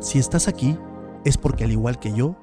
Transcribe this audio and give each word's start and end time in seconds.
Si 0.00 0.18
estás 0.20 0.46
aquí, 0.46 0.78
es 1.24 1.36
porque 1.36 1.64
al 1.64 1.72
igual 1.72 1.98
que 1.98 2.12
yo, 2.12 2.36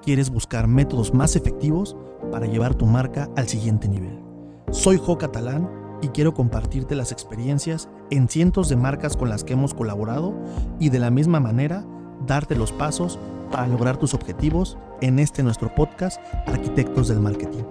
quieres 0.00 0.30
buscar 0.30 0.68
métodos 0.68 1.12
más 1.12 1.34
efectivos 1.34 1.96
para 2.30 2.46
llevar 2.46 2.76
tu 2.76 2.86
marca 2.86 3.28
al 3.36 3.48
siguiente 3.48 3.88
nivel. 3.88 4.22
Soy 4.70 4.96
Jo 4.96 5.18
Catalán 5.18 5.68
y 6.02 6.08
quiero 6.08 6.34
compartirte 6.34 6.94
las 6.94 7.10
experiencias 7.10 7.88
en 8.10 8.28
cientos 8.28 8.68
de 8.68 8.76
marcas 8.76 9.16
con 9.16 9.28
las 9.28 9.42
que 9.42 9.54
hemos 9.54 9.74
colaborado 9.74 10.34
y 10.78 10.90
de 10.90 11.00
la 11.00 11.10
misma 11.10 11.40
manera 11.40 11.84
darte 12.26 12.54
los 12.54 12.70
pasos 12.70 13.18
para 13.50 13.66
lograr 13.66 13.96
tus 13.96 14.14
objetivos 14.14 14.78
en 15.00 15.18
este 15.18 15.42
nuestro 15.42 15.74
podcast 15.74 16.20
Arquitectos 16.46 17.08
del 17.08 17.18
Marketing. 17.18 17.64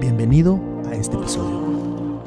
Bienvenido 0.00 0.58
a 0.86 0.94
este 0.94 1.16
episodio. 1.16 2.22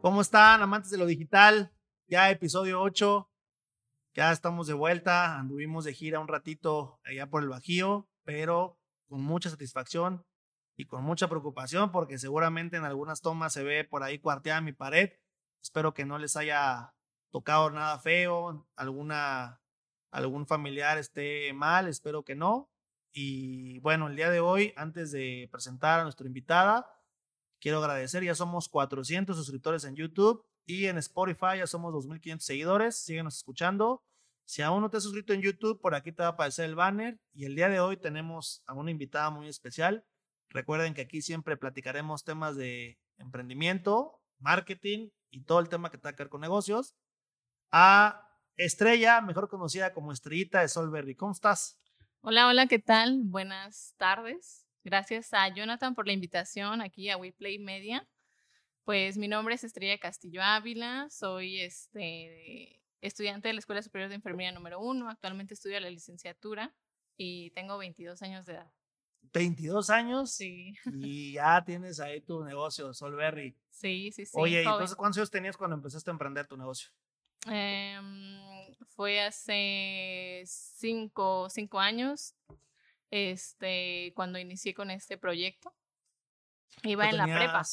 ¿Cómo 0.00 0.22
están 0.22 0.62
amantes 0.62 0.90
de 0.90 0.96
lo 0.96 1.04
digital? 1.04 1.75
Ya 2.08 2.30
episodio 2.30 2.80
8. 2.82 3.28
Ya 4.14 4.30
estamos 4.30 4.68
de 4.68 4.74
vuelta. 4.74 5.40
Anduvimos 5.40 5.84
de 5.84 5.92
gira 5.92 6.20
un 6.20 6.28
ratito 6.28 7.00
allá 7.04 7.28
por 7.28 7.42
el 7.42 7.48
Bajío, 7.48 8.08
pero 8.22 8.78
con 9.08 9.22
mucha 9.22 9.50
satisfacción 9.50 10.24
y 10.76 10.84
con 10.84 11.02
mucha 11.02 11.26
preocupación 11.26 11.90
porque 11.90 12.18
seguramente 12.18 12.76
en 12.76 12.84
algunas 12.84 13.22
tomas 13.22 13.52
se 13.52 13.64
ve 13.64 13.82
por 13.82 14.04
ahí 14.04 14.20
cuarteada 14.20 14.60
mi 14.60 14.72
pared. 14.72 15.14
Espero 15.60 15.94
que 15.94 16.04
no 16.04 16.16
les 16.18 16.36
haya 16.36 16.94
tocado 17.32 17.70
nada 17.70 17.98
feo, 17.98 18.68
alguna 18.76 19.60
algún 20.12 20.46
familiar 20.46 20.98
esté 20.98 21.52
mal, 21.54 21.88
espero 21.88 22.24
que 22.24 22.36
no. 22.36 22.70
Y 23.12 23.80
bueno, 23.80 24.06
el 24.06 24.14
día 24.14 24.30
de 24.30 24.38
hoy, 24.38 24.72
antes 24.76 25.10
de 25.10 25.48
presentar 25.50 25.98
a 25.98 26.04
nuestra 26.04 26.28
invitada, 26.28 26.88
quiero 27.58 27.78
agradecer, 27.78 28.22
ya 28.22 28.36
somos 28.36 28.68
400 28.68 29.36
suscriptores 29.36 29.82
en 29.82 29.96
YouTube 29.96 30.46
y 30.66 30.86
en 30.86 30.98
Spotify 30.98 31.58
ya 31.58 31.66
somos 31.66 31.94
2.500 31.94 32.40
seguidores, 32.40 32.96
síguenos 32.96 33.36
escuchando. 33.36 34.02
Si 34.44 34.62
aún 34.62 34.82
no 34.82 34.90
te 34.90 34.96
has 34.96 35.04
suscrito 35.04 35.32
en 35.32 35.40
YouTube, 35.42 35.80
por 35.80 35.94
aquí 35.94 36.12
te 36.12 36.22
va 36.22 36.28
a 36.28 36.32
aparecer 36.32 36.66
el 36.66 36.74
banner 36.74 37.18
y 37.32 37.46
el 37.46 37.54
día 37.54 37.68
de 37.68 37.80
hoy 37.80 37.96
tenemos 37.96 38.62
a 38.66 38.74
una 38.74 38.90
invitada 38.90 39.30
muy 39.30 39.48
especial. 39.48 40.04
Recuerden 40.50 40.94
que 40.94 41.02
aquí 41.02 41.22
siempre 41.22 41.56
platicaremos 41.56 42.24
temas 42.24 42.56
de 42.56 42.98
emprendimiento, 43.18 44.20
marketing 44.38 45.10
y 45.30 45.44
todo 45.44 45.60
el 45.60 45.68
tema 45.68 45.90
que 45.90 45.98
tenga 45.98 46.14
que 46.14 46.24
ver 46.24 46.30
con 46.30 46.40
negocios. 46.40 46.94
A 47.70 48.28
Estrella, 48.56 49.20
mejor 49.20 49.48
conocida 49.48 49.92
como 49.92 50.12
Estrellita 50.12 50.60
de 50.60 50.68
Solberry. 50.68 51.14
¿Cómo 51.14 51.32
estás? 51.32 51.80
Hola, 52.22 52.48
hola, 52.48 52.66
¿qué 52.66 52.78
tal? 52.78 53.22
Buenas 53.24 53.94
tardes. 53.98 54.66
Gracias 54.82 55.32
a 55.32 55.48
Jonathan 55.48 55.94
por 55.94 56.06
la 56.06 56.12
invitación 56.12 56.80
aquí 56.80 57.10
a 57.10 57.16
WePlay 57.16 57.58
Media. 57.58 58.06
Pues 58.86 59.18
mi 59.18 59.26
nombre 59.26 59.56
es 59.56 59.64
Estrella 59.64 59.98
Castillo 59.98 60.40
Ávila, 60.44 61.08
soy 61.10 61.60
este, 61.60 62.80
estudiante 63.00 63.48
de 63.48 63.54
la 63.54 63.58
Escuela 63.58 63.82
Superior 63.82 64.08
de 64.08 64.14
Enfermería 64.14 64.52
número 64.52 64.78
uno, 64.78 65.10
actualmente 65.10 65.54
estudio 65.54 65.80
la 65.80 65.90
licenciatura 65.90 66.72
y 67.16 67.50
tengo 67.50 67.78
22 67.78 68.22
años 68.22 68.46
de 68.46 68.52
edad. 68.52 68.72
22 69.32 69.90
años. 69.90 70.30
Sí. 70.30 70.76
Y 71.04 71.32
ya 71.32 71.64
tienes 71.64 71.98
ahí 71.98 72.20
tu 72.20 72.44
negocio, 72.44 72.94
Solberry. 72.94 73.56
Sí, 73.70 74.12
sí, 74.12 74.24
sí. 74.24 74.32
Oye, 74.34 74.60
entonces 74.60 74.94
cuántos 74.94 75.18
años 75.18 75.32
tenías 75.32 75.56
cuando 75.56 75.74
empezaste 75.74 76.08
a 76.08 76.12
emprender 76.12 76.46
tu 76.46 76.56
negocio? 76.56 76.88
Eh, 77.50 77.98
fue 78.94 79.20
hace 79.20 80.44
cinco, 80.46 81.50
cinco 81.50 81.80
años, 81.80 82.36
este, 83.10 84.12
cuando 84.14 84.38
inicié 84.38 84.74
con 84.74 84.92
este 84.92 85.18
proyecto. 85.18 85.74
Iba 86.84 87.10
en 87.10 87.16
la 87.16 87.24
prepa. 87.24 87.64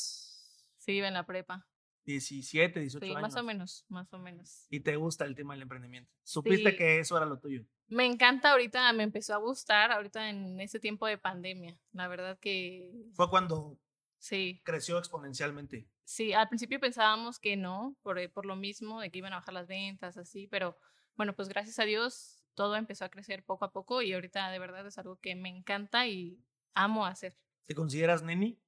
Sí, 0.83 0.93
iba 0.93 1.07
en 1.07 1.13
la 1.13 1.25
prepa. 1.25 1.65
17, 2.05 2.81
18 2.81 3.05
sí, 3.05 3.11
años. 3.11 3.21
Más 3.21 3.35
o 3.37 3.43
menos, 3.43 3.85
más 3.87 4.13
o 4.13 4.19
menos. 4.19 4.65
Y 4.69 4.81
te 4.81 4.97
gusta 4.97 5.23
el 5.23 5.35
tema 5.35 5.53
del 5.53 5.61
emprendimiento. 5.61 6.11
Supiste 6.23 6.71
Sí. 6.71 6.75
que 6.77 6.99
eso 6.99 7.15
era 7.15 7.25
lo 7.25 7.39
tuyo. 7.39 7.65
Me 7.87 8.05
encanta 8.05 8.51
ahorita, 8.51 8.91
me 8.91 9.03
empezó 9.03 9.33
a 9.33 9.37
gustar 9.37 9.91
ahorita 9.93 10.29
en 10.29 10.59
ese 10.59 10.79
tiempo 10.81 11.07
de 11.07 11.17
pandemia. 11.17 11.79
La 11.93 12.09
verdad 12.09 12.37
que 12.39 12.91
Fue 13.13 13.29
cuando 13.29 13.79
sí, 14.17 14.61
creció 14.65 14.97
exponencialmente. 14.97 15.87
sí, 16.03 16.33
al 16.33 16.49
principio 16.49 16.79
pensábamos 16.81 17.39
que 17.39 17.55
no, 17.55 17.95
por, 18.01 18.19
eh, 18.19 18.27
por 18.27 18.45
lo 18.45 18.57
mismo, 18.57 18.99
de 18.99 19.09
que 19.09 19.19
iban 19.19 19.31
a 19.31 19.37
bajar 19.37 19.53
las 19.53 19.67
ventas, 19.67 20.17
así, 20.17 20.47
pero 20.47 20.77
bueno, 21.15 21.33
pues 21.33 21.47
gracias 21.47 21.79
a 21.79 21.85
Dios 21.85 22.43
todo 22.55 22.75
empezó 22.75 23.05
a 23.05 23.09
crecer 23.09 23.43
poco 23.45 23.63
a 23.65 23.71
poco 23.71 24.01
y 24.01 24.11
ahorita 24.13 24.49
de 24.51 24.59
verdad 24.59 24.85
es 24.85 24.97
algo 24.97 25.15
que 25.19 25.35
me 25.35 25.49
encanta 25.49 26.05
y 26.07 26.43
amo 26.73 27.05
hacer. 27.05 27.37
¿Te 27.65 27.73
consideras 27.75 28.21
neni? 28.23 28.59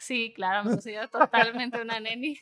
Sí, 0.00 0.32
claro, 0.34 0.64
me 0.64 0.70
considero 0.82 1.08
totalmente 1.08 1.80
una 1.80 2.00
neni. 2.00 2.38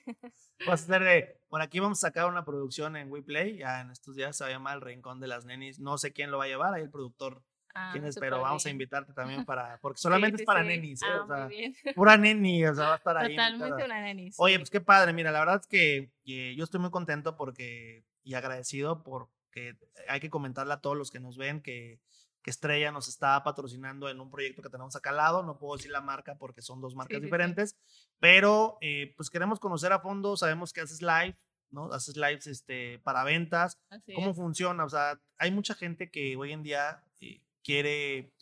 Vas 0.67 0.81
a 0.81 0.85
hacer 0.85 1.03
de, 1.03 1.41
por 1.49 1.61
aquí 1.61 1.81
vamos 1.81 1.99
a 1.99 2.09
sacar 2.09 2.27
una 2.27 2.45
producción 2.45 2.97
en 2.97 3.11
WePlay, 3.11 3.59
ya 3.59 3.81
en 3.81 3.91
estos 3.91 4.17
días 4.17 4.37
se 4.37 4.45
va 4.45 4.49
a 4.49 4.53
llamar 4.53 4.77
El 4.77 4.83
Rincón 4.83 5.21
de 5.21 5.27
las 5.27 5.45
Nenis. 5.45 5.79
No 5.79 5.99
sé 5.99 6.13
quién 6.13 6.31
lo 6.31 6.39
va 6.39 6.45
a 6.45 6.49
llevar, 6.49 6.73
ahí 6.73 6.83
el 6.83 6.91
productor 6.91 7.43
Ah, 7.75 7.91
quién 7.93 8.05
es, 8.05 8.19
pero 8.19 8.41
vamos 8.41 8.65
a 8.67 8.71
invitarte 8.71 9.13
también 9.13 9.45
para, 9.45 9.79
porque 9.81 9.99
solamente 10.33 10.39
sí, 10.39 10.43
es 10.43 10.47
para 10.47 10.63
sí. 10.63 10.69
nenis, 10.69 11.03
¿eh? 11.03 11.07
Ah, 11.09 11.23
o 11.23 11.27
sea, 11.27 11.45
muy 11.47 11.57
bien. 11.57 11.75
pura 11.95 12.17
neni, 12.17 12.65
o 12.67 12.75
sea, 12.75 12.87
va 12.87 12.95
a 12.95 12.97
estar 12.97 13.17
ahí. 13.17 13.37
Totalmente 13.37 13.85
una 13.85 14.01
neni. 14.01 14.31
Oye, 14.37 14.59
pues 14.59 14.71
qué 14.71 14.81
padre, 14.81 15.13
mira, 15.13 15.31
la 15.31 15.41
verdad 15.41 15.61
es 15.61 15.67
que, 15.67 16.11
que 16.25 16.55
yo 16.57 16.65
estoy 16.65 16.81
muy 16.81 16.91
contento 16.91 17.37
porque 17.37 18.05
y 18.25 18.35
agradecido 18.35 19.03
porque 19.03 19.77
hay 20.09 20.21
que 20.21 20.29
comentarle 20.29 20.75
a 20.75 20.81
todos 20.81 20.97
los 20.97 21.11
que 21.11 21.21
nos 21.21 21.39
ven 21.39 21.63
que, 21.63 22.01
que 22.43 22.51
Estrella 22.51 22.93
nos 22.93 23.09
está 23.09 23.43
patrocinando 23.43 24.09
en 24.09 24.21
un 24.21 24.31
proyecto 24.31 24.63
que 24.63 24.71
tenemos 24.71 24.95
acá 24.97 25.11
al 25.11 25.17
lado, 25.17 25.43
no 25.43 25.59
puedo 25.59 25.77
decir 25.77 25.91
la 25.91 26.01
marca 26.01 26.37
porque 26.39 26.63
son 26.63 26.81
dos 26.81 26.95
marcas 26.95 27.17
sí, 27.17 27.21
sí. 27.21 27.25
diferentes, 27.25 27.77
pero 28.19 28.79
eh, 28.81 29.13
pues 29.17 29.31
queremos 29.31 29.61
conocer 29.61 29.93
a 29.93 30.01
fondo, 30.01 30.37
sabemos 30.37 30.73
que 30.73 30.81
haces 30.81 31.03
live, 31.03 31.37
¿no? 31.71 31.93
Haces 31.93 32.17
lives 32.17 32.47
este, 32.47 32.99
para 33.01 33.25
ventas, 33.25 33.79
Así 33.91 34.15
¿Cómo 34.15 34.31
es. 34.31 34.37
funciona? 34.37 34.85
O 34.85 34.89
sea, 34.89 35.21
hay 35.37 35.51
mucha 35.51 35.75
gente 35.75 36.11
que 36.11 36.37
hoy 36.37 36.53
en 36.53 36.63
día 36.63 37.05
eh, 37.21 37.43
quiere 37.63 38.33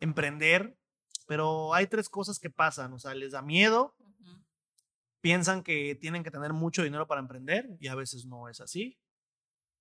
emprender, 0.00 0.76
pero 1.26 1.74
hay 1.74 1.86
tres 1.86 2.08
cosas 2.08 2.38
que 2.38 2.50
pasan. 2.50 2.92
O 2.92 2.98
sea, 2.98 3.14
les 3.14 3.32
da 3.32 3.42
miedo, 3.42 3.96
piensan 5.20 5.62
que 5.62 5.94
tienen 5.94 6.22
que 6.22 6.30
tener 6.30 6.52
mucho 6.52 6.82
dinero 6.82 7.06
para 7.06 7.20
emprender 7.20 7.76
y 7.80 7.88
a 7.88 7.94
veces 7.94 8.24
no 8.24 8.48
es 8.48 8.60
así. 8.60 8.98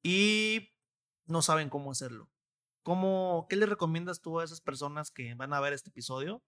Y 0.03 0.73
no 1.25 1.41
saben 1.41 1.69
cómo 1.69 1.91
hacerlo. 1.91 2.29
¿Cómo, 2.87 3.47
¿Qué 3.49 3.57
le 3.57 3.65
recomiendas 3.65 4.21
tú 4.21 4.39
a 4.39 4.45
esas 4.45 4.61
personas 4.61 5.11
que 5.11 5.33
van 5.33 5.51
a 5.51 5.59
ver 5.59 5.73
este 5.73 5.89
episodio? 5.89 6.41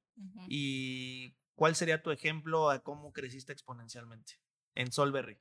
¿Y 0.47 1.35
cuál 1.53 1.75
sería 1.75 2.01
tu 2.01 2.11
ejemplo 2.11 2.69
a 2.69 2.79
cómo 2.79 3.11
creciste 3.11 3.51
exponencialmente 3.51 4.39
en 4.73 4.89
Solberry? 4.89 5.37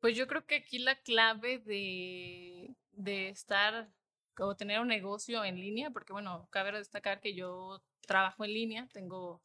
Pues 0.00 0.16
yo 0.16 0.26
creo 0.26 0.44
que 0.44 0.56
aquí 0.56 0.80
la 0.80 1.00
clave 1.02 1.60
de, 1.60 2.74
de 2.90 3.28
estar 3.28 3.88
o 4.36 4.56
tener 4.56 4.80
un 4.80 4.88
negocio 4.88 5.44
en 5.44 5.54
línea, 5.54 5.92
porque 5.92 6.12
bueno, 6.12 6.48
cabe 6.50 6.72
destacar 6.72 7.20
que 7.20 7.36
yo 7.36 7.80
trabajo 8.00 8.44
en 8.44 8.54
línea, 8.54 8.88
tengo, 8.92 9.40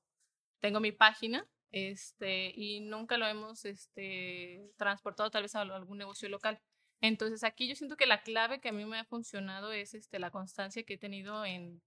tengo 0.59 0.79
mi 0.79 0.91
página, 0.91 1.47
este, 1.69 2.51
y 2.55 2.79
nunca 2.79 3.19
lo 3.19 3.27
hemos 3.27 3.63
este, 3.65 4.71
transportado 4.75 5.29
tal 5.29 5.43
vez 5.43 5.53
a 5.53 5.61
algún 5.61 5.99
negocio 5.99 6.29
local. 6.29 6.59
Entonces 7.01 7.43
aquí 7.43 7.67
yo 7.67 7.75
siento 7.75 7.95
que 7.97 8.05
la 8.05 8.21
clave 8.21 8.59
que 8.59 8.69
a 8.69 8.73
mí 8.73 8.85
me 8.85 8.99
ha 8.99 9.05
funcionado 9.05 9.71
es 9.71 9.93
este, 9.93 10.19
la 10.19 10.31
constancia 10.31 10.83
que 10.83 10.95
he 10.95 10.97
tenido 10.97 11.45
en, 11.45 11.81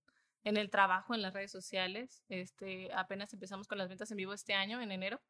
en 0.44 0.56
el 0.56 0.70
trabajo 0.70 1.14
en 1.14 1.22
las 1.22 1.34
redes 1.34 1.50
sociales. 1.52 2.24
Este, 2.28 2.92
apenas 2.94 3.32
empezamos 3.32 3.68
con 3.68 3.78
las 3.78 3.88
ventas 3.88 4.10
en 4.10 4.16
vivo 4.16 4.32
este 4.32 4.54
año, 4.54 4.80
en 4.80 4.90
enero. 4.92 5.20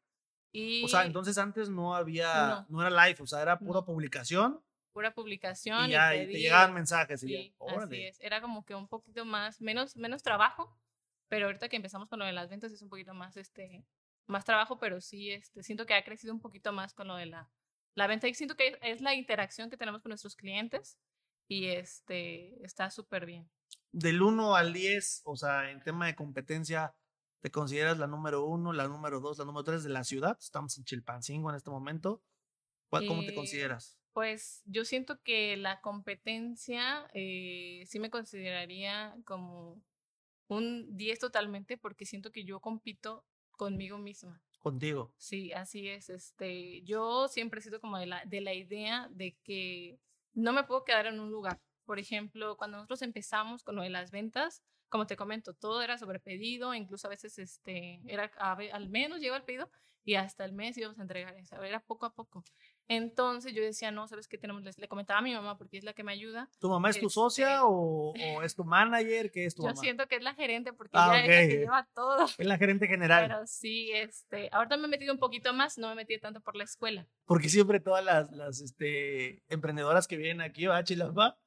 Y 0.51 0.83
O 0.83 0.87
sea, 0.87 1.03
entonces 1.05 1.37
antes 1.37 1.69
no 1.69 1.95
había, 1.95 2.65
no, 2.69 2.81
No. 2.81 2.87
era 2.87 3.07
live, 3.07 3.17
o 3.21 3.27
sea, 3.27 3.41
era 3.41 3.57
pura 3.59 3.79
No. 3.79 3.85
publicación 3.85 4.63
pura 4.93 5.11
publicación 5.11 5.87
y 5.87 5.93
ya 5.93 6.15
y 6.15 6.27
te 6.27 6.37
llegaban 6.39 6.71
mensajes 6.71 7.23
y 7.23 7.31
ya, 7.31 7.39
Sí, 7.39 7.55
órale. 7.57 7.83
así 7.83 8.03
es. 8.03 8.19
Era 8.21 8.41
como 8.41 8.63
que 8.63 8.75
un 8.75 8.87
poquito 8.87 9.25
más, 9.25 9.59
menos, 9.59 9.95
menos 9.97 10.21
trabajo, 10.21 10.77
pero 11.29 11.47
ahorita 11.47 11.67
que 11.67 11.77
empezamos 11.77 12.09
con 12.09 12.19
lo 12.19 12.25
de 12.25 12.31
las 12.31 12.47
ventas 12.47 12.71
es 12.71 12.79
un 12.83 12.89
poquito 12.89 13.15
más, 13.15 13.35
este, 13.35 13.83
más 14.27 14.45
trabajo, 14.45 14.77
pero 14.77 15.01
sí, 15.01 15.31
este, 15.31 15.63
siento 15.63 15.87
que 15.87 15.95
ha 15.95 16.03
crecido 16.03 16.31
un 16.31 16.39
poquito 16.39 16.71
más 16.73 16.93
con 16.93 17.07
lo 17.07 17.15
de 17.15 17.25
la, 17.25 17.49
la 17.95 18.07
venta 18.07 18.27
y 18.27 18.33
siento 18.33 18.55
que 18.55 18.77
es, 18.81 19.01
la 19.01 19.13
interacción 19.13 19.69
que 19.69 19.77
tenemos 19.77 20.01
con 20.01 20.09
nuestros 20.09 20.35
clientes 20.35 20.97
y 21.47 21.67
este, 21.67 22.63
está 22.65 22.89
súper 22.89 23.25
bien. 23.25 23.49
Del 23.91 24.21
1 24.21 24.55
al 24.55 24.73
10, 24.73 25.21
o 25.25 25.35
sea, 25.35 25.69
en 25.71 25.81
tema 25.83 26.07
de 26.07 26.15
competencia, 26.15 26.95
¿te 27.41 27.51
consideras 27.51 27.97
la 27.97 28.07
número 28.07 28.45
1, 28.45 28.73
la 28.73 28.87
número 28.87 29.19
2, 29.19 29.37
la 29.37 29.45
número 29.45 29.63
3 29.63 29.83
de 29.83 29.89
la 29.89 30.03
ciudad? 30.03 30.37
Estamos 30.39 30.77
en 30.77 30.83
Chilpancingo 30.83 31.49
en 31.49 31.55
este 31.55 31.69
momento. 31.69 32.23
¿Cuál- 32.89 33.05
¿Cómo 33.07 33.21
te 33.21 33.31
Eh, 33.31 33.35
consideras? 33.35 33.99
Pues 34.13 34.61
yo 34.65 34.85
siento 34.85 35.21
que 35.23 35.57
la 35.57 35.81
competencia 35.81 37.07
eh, 37.13 37.83
sí 37.87 37.99
me 37.99 38.11
consideraría 38.11 39.15
como 39.25 39.81
un 40.47 40.95
10 40.95 41.19
totalmente 41.19 41.77
porque 41.77 42.05
siento 42.05 42.31
que 42.31 42.45
yo 42.45 42.59
compito 42.59 43.25
conmigo 43.57 43.97
misma. 43.97 44.41
Contigo. 44.63 45.13
Sí, 45.17 45.51
así 45.51 45.89
es. 45.89 46.09
Este, 46.09 46.81
yo 46.83 47.27
siempre 47.27 47.59
he 47.59 47.63
sido 47.63 47.81
como 47.81 47.97
de 47.97 48.05
la, 48.05 48.23
de 48.25 48.39
la 48.39 48.53
idea 48.53 49.09
de 49.11 49.35
que 49.43 49.99
no 50.33 50.53
me 50.53 50.63
puedo 50.63 50.85
quedar 50.85 51.05
en 51.05 51.19
un 51.19 51.29
lugar. 51.29 51.59
Por 51.83 51.99
ejemplo, 51.99 52.55
cuando 52.55 52.77
nosotros 52.77 53.01
empezamos 53.01 53.61
con 53.61 53.75
lo 53.75 53.81
de 53.81 53.89
las 53.89 54.09
ventas, 54.09 54.63
como 54.87 55.05
te 55.05 55.17
comento, 55.17 55.53
todo 55.53 55.81
era 55.81 55.97
sobre 55.97 56.21
pedido, 56.21 56.73
incluso 56.73 57.07
a 57.07 57.09
veces 57.09 57.37
este, 57.39 57.99
era 58.05 58.31
al 58.37 58.87
menos 58.87 59.19
llegaba 59.19 59.37
el 59.37 59.43
pedido 59.43 59.69
y 60.05 60.15
hasta 60.15 60.45
el 60.45 60.53
mes 60.53 60.77
íbamos 60.77 60.97
a 60.97 61.01
entregar, 61.01 61.35
o 61.35 61.45
sea, 61.45 61.59
era 61.67 61.81
poco 61.81 62.05
a 62.05 62.13
poco. 62.13 62.45
Entonces 62.89 63.53
yo 63.53 63.63
decía, 63.63 63.91
no, 63.91 64.07
¿sabes 64.07 64.27
qué 64.27 64.37
tenemos? 64.37 64.61
Le 64.77 64.87
comentaba 64.87 65.19
a 65.19 65.21
mi 65.21 65.33
mamá 65.33 65.57
porque 65.57 65.77
es 65.77 65.83
la 65.83 65.93
que 65.93 66.03
me 66.03 66.11
ayuda. 66.11 66.49
¿Tu 66.59 66.69
mamá 66.69 66.89
es 66.89 66.99
tu 66.99 67.07
Este- 67.07 67.13
socia 67.13 67.65
o, 67.65 68.11
o 68.13 68.41
es 68.43 68.55
tu 68.55 68.65
manager? 68.65 69.31
¿Qué 69.31 69.45
es 69.45 69.55
tu 69.55 69.63
Yo 69.63 69.69
mamá? 69.69 69.79
siento 69.81 70.07
que 70.07 70.17
es 70.17 70.21
la 70.23 70.33
gerente 70.35 70.73
porque 70.73 70.91
Ah, 70.93 71.17
ella 71.17 71.23
es 71.23 71.41
la 71.47 71.47
que 71.53 71.59
lleva 71.59 71.87
todo. 71.95 72.25
Es 72.37 72.45
la 72.45 72.57
gerente 72.57 72.87
general. 72.87 73.27
Pero 73.27 73.47
sí, 73.47 73.91
este, 73.93 74.49
ahorita 74.51 74.77
me 74.77 74.85
he 74.85 74.89
metido 74.89 75.13
un 75.13 75.19
poquito 75.19 75.53
más, 75.53 75.77
no 75.77 75.89
me 75.89 75.95
metí 75.95 76.19
tanto 76.19 76.41
por 76.41 76.55
la 76.55 76.65
escuela. 76.65 77.07
Porque 77.25 77.47
siempre 77.49 77.79
todas 77.79 78.03
las, 78.03 78.31
las 78.31 78.59
este, 78.59 79.41
emprendedoras 79.49 80.07
que 80.07 80.17
vienen 80.17 80.41
aquí, 80.41 80.65
¿va, 80.65 80.83
Chilapa? 80.83 81.39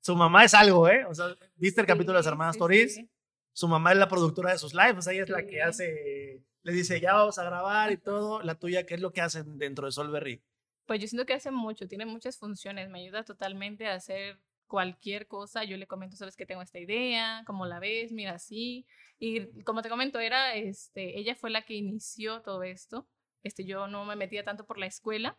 Su 0.00 0.16
mamá 0.16 0.44
es 0.44 0.54
algo, 0.54 0.88
¿eh? 0.88 1.04
O 1.04 1.14
sea, 1.14 1.26
¿viste 1.56 1.82
el 1.82 1.86
capítulo 1.86 2.14
de 2.14 2.18
las 2.20 2.24
Sí, 2.24 2.30
hermanas 2.30 2.54
sí, 2.54 2.58
Toriz? 2.58 2.94
sí. 2.94 3.10
Su 3.52 3.68
mamá 3.68 3.92
es 3.92 3.98
la 3.98 4.08
productora 4.08 4.52
de 4.52 4.58
sus 4.58 4.72
lives, 4.72 4.96
o 4.96 5.02
sea, 5.02 5.12
ella 5.12 5.24
es 5.24 5.28
la 5.28 5.42
que 5.42 5.56
Sí. 5.56 5.60
hace, 5.60 6.42
le 6.62 6.72
dice, 6.72 7.00
ya 7.00 7.12
vamos 7.14 7.38
a 7.38 7.44
grabar 7.44 7.92
y 7.92 7.98
todo. 7.98 8.40
La 8.42 8.54
tuya, 8.54 8.86
¿qué 8.86 8.94
es 8.94 9.00
lo 9.00 9.12
que 9.12 9.20
hacen 9.20 9.58
dentro 9.58 9.84
de 9.86 9.92
Solberry? 9.92 10.42
Pues 10.86 11.00
yo 11.00 11.06
siento 11.06 11.26
que 11.26 11.34
hace 11.34 11.50
mucho, 11.50 11.86
tiene 11.88 12.06
muchas 12.06 12.38
funciones, 12.38 12.88
me 12.90 13.00
ayuda 13.00 13.24
totalmente 13.24 13.86
a 13.86 13.94
hacer 13.94 14.40
cualquier 14.66 15.26
cosa. 15.26 15.64
Yo 15.64 15.76
le 15.76 15.86
comento, 15.86 16.16
sabes 16.16 16.36
que 16.36 16.46
tengo 16.46 16.62
esta 16.62 16.78
idea, 16.78 17.42
cómo 17.46 17.66
la 17.66 17.80
ves, 17.80 18.12
mira 18.12 18.32
así. 18.32 18.86
Y 19.18 19.62
como 19.64 19.82
te 19.82 19.88
comento, 19.88 20.18
era, 20.20 20.54
este, 20.54 21.18
ella 21.18 21.34
fue 21.34 21.50
la 21.50 21.62
que 21.62 21.74
inició 21.74 22.42
todo 22.42 22.62
esto. 22.62 23.06
Este, 23.42 23.64
yo 23.64 23.88
no 23.88 24.04
me 24.04 24.16
metía 24.16 24.44
tanto 24.44 24.66
por 24.66 24.78
la 24.78 24.86
escuela, 24.86 25.38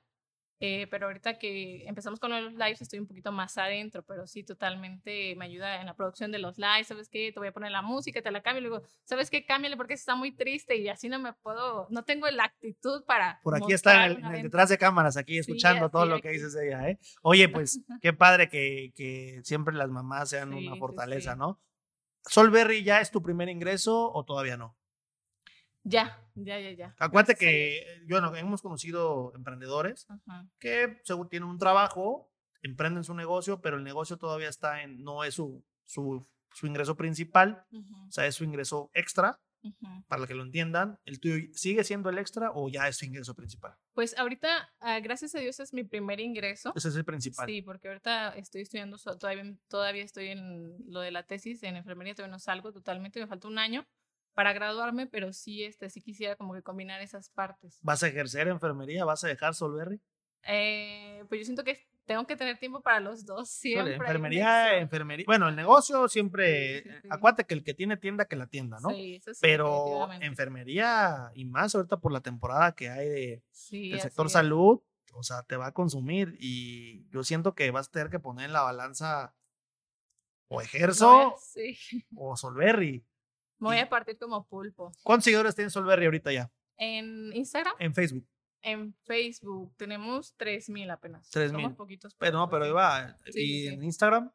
eh, 0.62 0.88
pero 0.90 1.08
ahorita 1.08 1.38
que 1.40 1.86
empezamos 1.88 2.20
con 2.20 2.32
los 2.32 2.54
lives 2.54 2.82
estoy 2.82 3.00
un 3.00 3.08
poquito 3.08 3.32
más 3.32 3.58
adentro, 3.58 4.04
pero 4.04 4.26
sí, 4.28 4.44
totalmente 4.44 5.36
me 5.36 5.46
ayuda 5.46 5.82
en 5.82 5.88
la 5.88 5.96
producción 5.96 6.32
de 6.32 6.40
los 6.40 6.58
lives. 6.58 6.88
¿Sabes 6.88 7.10
qué? 7.10 7.32
Te 7.34 7.40
voy 7.40 7.50
a 7.50 7.52
poner 7.52 7.72
la 7.72 7.82
música, 7.82 8.22
te 8.22 8.32
la 8.32 8.42
cambio. 8.42 8.62
Y 8.62 8.68
luego, 8.70 8.86
¿sabes 9.04 9.30
qué? 9.30 9.46
Cámbiale 9.46 9.76
porque 9.76 9.96
está 9.96 10.16
muy 10.16 10.32
triste 10.36 10.78
y 10.78 10.88
así 10.88 11.10
no 11.10 11.20
me 11.20 11.34
puedo, 11.34 11.88
no 11.90 12.04
tengo 12.04 12.28
la 12.30 12.46
actitud 12.46 13.04
para. 13.06 13.40
Por 13.44 13.56
aquí 13.56 13.74
está 13.74 14.06
el- 14.06 14.24
el 14.24 14.42
detrás 14.44 14.70
de 14.70 14.78
cámaras, 14.78 15.18
aquí 15.18 15.40
escuchando 15.40 15.90
todo 15.90 16.06
lo 16.06 16.22
que 16.22 16.30
dices 16.30 16.56
ella, 16.56 16.88
¿eh? 16.90 17.00
Oye, 17.24 17.50
pues, 17.50 17.82
qué 18.02 18.14
padre 18.14 18.48
que, 18.50 18.92
que 18.96 19.42
siempre 19.44 19.74
las 19.74 19.90
mamás 19.90 20.30
sean 20.30 20.54
Sí, 20.54 20.68
una 20.68 20.76
fortaleza, 20.78 21.34
sí. 21.34 21.40
¿no? 21.40 21.60
¿Solberry 22.28 22.84
ya 22.84 23.02
es 23.02 23.10
tu 23.10 23.22
primer 23.24 23.50
ingreso 23.50 24.12
o 24.14 24.24
todavía 24.24 24.56
no? 24.58 24.78
Ya, 25.84 26.24
ya, 26.36 26.60
ya, 26.60 26.72
ya. 26.72 26.96
Acuérdate 27.00 27.36
que, 27.36 27.80
eh, 27.80 28.06
bueno, 28.08 28.36
hemos 28.36 28.62
conocido 28.62 29.34
emprendedores. 29.36 30.06
Ajá. 30.10 30.48
que 30.60 31.00
según 31.04 31.30
tienen 31.30 31.50
un 31.50 31.58
trabajo, 31.58 32.32
emprenden 32.62 33.04
su 33.04 33.14
negocio, 33.14 33.62
pero 33.62 33.78
el 33.78 33.84
negocio 33.84 34.18
todavía 34.18 34.50
está 34.50 34.84
en, 34.84 35.04
no 35.04 35.24
es 35.24 35.36
su, 35.36 35.66
su, 35.86 36.26
su 36.54 36.68
ingreso 36.68 36.96
principal, 36.96 37.66
o 38.08 38.12
sea, 38.12 38.28
es 38.28 38.36
su 38.36 38.44
ingreso 38.44 38.92
extra, 38.94 39.40
ujú. 39.64 40.04
para 40.08 40.28
que 40.28 40.36
lo 40.36 40.44
entiendan. 40.44 41.00
¿El 41.06 41.20
tuyo 41.20 41.48
sigue 41.54 41.84
siendo 41.84 42.10
el 42.10 42.18
extra 42.18 42.52
o 42.54 42.70
ya 42.70 42.88
es 42.88 42.98
su 42.98 43.06
ingreso 43.06 43.34
principal? 43.34 43.76
Pues 43.94 44.18
ahorita, 44.18 44.72
ah, 44.80 45.00
gracias 45.00 45.36
a 45.36 45.40
Dios, 45.40 45.60
es 45.60 45.74
mi 45.74 45.84
primer 45.84 46.20
ingreso. 46.20 46.74
Ese 46.76 46.90
es 46.90 46.96
el 46.96 47.06
principal. 47.06 47.48
Sí, 47.48 47.62
porque 47.62 47.88
ahorita 47.88 48.36
estoy 48.36 48.62
estudiando, 48.62 48.98
todavía, 48.98 49.56
todavía 49.68 50.04
estoy 50.04 50.28
en 50.28 50.78
lo 50.92 51.00
de 51.02 51.12
la 51.12 51.24
tesis 51.24 51.64
en 51.64 51.76
enfermería, 51.76 52.14
todavía 52.14 52.34
no 52.34 52.40
salgo 52.40 52.72
totalmente, 52.72 53.20
me 53.20 53.28
falta 53.28 53.48
un 53.48 53.58
año 53.58 53.86
para 54.34 54.54
graduarme, 54.54 55.08
pero 55.08 55.34
sí, 55.34 55.64
este, 55.64 55.90
sí 55.90 56.02
quisiera 56.02 56.36
como 56.36 56.54
que 56.54 56.62
combinar 56.62 57.02
esas 57.02 57.30
partes. 57.30 57.80
¿Vas 57.82 58.04
a 58.04 58.08
ejercer 58.08 58.48
enfermería? 58.48 59.06
¿Vas 59.06 59.24
a 59.24 59.28
dejar 59.28 59.54
Solberry? 59.54 60.02
Eh, 60.44 61.24
pues 61.30 61.42
yo 61.42 61.46
siento 61.46 61.64
que 61.64 61.88
tengo 62.06 62.26
que 62.26 62.36
tener 62.36 62.58
tiempo 62.58 62.82
para 62.82 63.00
los 63.00 63.26
dos, 63.26 63.50
siempre. 63.50 63.96
enfermería, 63.96 64.78
enfermería. 64.78 65.26
Bueno, 65.26 65.50
el 65.50 65.56
negocio 65.56 66.08
siempre. 66.08 66.84
Sí, 66.84 66.90
sí, 66.90 66.96
sí. 67.04 67.08
Acuérdate 67.12 67.46
que 67.46 67.54
el 67.54 67.64
que 67.64 67.74
tiene 67.74 67.98
tienda, 67.98 68.26
que 68.26 68.36
la 68.36 68.48
tienda, 68.48 68.80
¿no? 68.82 68.90
Sí, 68.90 69.16
eso 69.16 69.34
sí, 69.34 69.40
Pero 69.42 70.12
enfermería, 70.22 71.32
y 71.36 71.46
más 71.46 71.76
ahorita 71.76 71.98
por 71.98 72.12
la 72.12 72.22
temporada 72.22 72.74
que 72.74 72.90
hay 72.90 73.08
de, 73.08 73.44
del 73.72 74.02
sector 74.02 74.30
salud, 74.30 74.82
o 75.14 75.24
sea, 75.24 75.44
te 75.44 75.58
va 75.58 75.68
a 75.68 75.74
consumir. 75.74 76.36
Y 76.40 77.08
yo 77.12 77.24
siento 77.24 77.54
que 77.54 77.70
vas 77.72 77.88
a 77.88 77.92
tener 77.92 78.10
que 78.10 78.20
poner 78.20 78.46
en 78.46 78.54
la 78.54 78.62
balanza 78.62 79.36
o 80.48 80.62
ejerzo 80.62 81.36
sí, 81.40 81.78
o 82.16 82.36
Solberry. 82.36 83.06
Me 83.62 83.68
voy 83.70 83.78
a 83.78 83.88
partir 83.90 84.18
como 84.18 84.46
pulpo. 84.46 84.92
¿Cuántos 85.04 85.24
seguidores 85.26 85.56
tiene 85.56 85.70
Solberry 85.70 86.06
ahorita 86.06 86.32
ya? 86.34 86.52
En 86.78 87.32
Instagram, 87.34 87.74
En 87.80 87.94
Facebook. 87.94 88.28
en 88.64 88.94
Facebook, 89.06 89.74
tenemos 89.78 90.36
3000 90.36 90.90
apenas. 90.92 91.30
3,000. 91.30 91.62
Somos 91.62 91.78
poquitos. 91.78 92.16
Pero 92.16 92.38
no, 92.38 92.50
pero 92.50 92.66
ahí 92.66 92.72
va. 92.72 93.18
Sí, 93.26 93.40
y 93.40 93.62
sí, 93.62 93.68
en. 93.68 93.84
Instagram, 93.84 94.32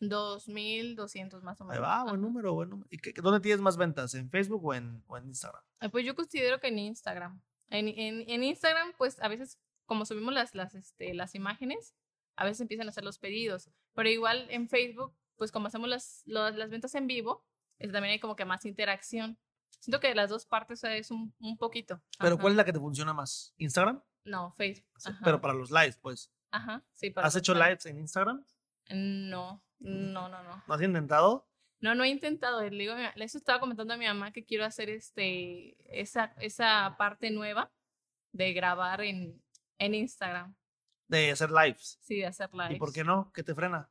2200 0.00 1.42
más 1.42 1.60
o 1.60 1.64
menos. 1.64 1.76
ahí 1.76 1.82
va, 1.82 2.04
buen 2.04 2.20
número, 2.20 2.54
buen 2.54 2.70
número. 2.70 2.88
¿Y 2.90 2.98
qué- 2.98 3.12
dónde 3.20 3.40
tienes 3.40 3.60
más 3.60 3.76
ventas? 3.76 4.14
¿En 4.14 4.30
Facebook 4.30 4.64
o 4.64 4.74
en, 4.74 5.02
o 5.06 5.16
en 5.16 5.26
Instagram? 5.26 5.62
Pues 5.90 6.04
yo 6.04 6.14
considero 6.14 6.60
que 6.60 6.68
en 6.68 6.78
Instagram. 6.78 7.40
En, 7.68 7.88
en, 7.88 8.28
en 8.28 8.42
Instagram, 8.42 8.92
pues 8.98 9.20
a 9.20 9.28
veces, 9.28 9.58
como 9.86 10.04
subimos 10.04 10.34
las, 10.34 10.54
las, 10.54 10.74
este, 10.74 11.14
las 11.14 11.34
imágenes, 11.34 11.94
a 12.36 12.44
veces 12.44 12.60
empiezan 12.60 12.86
a 12.86 12.90
hacer 12.90 13.04
los 13.04 13.18
pedidos. 13.18 13.70
Pero 13.94 14.08
igual 14.08 14.46
en 14.50 14.68
Facebook, 14.68 15.14
pues 15.36 15.52
como 15.52 15.66
hacemos 15.68 15.88
las, 15.88 16.22
lo- 16.26 16.50
las 16.50 16.70
ventas 16.70 16.94
en 16.94 17.06
vivo, 17.06 17.44
es, 17.80 17.90
también 17.90 18.12
hay 18.12 18.20
como 18.20 18.36
que 18.36 18.44
más 18.44 18.64
interacción. 18.64 19.38
Siento 19.80 19.98
que 19.98 20.08
de 20.08 20.14
las 20.14 20.30
dos 20.30 20.46
partes 20.46 20.84
es 20.84 21.10
un, 21.10 21.34
un 21.40 21.56
poquito. 21.56 22.02
Pero 22.18 22.34
Ajá. 22.34 22.40
¿cuál 22.40 22.52
es 22.52 22.56
la 22.58 22.64
que 22.64 22.72
te 22.72 22.78
funciona 22.78 23.12
más? 23.12 23.54
¿Instagram? 23.56 24.02
No, 24.24 24.52
Facebook. 24.56 24.92
Ajá. 25.04 25.20
Pero 25.24 25.40
para 25.40 25.54
los 25.54 25.70
lives, 25.70 25.98
pues. 25.98 26.32
Ajá, 26.50 26.84
sí. 26.94 27.10
para 27.10 27.26
¿Has 27.26 27.36
hecho 27.36 27.54
live. 27.54 27.66
lives 27.66 27.86
en 27.86 27.98
Instagram? 27.98 28.44
No, 28.90 29.62
no, 29.78 30.28
no, 30.28 30.42
no. 30.42 30.62
¿No 30.66 30.74
has 30.74 30.82
intentado? 30.82 31.48
No, 31.80 31.94
no 31.94 32.04
he 32.04 32.08
intentado. 32.08 32.60
Le 32.60 32.70
digo, 32.70 32.94
estaba 33.16 33.60
comentando 33.60 33.94
a 33.94 33.96
mi 33.96 34.06
mamá 34.06 34.32
que 34.32 34.44
quiero 34.44 34.64
hacer 34.64 34.90
este, 34.90 35.76
esa, 35.98 36.34
esa 36.38 36.96
parte 36.98 37.30
nueva 37.30 37.72
de 38.32 38.52
grabar 38.52 39.00
en, 39.00 39.42
en 39.78 39.94
Instagram. 39.94 40.54
De 41.08 41.30
hacer 41.30 41.50
lives. 41.50 41.98
Sí, 42.02 42.16
de 42.16 42.26
hacer 42.26 42.50
live. 42.52 42.74
¿Y 42.74 42.78
por 42.78 42.92
qué 42.92 43.02
no? 43.02 43.32
¿Qué 43.32 43.42
te 43.42 43.54
frena? 43.54 43.90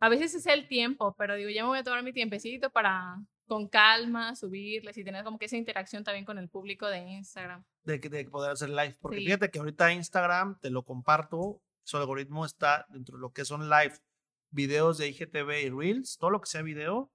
A 0.00 0.08
veces 0.08 0.34
es 0.34 0.46
el 0.46 0.66
tiempo, 0.66 1.14
pero 1.18 1.34
digo, 1.36 1.50
ya 1.50 1.62
me 1.62 1.68
voy 1.68 1.78
a 1.78 1.84
tomar 1.84 2.02
mi 2.02 2.12
tiempecito 2.12 2.70
para 2.70 3.22
con 3.46 3.68
calma 3.68 4.36
subirles 4.36 4.96
y 4.96 5.04
tener 5.04 5.24
como 5.24 5.38
que 5.38 5.46
esa 5.46 5.56
interacción 5.56 6.04
también 6.04 6.24
con 6.24 6.38
el 6.38 6.48
público 6.48 6.86
de 6.86 6.98
Instagram. 7.00 7.64
De, 7.82 7.98
de 7.98 8.24
poder 8.26 8.52
hacer 8.52 8.70
live. 8.70 8.96
Porque 9.00 9.18
Sí. 9.18 9.24
fíjate 9.24 9.50
que 9.50 9.58
ahorita 9.58 9.92
Instagram, 9.92 10.58
te 10.60 10.70
lo 10.70 10.84
comparto, 10.84 11.60
su 11.82 11.96
algoritmo 11.96 12.46
está 12.46 12.86
dentro 12.90 13.16
de 13.16 13.20
lo 13.22 13.32
que 13.32 13.44
son 13.44 13.68
live, 13.68 13.94
videos 14.50 14.98
de 14.98 15.08
IGTV 15.08 15.62
y 15.64 15.70
Reels, 15.70 16.16
todo 16.18 16.30
lo 16.30 16.40
que 16.40 16.48
sea 16.48 16.62
video, 16.62 17.12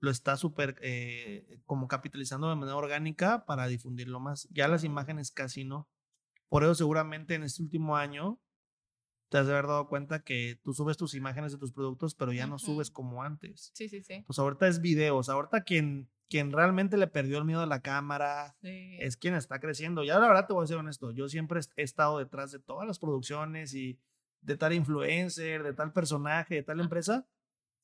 lo 0.00 0.10
está 0.10 0.36
súper 0.36 0.76
eh, 0.82 1.60
como 1.64 1.88
capitalizando 1.88 2.48
de 2.50 2.56
manera 2.56 2.76
orgánica 2.76 3.46
para 3.46 3.66
difundirlo 3.66 4.20
más. 4.20 4.48
Ya 4.50 4.68
las 4.68 4.84
imágenes 4.84 5.30
casi 5.30 5.64
no. 5.64 5.88
Por 6.48 6.64
eso 6.64 6.74
seguramente 6.74 7.34
en 7.34 7.44
este 7.44 7.62
último 7.62 7.96
año 7.96 8.40
te 9.28 9.38
has 9.38 9.46
de 9.46 9.52
haber 9.52 9.66
dado 9.66 9.88
cuenta 9.88 10.22
que 10.22 10.58
tú 10.62 10.72
subes 10.72 10.96
tus 10.96 11.14
imágenes 11.14 11.52
de 11.52 11.58
tus 11.58 11.72
productos, 11.72 12.14
pero 12.14 12.32
ya 12.32 12.46
no 12.46 12.58
subes 12.58 12.90
como 12.90 13.22
antes. 13.22 13.70
Sí, 13.74 13.88
sí, 13.88 14.02
sí. 14.02 14.22
Pues 14.26 14.38
ahorita 14.38 14.68
es 14.68 14.80
videos. 14.80 15.28
Ahorita 15.28 15.62
quien, 15.64 16.08
quien 16.28 16.52
realmente 16.52 16.96
le 16.96 17.06
perdió 17.06 17.38
el 17.38 17.44
miedo 17.44 17.60
a 17.60 17.66
la 17.66 17.82
cámara 17.82 18.56
sí. 18.62 18.96
es 19.00 19.16
quien 19.16 19.34
está 19.34 19.58
creciendo. 19.58 20.04
Ya 20.04 20.18
la 20.18 20.28
verdad 20.28 20.46
te 20.46 20.52
voy 20.52 20.64
a 20.64 20.68
ser 20.68 20.76
honesto. 20.76 21.10
Yo 21.10 21.28
siempre 21.28 21.60
he 21.76 21.82
estado 21.82 22.18
detrás 22.18 22.52
de 22.52 22.60
todas 22.60 22.86
las 22.86 22.98
producciones 22.98 23.74
y 23.74 23.98
de 24.42 24.56
tal 24.56 24.72
influencer, 24.72 25.62
de 25.62 25.72
tal 25.72 25.92
personaje, 25.92 26.56
de 26.56 26.62
tal 26.62 26.80
empresa. 26.80 27.26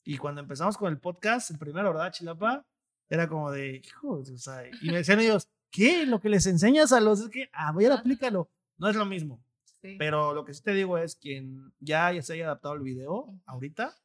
Y 0.05 0.17
cuando 0.17 0.41
empezamos 0.41 0.77
con 0.77 0.91
el 0.91 0.99
podcast, 0.99 1.51
el 1.51 1.57
primero, 1.57 1.93
¿verdad, 1.93 2.11
Chilapa? 2.11 2.65
Era 3.09 3.27
como 3.27 3.51
de, 3.51 3.81
hijo, 3.85 4.19
o 4.19 4.25
sea, 4.37 4.63
y 4.81 4.87
me 4.87 4.97
decían 4.97 5.19
ellos, 5.19 5.49
¿qué? 5.69 6.05
Lo 6.05 6.19
que 6.19 6.29
les 6.29 6.45
enseñas 6.45 6.93
a 6.93 7.01
los 7.01 7.19
es 7.19 7.29
que, 7.29 7.49
a 7.51 7.71
ver, 7.73 7.91
Ajá. 7.91 8.01
aplícalo. 8.01 8.49
No 8.77 8.89
es 8.89 8.95
lo 8.95 9.05
mismo. 9.05 9.43
Sí. 9.83 9.95
Pero 9.99 10.33
lo 10.33 10.45
que 10.45 10.53
sí 10.53 10.63
te 10.63 10.73
digo 10.73 10.97
es 10.97 11.15
quien 11.15 11.73
ya 11.79 12.19
se 12.23 12.33
haya 12.33 12.45
adaptado 12.45 12.73
al 12.73 12.81
video 12.81 13.39
ahorita 13.45 13.95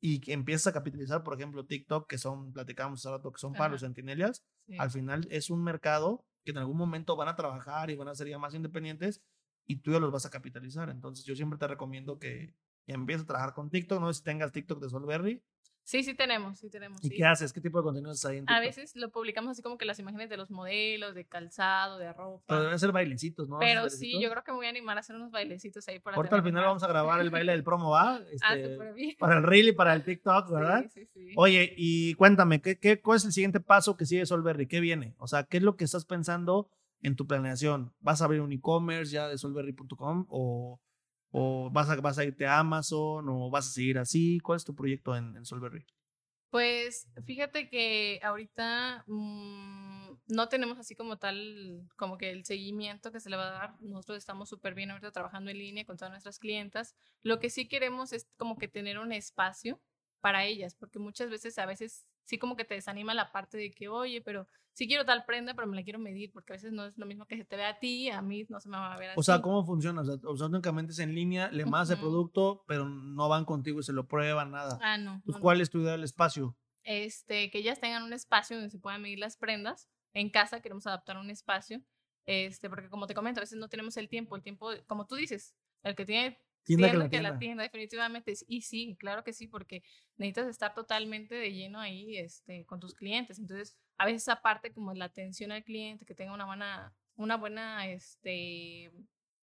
y 0.00 0.20
que 0.20 0.32
empieza 0.32 0.70
a 0.70 0.72
capitalizar, 0.72 1.22
por 1.22 1.34
ejemplo, 1.34 1.64
TikTok, 1.64 2.08
que 2.08 2.18
son, 2.18 2.52
platicábamos 2.52 3.00
hace 3.00 3.10
rato, 3.10 3.32
que 3.32 3.40
son 3.40 3.52
para 3.52 3.64
Ajá. 3.64 3.72
los 3.72 3.80
centinelias, 3.80 4.44
sí. 4.66 4.76
al 4.78 4.90
final 4.90 5.26
es 5.30 5.50
un 5.50 5.64
mercado 5.64 6.24
que 6.44 6.50
en 6.50 6.58
algún 6.58 6.76
momento 6.76 7.16
van 7.16 7.28
a 7.28 7.36
trabajar 7.36 7.90
y 7.90 7.96
van 7.96 8.08
a 8.08 8.14
ser 8.14 8.28
ya 8.28 8.38
más 8.38 8.54
independientes 8.54 9.22
y 9.66 9.76
tú 9.76 9.92
ya 9.92 10.00
los 10.00 10.12
vas 10.12 10.26
a 10.26 10.30
capitalizar. 10.30 10.90
Entonces 10.90 11.24
yo 11.24 11.34
siempre 11.36 11.58
te 11.58 11.66
recomiendo 11.68 12.18
que 12.18 12.54
empieces 12.86 13.24
a 13.24 13.26
trabajar 13.26 13.54
con 13.54 13.70
TikTok, 13.70 14.00
no 14.00 14.12
sé 14.12 14.18
si 14.18 14.24
tengas 14.24 14.52
TikTok 14.52 14.80
de 14.82 14.90
Solberry. 14.90 15.42
Sí, 15.84 16.02
sí 16.04 16.14
tenemos, 16.14 16.58
sí 16.58 16.70
tenemos. 16.70 17.02
¿Y 17.04 17.08
sí. 17.08 17.14
qué 17.16 17.24
haces? 17.24 17.52
¿Qué 17.52 17.60
tipo 17.60 17.78
de 17.78 17.84
contenido 17.84 18.12
haces 18.12 18.24
ahí 18.24 18.38
en? 18.38 18.48
A 18.48 18.60
veces 18.60 18.94
lo 18.94 19.10
publicamos 19.10 19.50
así 19.50 19.62
como 19.62 19.76
que 19.78 19.84
las 19.84 19.98
imágenes 19.98 20.30
de 20.30 20.36
los 20.36 20.50
modelos, 20.50 21.14
de 21.14 21.24
calzado, 21.26 21.98
de 21.98 22.12
ropa. 22.12 22.44
Pero 22.46 22.62
deben 22.62 22.78
ser 22.78 22.92
bailecitos, 22.92 23.48
¿no? 23.48 23.58
Pero 23.58 23.86
¿Esos 23.86 23.98
sí, 23.98 24.20
yo 24.20 24.30
creo 24.30 24.44
que 24.44 24.52
me 24.52 24.58
voy 24.58 24.66
a 24.66 24.70
animar 24.70 24.96
a 24.96 25.00
hacer 25.00 25.16
unos 25.16 25.30
bailecitos 25.30 25.86
ahí 25.88 25.98
para 25.98 26.16
Ahorita 26.16 26.36
al 26.36 26.42
final 26.44 26.64
vamos 26.64 26.82
a 26.82 26.86
grabar 26.88 27.20
el 27.20 27.30
baile 27.30 27.52
del 27.52 27.64
promo, 27.64 27.90
¿va? 27.90 28.20
Ah, 28.42 28.54
Este, 28.54 28.72
súper 28.74 28.94
bien. 28.94 29.16
para 29.18 29.38
el 29.38 29.42
reel 29.42 29.68
y 29.68 29.72
para 29.72 29.92
el 29.94 30.04
TikTok, 30.04 30.50
¿verdad? 30.52 30.84
Sí, 30.92 31.04
sí, 31.04 31.06
sí. 31.12 31.32
Oye, 31.36 31.74
y 31.76 32.14
cuéntame, 32.14 32.60
¿qué, 32.62 32.78
qué, 32.78 33.00
¿cuál 33.00 33.16
es 33.16 33.24
el 33.24 33.32
siguiente 33.32 33.60
paso 33.60 33.96
que 33.96 34.06
sigue 34.06 34.24
Solberry? 34.24 34.66
¿Qué 34.68 34.80
viene? 34.80 35.14
O 35.18 35.26
sea, 35.26 35.44
¿qué 35.44 35.56
es 35.56 35.62
lo 35.62 35.76
que 35.76 35.84
estás 35.84 36.04
pensando 36.04 36.70
en 37.02 37.16
tu 37.16 37.26
planeación? 37.26 37.92
¿Vas 38.00 38.22
a 38.22 38.26
abrir 38.26 38.40
un 38.40 38.52
e-commerce 38.52 39.12
ya 39.12 39.28
de 39.28 39.36
solberry.com 39.38 40.26
o, 40.28 40.80
o 41.32 41.70
vas, 41.70 41.90
a, 41.90 41.96
vas 41.96 42.18
a 42.18 42.24
irte 42.24 42.46
a 42.46 42.60
Amazon 42.60 43.28
o 43.28 43.50
vas 43.50 43.68
a 43.68 43.72
seguir 43.72 43.98
así? 43.98 44.38
¿Cuál 44.40 44.58
es 44.58 44.64
tu 44.64 44.74
proyecto 44.74 45.16
en, 45.16 45.36
en 45.36 45.44
Solberry? 45.44 45.84
Pues 46.50 47.08
fíjate 47.24 47.70
que 47.70 48.20
ahorita 48.22 49.04
mm, 49.06 50.18
no 50.26 50.48
tenemos 50.50 50.78
así 50.78 50.94
como 50.94 51.16
tal, 51.16 51.88
como 51.96 52.18
que 52.18 52.30
el 52.30 52.44
seguimiento 52.44 53.10
que 53.10 53.20
se 53.20 53.30
le 53.30 53.36
va 53.36 53.48
a 53.48 53.52
dar. 53.52 53.80
Nosotros 53.80 54.18
estamos 54.18 54.50
súper 54.50 54.74
bien 54.74 54.90
ahorita 54.90 55.12
trabajando 55.12 55.50
en 55.50 55.56
línea 55.58 55.86
con 55.86 55.96
todas 55.96 56.12
nuestras 56.12 56.38
clientas. 56.38 56.94
Lo 57.22 57.40
que 57.40 57.48
sí 57.48 57.68
queremos 57.68 58.12
es 58.12 58.28
como 58.36 58.58
que 58.58 58.68
tener 58.68 58.98
un 58.98 59.12
espacio 59.12 59.80
para 60.20 60.44
ellas, 60.44 60.74
porque 60.74 60.98
muchas 60.98 61.30
veces, 61.30 61.58
a 61.58 61.64
veces 61.64 62.06
sí 62.24 62.38
como 62.38 62.56
que 62.56 62.64
te 62.64 62.74
desanima 62.74 63.14
la 63.14 63.32
parte 63.32 63.58
de 63.58 63.70
que, 63.70 63.88
oye, 63.88 64.20
pero 64.20 64.48
sí 64.72 64.86
quiero 64.86 65.04
tal 65.04 65.24
prenda, 65.24 65.54
pero 65.54 65.66
me 65.66 65.76
la 65.76 65.82
quiero 65.82 65.98
medir, 65.98 66.32
porque 66.32 66.52
a 66.52 66.56
veces 66.56 66.72
no 66.72 66.86
es 66.86 66.96
lo 66.98 67.06
mismo 67.06 67.26
que 67.26 67.36
se 67.36 67.44
te 67.44 67.56
ve 67.56 67.64
a 67.64 67.78
ti, 67.78 68.10
a 68.10 68.22
mí 68.22 68.44
no 68.48 68.60
se 68.60 68.68
me 68.68 68.76
va 68.76 68.94
a 68.94 68.98
ver 68.98 69.10
a 69.10 69.14
O 69.16 69.22
sea, 69.22 69.40
¿cómo 69.42 69.64
funciona? 69.64 70.02
O 70.02 70.04
sea, 70.04 70.14
o 70.24 70.36
sea, 70.36 70.46
únicamente 70.46 70.92
es 70.92 70.98
en 70.98 71.14
línea, 71.14 71.50
le 71.50 71.64
mandas 71.64 71.90
el 71.90 71.96
Ujú. 71.96 72.06
producto, 72.06 72.64
pero 72.66 72.88
no 72.88 73.28
van 73.28 73.44
contigo 73.44 73.80
y 73.80 73.82
se 73.82 73.92
lo 73.92 74.06
prueban, 74.08 74.50
nada. 74.50 74.78
Ah, 74.82 74.96
no. 74.96 75.20
Pues, 75.24 75.34
no, 75.34 75.38
no. 75.38 75.42
¿cuál 75.42 75.60
es 75.60 75.70
tu 75.70 75.80
idea 75.80 75.92
del 75.92 76.04
espacio? 76.04 76.56
este, 76.84 77.50
que 77.50 77.58
ellas 77.58 77.80
tengan 77.80 78.02
un 78.02 78.12
espacio 78.12 78.56
donde 78.56 78.70
se 78.70 78.78
puedan 78.78 79.02
medir 79.02 79.18
las 79.18 79.36
prendas. 79.36 79.88
En 80.14 80.30
casa 80.30 80.60
queremos 80.60 80.86
adaptar 80.86 81.16
un 81.16 81.30
espacio, 81.30 81.82
este, 82.26 82.68
porque 82.68 82.88
como 82.90 83.06
te 83.06 83.14
comento, 83.14 83.40
a 83.40 83.42
veces 83.42 83.58
no 83.58 83.68
tenemos 83.68 83.96
el 83.96 84.08
tiempo, 84.08 84.36
el 84.36 84.42
tiempo, 84.42 84.70
como 84.86 85.06
tú 85.06 85.14
dices, 85.14 85.54
el 85.82 85.94
que 85.94 86.04
tiene 86.04 86.38
Tienda, 86.64 86.90
tienda 86.90 87.08
que 87.08 87.16
la 87.16 87.28
tienda. 87.28 87.38
tienda, 87.38 87.62
definitivamente. 87.64 88.34
Y 88.46 88.62
sí, 88.62 88.96
claro 88.98 89.24
que 89.24 89.32
sí, 89.32 89.46
porque 89.46 89.82
necesitas 90.16 90.48
estar 90.48 90.74
totalmente 90.74 91.34
de 91.34 91.52
lleno 91.52 91.80
ahí 91.80 92.16
este, 92.16 92.64
con 92.66 92.80
tus 92.80 92.94
clientes. 92.94 93.38
Entonces, 93.38 93.76
a 93.98 94.06
veces 94.06 94.22
esa 94.22 94.42
parte 94.42 94.72
como 94.72 94.94
la 94.94 95.06
atención 95.06 95.52
al 95.52 95.64
cliente, 95.64 96.04
que 96.04 96.14
tenga 96.14 96.32
una 96.32 96.46
buena, 96.46 96.94
una 97.16 97.36
buena, 97.36 97.88
este, 97.88 98.92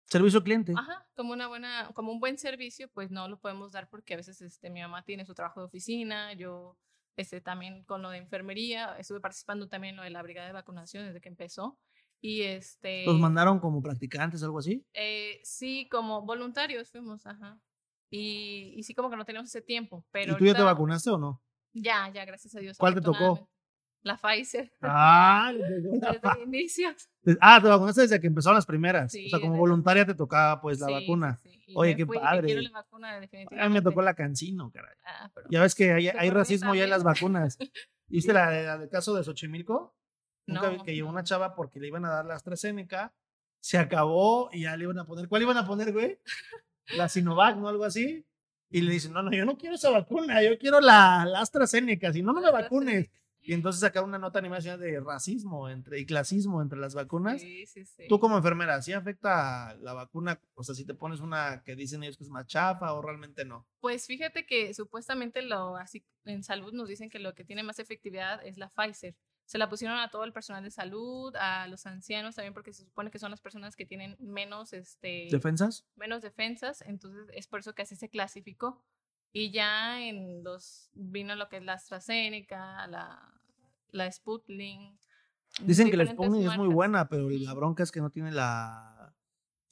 Servicio 0.07 0.45
cliente. 0.45 0.73
Ajá, 0.77 1.05
como 1.17 1.33
una 1.33 1.49
buena, 1.49 1.91
como 1.95 2.13
un 2.13 2.21
buen 2.21 2.39
servicio, 2.39 2.89
pues 2.89 3.11
no 3.11 3.27
lo 3.29 3.41
podemos 3.41 3.73
dar 3.73 3.89
porque 3.89 4.15
a 4.15 4.17
veces 4.17 4.41
este, 4.41 4.71
mi 4.71 4.81
mamá 4.81 5.05
tiene 5.05 5.27
su 5.27 5.35
trabajo 5.35 5.61
de 5.61 5.67
oficina, 5.67 6.33
yo 6.35 6.79
este, 7.17 7.41
también 7.41 7.83
con 7.85 8.03
lo 8.03 8.11
de 8.11 8.19
enfermería, 8.19 8.97
estuve 8.99 9.21
participando 9.21 9.69
también 9.69 9.95
en 9.95 9.97
lo 9.97 10.03
de 10.05 10.11
la 10.11 10.23
brigada 10.23 10.47
de 10.47 10.53
vacunación 10.53 11.07
desde 11.07 11.21
que 11.21 11.29
empezó. 11.29 11.77
Y 12.29 12.43
este, 12.43 13.05
Los 13.07 13.21
mandaron 13.21 13.61
como 13.61 13.81
practicantes, 13.81 14.43
algo 14.43 14.59
así. 14.59 14.85
eh, 14.95 15.39
sí, 15.45 15.89
como 15.89 16.23
voluntarios 16.23 16.91
fuimos, 16.91 17.25
ajá. 17.25 17.61
Y, 18.11 18.73
y 18.77 18.83
sí, 18.83 18.95
como 18.95 19.11
que 19.11 19.17
no 19.17 19.25
teníamos 19.25 19.49
ese 19.49 19.63
tiempo, 19.63 20.05
pero 20.11 20.33
¿Y 20.33 20.37
tú 20.37 20.45
ya 20.45 20.55
te 20.55 20.63
vacunaste 20.63 21.09
o 21.11 21.19
no? 21.19 21.41
Ya, 21.73 22.11
ya, 22.13 22.25
gracias 22.25 22.53
a 22.57 22.59
Dios. 22.59 22.79
¿Cuál 22.79 22.95
te 22.95 23.01
tocó? 23.01 23.49
La 24.03 24.17
Pfizer. 24.17 24.73
Ah, 24.83 25.53
Desde 25.57 26.43
el 26.43 26.49
inicio. 26.49 26.89
Ah, 27.41 27.61
te 27.63 27.69
vacunaste 27.69 28.01
desde 28.03 28.21
que 28.21 28.27
empezaron 28.27 28.57
las 28.57 28.67
primeras. 28.67 29.13
Sí, 29.13 29.27
o 29.27 29.31
sea, 29.31 29.41
como 29.41 29.57
voluntaria 29.57 30.05
te 30.05 30.15
tocaba 30.15 30.61
pues 30.61 30.81
la 30.81 30.87
Sí, 30.89 30.93
vacuna. 30.95 31.37
sí, 31.37 31.61
Oye, 31.77 31.95
qué 31.95 32.07
fui, 32.07 32.19
padre. 32.19 32.47
Quiero 32.47 32.63
la 32.63 32.71
vacuna, 32.71 33.11
A 33.17 33.21
definitivamente. 33.21 33.69
mí 33.69 33.75
me 33.75 33.83
tocó 33.83 34.03
la 34.03 34.15
cancino, 34.15 34.71
caray. 34.73 34.95
Ah, 35.05 35.31
pero- 35.33 35.49
Ya 35.51 35.61
ves 35.63 35.75
que 35.77 35.93
hay, 35.93 36.09
hay 36.09 36.29
a 36.29 36.33
racismo 36.33 36.75
ya 36.75 36.85
en 36.85 36.91
las 36.91 37.05
vacunas. 37.05 37.57
¿Viste 38.09 38.33
la, 38.33 38.51
la 38.51 38.79
del 38.79 38.89
caso 38.89 39.15
de 39.15 39.23
Xochimilco? 39.23 39.97
Nunca 40.47 40.71
vi 40.71 40.77
No, 40.79 40.85
que 40.85 40.95
llegó 40.95 41.09
una 41.09 41.25
chava 41.25 41.55
porque 41.55 41.81
le 41.81 41.89
iban 41.89 42.05
a 42.05 42.11
dar 42.11 42.25
la 42.25 42.35
AstraZeneca, 42.35 43.15
se 43.61 43.79
acabó 43.79 44.49
y 44.53 44.63
ya 44.63 44.77
le 44.77 44.85
iban 44.85 44.99
a 44.99 45.05
poner. 45.05 45.29
¿Cuál 45.29 45.43
iban 45.43 45.57
a 45.57 45.67
poner, 45.67 45.93
güey? 45.93 46.19
La 46.97 47.09
Sinovac, 47.09 47.57
¿no? 47.57 47.69
Algo 47.69 47.85
así. 47.85 48.25
Y 48.69 48.81
le 48.81 48.93
dicen, 48.93 49.13
no, 49.13 49.23
no, 49.23 49.33
yo 49.33 49.45
no 49.45 49.57
quiero 49.57 49.77
esa 49.77 49.91
vacuna, 49.91 50.43
yo 50.43 50.59
quiero 50.59 50.81
la, 50.81 51.25
la 51.25 51.41
AstraZeneca, 51.41 52.13
si 52.13 52.23
no, 52.23 52.33
no 52.33 52.41
me 52.41 52.51
vacunes. 52.51 53.11
Y 53.47 53.55
entonces 53.55 53.81
sacaron 53.81 54.09
una 54.09 54.19
nota 54.19 54.41
animación 54.41 54.81
de 54.81 54.99
racismo 54.99 55.69
entre, 55.69 56.01
y 56.01 56.05
clasismo 56.05 56.61
entre 56.61 56.81
las 56.81 56.97
vacunas. 56.97 57.41
Sí, 57.41 57.65
sí, 57.67 57.85
sí. 57.85 58.03
Tú 58.09 58.19
como 58.19 58.37
enfermera, 58.37 58.83
¿sí 58.83 58.93
afecta 58.93 59.77
la 59.77 59.93
vacuna? 59.93 60.41
O 60.55 60.65
sea, 60.65 60.75
si 60.75 60.85
te 60.85 60.95
pones 60.95 61.21
una 61.21 61.63
que 61.65 61.77
dicen 61.77 62.03
ellos 62.03 62.17
que 62.17 62.25
es 62.25 62.31
más 62.31 62.47
chafa 62.49 62.93
o 62.93 63.01
realmente 63.01 63.45
no. 63.45 63.65
Pues 63.79 64.07
fíjate 64.07 64.47
que 64.47 64.75
supuestamente 64.75 65.43
lo 65.43 65.77
así 65.77 66.05
en 66.25 66.43
salud 66.43 66.73
nos 66.73 66.89
dicen 66.89 67.09
que 67.09 67.21
lo 67.21 67.37
que 67.37 67.45
tiene 67.45 67.63
más 67.63 67.79
efectividad 67.79 68.45
es 68.45 68.59
la 68.59 68.69
Pfizer. 68.69 69.15
Se 69.47 69.59
la 69.59 69.69
pusieron 69.69 69.99
a 69.99 70.11
todo 70.11 70.25
el 70.25 70.33
personal 70.33 70.63
de 70.63 70.71
salud, 70.71 71.35
a 71.37 71.67
los 71.69 71.87
ancianos 71.87 72.35
también 72.35 72.53
porque 72.53 72.73
se 72.73 72.85
supone 72.85 73.11
que 73.11 73.19
son 73.19 73.31
las 73.31 73.41
personas 73.41 73.77
que 73.77 73.87
tienen 73.87 74.17
menos 74.19 74.73
este 74.73 75.29
¿Defensas? 75.31 75.87
menos 75.95 76.23
defensas, 76.23 76.83
entonces 76.83 77.29
es 77.33 77.47
por 77.47 77.61
eso 77.61 77.75
que 77.75 77.83
así 77.83 77.97
se 77.97 78.09
clasificó. 78.09 78.85
Y 79.33 79.51
ya 79.51 80.01
en 80.03 80.43
los 80.43 80.91
vino 80.95 81.35
lo 81.37 81.49
que 81.49 81.59
es 81.59 81.63
la 81.63 81.75
AstraZeneca, 81.75 82.87
la 82.87 83.37
la 83.97 84.11
Sputnik. 84.11 84.95
Dicen 85.63 85.91
que 85.91 85.97
la 85.97 86.07
Sputnik 86.07 86.51
es 86.51 86.59
muy 86.59 86.69
buena, 86.69 87.09
pero 87.09 87.29
la 87.31 87.55
bronca 87.55 87.83
es 87.83 87.91
que 87.91 88.01
no 88.01 88.11
tiene 88.11 88.31
la, 88.31 88.96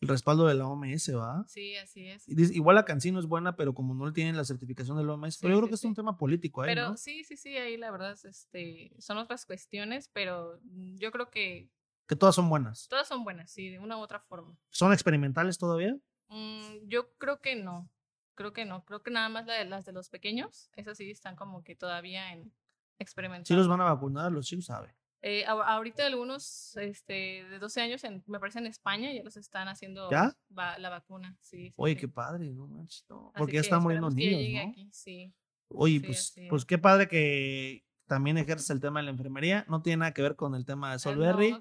el 0.05 0.09
respaldo 0.09 0.47
de 0.47 0.55
la 0.55 0.67
OMS, 0.67 1.13
¿va? 1.15 1.45
Sí, 1.49 1.77
así 1.77 2.07
es. 2.09 2.29
Y 2.29 2.35
dice- 2.35 2.55
Igual 2.55 2.77
la 2.77 2.85
Cancino 2.85 3.19
es 3.19 3.27
buena, 3.27 3.57
pero 3.57 3.75
como 3.75 3.95
no 3.95 4.13
tienen 4.13 4.37
la 4.37 4.45
certificación 4.45 4.97
de 4.97 5.05
la 5.05 5.15
OMS, 5.15 5.39
pero 5.41 5.55
Sí, 5.55 5.57
yo 5.57 5.61
creo 5.61 5.67
sí, 5.67 5.69
que 5.71 5.75
es 5.75 5.81
sí. 5.81 5.87
un 5.89 5.95
tema 5.95 6.17
político 6.17 6.63
ahí, 6.63 6.75
Pero 6.75 6.91
¿no? 6.91 6.97
sí, 6.97 7.25
sí, 7.25 7.37
sí, 7.37 7.57
ahí 7.57 7.77
la 7.77 7.91
verdad 7.91 8.13
es, 8.13 8.25
este, 8.25 8.95
son 8.99 9.19
otras 9.19 9.47
cuestiones, 9.47 10.09
pero 10.13 10.61
mm, 10.65 10.97
yo 10.97 11.11
creo 11.11 11.31
que 11.31 11.71
Que 12.07 12.17
todas 12.17 12.35
son 12.35 12.49
buenas. 12.49 12.87
todas 12.89 13.09
son 13.09 13.25
buenas, 13.25 13.51
sí, 13.51 13.71
de 13.71 13.79
una 13.79 13.97
u 13.97 14.01
otra 14.01 14.21
forma. 14.21 14.57
¿Son 14.71 14.93
experimentales 14.93 15.57
todavía? 15.59 15.97
Mm, 16.29 16.87
yo 16.89 17.13
creo 17.19 17.41
que 17.41 17.57
no, 17.57 17.91
creo 18.35 18.53
que 18.53 18.65
no, 18.65 18.85
creo 18.85 19.03
que 19.03 19.11
nada 19.11 19.29
más 19.29 19.47
la 19.47 19.55
de, 19.55 19.65
las 19.65 19.85
de 19.85 19.93
los 19.93 20.09
pequeños, 20.11 20.71
esas 20.77 20.97
sí 20.99 21.11
están 21.11 21.37
como 21.37 21.63
que 21.65 21.75
todavía 21.77 22.33
en 22.33 22.53
experimental. 22.99 23.47
Sí 23.47 23.55
los 23.55 23.69
van 23.69 23.81
a 23.81 23.85
vacunar, 23.85 24.31
los 24.33 24.47
chicos 24.47 24.67
saben. 24.67 24.93
Eh, 25.27 25.43
ahorita 25.47 26.05
algunos 26.05 26.77
este, 26.77 27.47
de 27.49 27.59
12 27.59 27.81
años, 27.81 28.05
en- 28.05 28.23
me 28.27 28.39
parece 28.39 28.59
en 28.59 28.67
España, 28.67 29.11
ya 29.11 29.23
los 29.23 29.39
están 29.39 29.69
haciendo 29.69 30.11
¿Ya? 30.11 30.37
va- 30.57 30.79
la 30.79 30.91
vacuna. 30.91 31.35
Sí, 31.41 31.69
sí, 31.71 31.75
Oye, 31.79 31.95
sí. 31.95 32.01
qué 32.01 32.09
padre, 32.09 32.51
no 32.53 32.67
manches, 32.67 33.07
no, 33.09 33.33
Porque 33.35 33.55
ya 33.55 33.61
están 33.63 33.83
muriendo 33.83 34.11
niños, 34.11 34.65
¿no? 34.67 34.71
aquí, 34.71 34.89
sí. 34.93 35.33
Oye, 35.69 36.03
pues, 36.05 36.35
pues 36.51 36.63
es. 36.63 36.67
qué 36.67 36.77
padre 36.77 37.09
que 37.09 37.87
también 38.07 38.37
ejerces 38.37 38.69
el 38.69 38.81
tema 38.81 39.01
de 39.01 39.05
la 39.05 39.13
enfermería. 39.13 39.65
No 39.67 39.81
tiene 39.81 39.97
nada 40.01 40.13
que 40.13 40.21
ver 40.21 40.37
con 40.37 40.55
el 40.55 40.67
tema 40.67 40.93
de 40.93 40.99
Solberry. 40.99 41.53
no. 41.53 41.61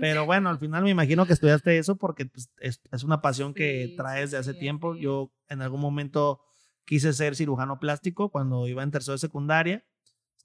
Pero 0.00 0.26
bueno, 0.26 0.50
al 0.50 0.58
final 0.58 0.82
me 0.82 0.90
imagino 0.90 1.26
que 1.26 1.32
estudiaste 1.32 1.78
eso 1.78 1.94
porque 1.96 2.26
pues, 2.26 2.50
es, 2.58 2.80
es 2.90 3.04
una 3.04 3.22
pasión 3.22 3.54
que 3.54 3.94
traes 3.96 4.32
de 4.32 4.38
hace 4.38 4.52
tiempo. 4.52 4.96
Yo 4.96 5.32
en 5.48 5.62
algún 5.62 5.80
momento 5.80 6.40
quise 6.84 7.12
ser 7.12 7.36
cirujano 7.36 7.78
plástico 7.78 8.30
cuando 8.32 8.66
iba 8.66 8.82
en 8.82 8.90
tercero 8.90 9.12
de 9.12 9.18
secundaria. 9.18 9.84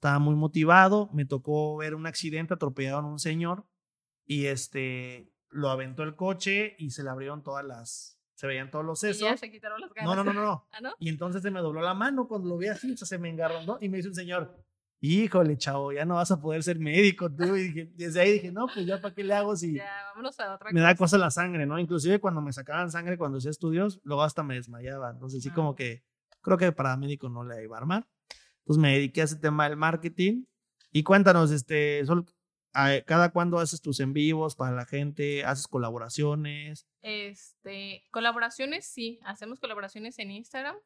Estaba 0.02 0.18
muy 0.18 0.34
motivado. 0.34 1.08
Me 1.12 1.24
tocó 1.24 1.76
ver 1.76 1.94
un 1.94 2.06
accidente, 2.08 2.54
atropellaron 2.54 3.04
a 3.04 3.08
un 3.08 3.20
señor 3.20 3.64
y 4.26 4.46
este 4.46 5.32
lo 5.50 5.68
aventó 5.70 6.02
el 6.02 6.16
coche 6.16 6.74
y 6.76 6.90
se 6.90 7.04
le 7.04 7.10
abrieron 7.10 7.44
todas 7.44 7.64
las, 7.64 8.18
se 8.34 8.48
veían 8.48 8.68
todos 8.72 8.84
los 8.84 9.00
Y 9.04 9.06
ya 9.06 9.12
sesos. 9.14 9.38
se 9.38 9.52
quitaron 9.52 9.80
las 9.80 9.92
ganas. 9.94 10.16
No, 10.16 10.24
no, 10.24 10.32
no, 10.32 10.42
no. 10.44 10.68
¿Ah, 10.72 10.80
no? 10.80 10.90
Y 10.98 11.08
entonces 11.08 11.40
se 11.40 11.52
me 11.52 11.60
dobló 11.60 11.82
la 11.82 11.94
mano 11.94 12.26
cuando 12.26 12.48
lo 12.48 12.58
vi 12.58 12.66
así, 12.66 12.90
o 12.90 12.96
sea, 12.96 13.06
se 13.06 13.16
me 13.18 13.28
engarrondó 13.28 13.78
y 13.80 13.88
me 13.88 13.98
dice 13.98 14.08
un 14.08 14.16
señor, 14.16 14.56
híjole, 15.00 15.56
chavo, 15.56 15.92
ya 15.92 16.04
no 16.04 16.16
vas 16.16 16.32
a 16.32 16.40
poder 16.40 16.64
ser 16.64 16.80
médico 16.80 17.30
tú. 17.32 17.54
Y 17.54 17.62
dije- 17.68 17.92
desde 17.94 18.22
ahí 18.22 18.32
dije, 18.32 18.50
no, 18.50 18.66
pues 18.74 18.84
ya 18.84 19.00
para 19.00 19.14
qué 19.14 19.22
le 19.22 19.34
hago 19.34 19.54
si 19.54 19.74
Ya, 19.74 19.88
vámonos 20.08 20.40
a 20.40 20.52
otra 20.56 20.72
me 20.72 20.80
da 20.80 20.96
cosa 20.96 21.16
la 21.16 21.30
sangre, 21.30 21.64
¿no? 21.64 21.78
Inclusive 21.78 22.18
cuando 22.18 22.40
me 22.40 22.52
sacaban 22.52 22.90
sangre 22.90 23.16
cuando 23.16 23.38
hacía 23.38 23.52
estudios, 23.52 24.00
luego 24.02 24.24
hasta 24.24 24.42
me 24.42 24.54
desmayaba. 24.56 25.10
Entonces 25.10 25.44
sí 25.44 25.50
Ah. 25.52 25.54
como 25.54 25.76
que 25.76 26.02
creo 26.40 26.58
que 26.58 26.72
para 26.72 26.96
médico 26.96 27.28
no 27.28 27.44
le 27.44 27.62
iba 27.62 27.76
a 27.76 27.80
armar. 27.80 28.08
Entonces 28.62 28.80
me 28.80 28.92
dediqué 28.92 29.20
a 29.22 29.24
ese 29.24 29.36
tema 29.36 29.68
del 29.68 29.76
marketing. 29.76 30.44
Y 30.90 31.02
cuéntanos, 31.02 31.50
este, 31.50 32.04
Sol, 32.06 32.26
¿cada 33.06 33.30
cuándo 33.30 33.58
haces 33.58 33.80
tus 33.80 34.00
en 34.00 34.12
vivos 34.12 34.56
para 34.56 34.74
la 34.74 34.84
gente? 34.86 35.44
¿Haces 35.44 35.66
colaboraciones? 35.68 36.86
Este, 37.02 38.04
colaboraciones, 38.10 38.86
sí, 38.86 39.18
hacemos 39.24 39.58
colaboraciones 39.60 40.18
en 40.18 40.30
Instagram 40.30 40.76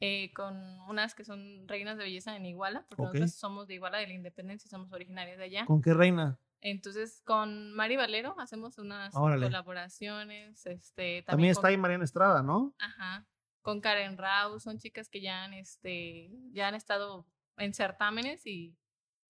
eh, 0.00 0.32
con 0.32 0.56
unas 0.88 1.14
que 1.14 1.24
son 1.24 1.68
reinas 1.68 1.98
de 1.98 2.04
belleza 2.04 2.34
en 2.34 2.46
Iguala, 2.46 2.86
porque 2.88 3.02
Ok. 3.02 3.08
nosotros 3.08 3.34
somos 3.34 3.66
de 3.68 3.74
Iguala 3.74 3.98
de 3.98 4.06
la 4.06 4.14
Independencia, 4.14 4.70
somos 4.70 4.90
originarias 4.92 5.36
de 5.36 5.44
allá. 5.44 5.66
¿Con 5.66 5.82
qué 5.82 5.92
reina? 5.92 6.38
Entonces, 6.62 7.22
con 7.24 7.72
Mari 7.74 7.96
Valero 7.96 8.34
hacemos 8.38 8.78
unas 8.78 9.14
Órale. 9.14 9.46
colaboraciones. 9.46 10.64
Este, 10.66 11.22
También, 11.22 11.24
también, 11.26 11.50
está 11.52 11.62
con, 11.62 11.70
ahí 11.70 11.76
Mariana 11.76 12.04
Estrada, 12.04 12.42
¿no? 12.42 12.74
Ajá, 12.78 13.26
con 13.62 13.80
Karen 13.80 14.16
Rao, 14.16 14.58
son 14.60 14.78
chicas 14.78 15.08
que 15.08 15.20
ya 15.20 15.44
han, 15.44 15.54
este, 15.54 16.30
ya 16.52 16.68
han 16.68 16.74
estado 16.74 17.26
en 17.58 17.74
certámenes 17.74 18.46
y... 18.46 18.76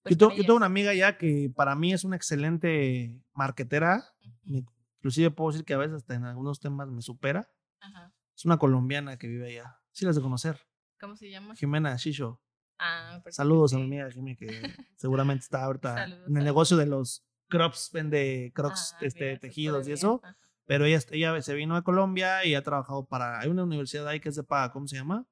pues, 0.02 0.16
yo, 0.16 0.18
tengo, 0.28 0.36
yo 0.36 0.42
tengo 0.44 0.56
una 0.56 0.66
amiga 0.66 0.94
ya 0.94 1.18
que 1.18 1.50
para 1.54 1.74
mí 1.74 1.92
es 1.92 2.04
una 2.04 2.16
excelente 2.16 3.20
marquetera. 3.34 4.04
Ujú, 4.24 4.34
Me- 4.44 4.64
Inclusive 4.98 5.30
puedo 5.30 5.50
decir 5.52 5.64
que 5.64 5.72
a 5.74 5.78
veces 5.78 5.96
hasta 5.96 6.14
en 6.14 6.24
algunos 6.24 6.60
temas 6.60 6.88
me 6.90 7.00
supera. 7.00 7.50
Ajá. 7.80 8.12
Es 8.36 8.44
una 8.44 8.58
colombiana 8.58 9.16
que 9.18 9.28
vive 9.28 9.48
allá. 9.48 9.80
Sí 9.92 10.04
las 10.04 10.14
de 10.16 10.20
conocer. 10.22 10.60
¿Cómo 11.00 11.16
se 11.16 11.30
llama? 11.30 11.56
Jimena 11.56 11.96
Shisho. 11.96 12.40
Ah, 12.78 13.22
Saludos 13.30 13.72
a 13.72 13.76
mi 13.76 13.82
sí. 13.82 13.86
amiga 13.86 14.10
Jimmy, 14.10 14.36
que 14.36 14.46
seguramente 14.96 15.42
está 15.44 15.64
ahorita 15.64 15.94
Saludos, 15.94 16.28
en 16.28 16.36
el 16.36 16.44
negocio 16.44 16.76
de 16.76 16.86
los 16.86 17.24
crops, 17.48 17.90
vende 17.92 18.52
crocs, 18.54 18.94
Ah, 18.94 18.98
este, 19.06 19.24
mira, 19.28 19.40
tejidos 19.40 19.88
y 19.88 19.92
eso. 19.92 20.20
ajá. 20.22 20.36
Pero 20.66 20.84
ella, 20.84 20.98
ella 21.10 21.42
se 21.42 21.54
vino 21.54 21.76
a 21.76 21.82
Colombia 21.82 22.44
y 22.44 22.54
ha 22.54 22.62
trabajado 22.62 23.04
para. 23.06 23.40
Hay 23.40 23.48
una 23.48 23.64
universidad 23.64 24.06
ahí 24.06 24.20
que 24.20 24.28
es 24.28 24.36
de 24.36 24.44
paga, 24.44 24.72
¿cómo 24.72 24.86
se 24.86 24.96
llama? 24.96 25.26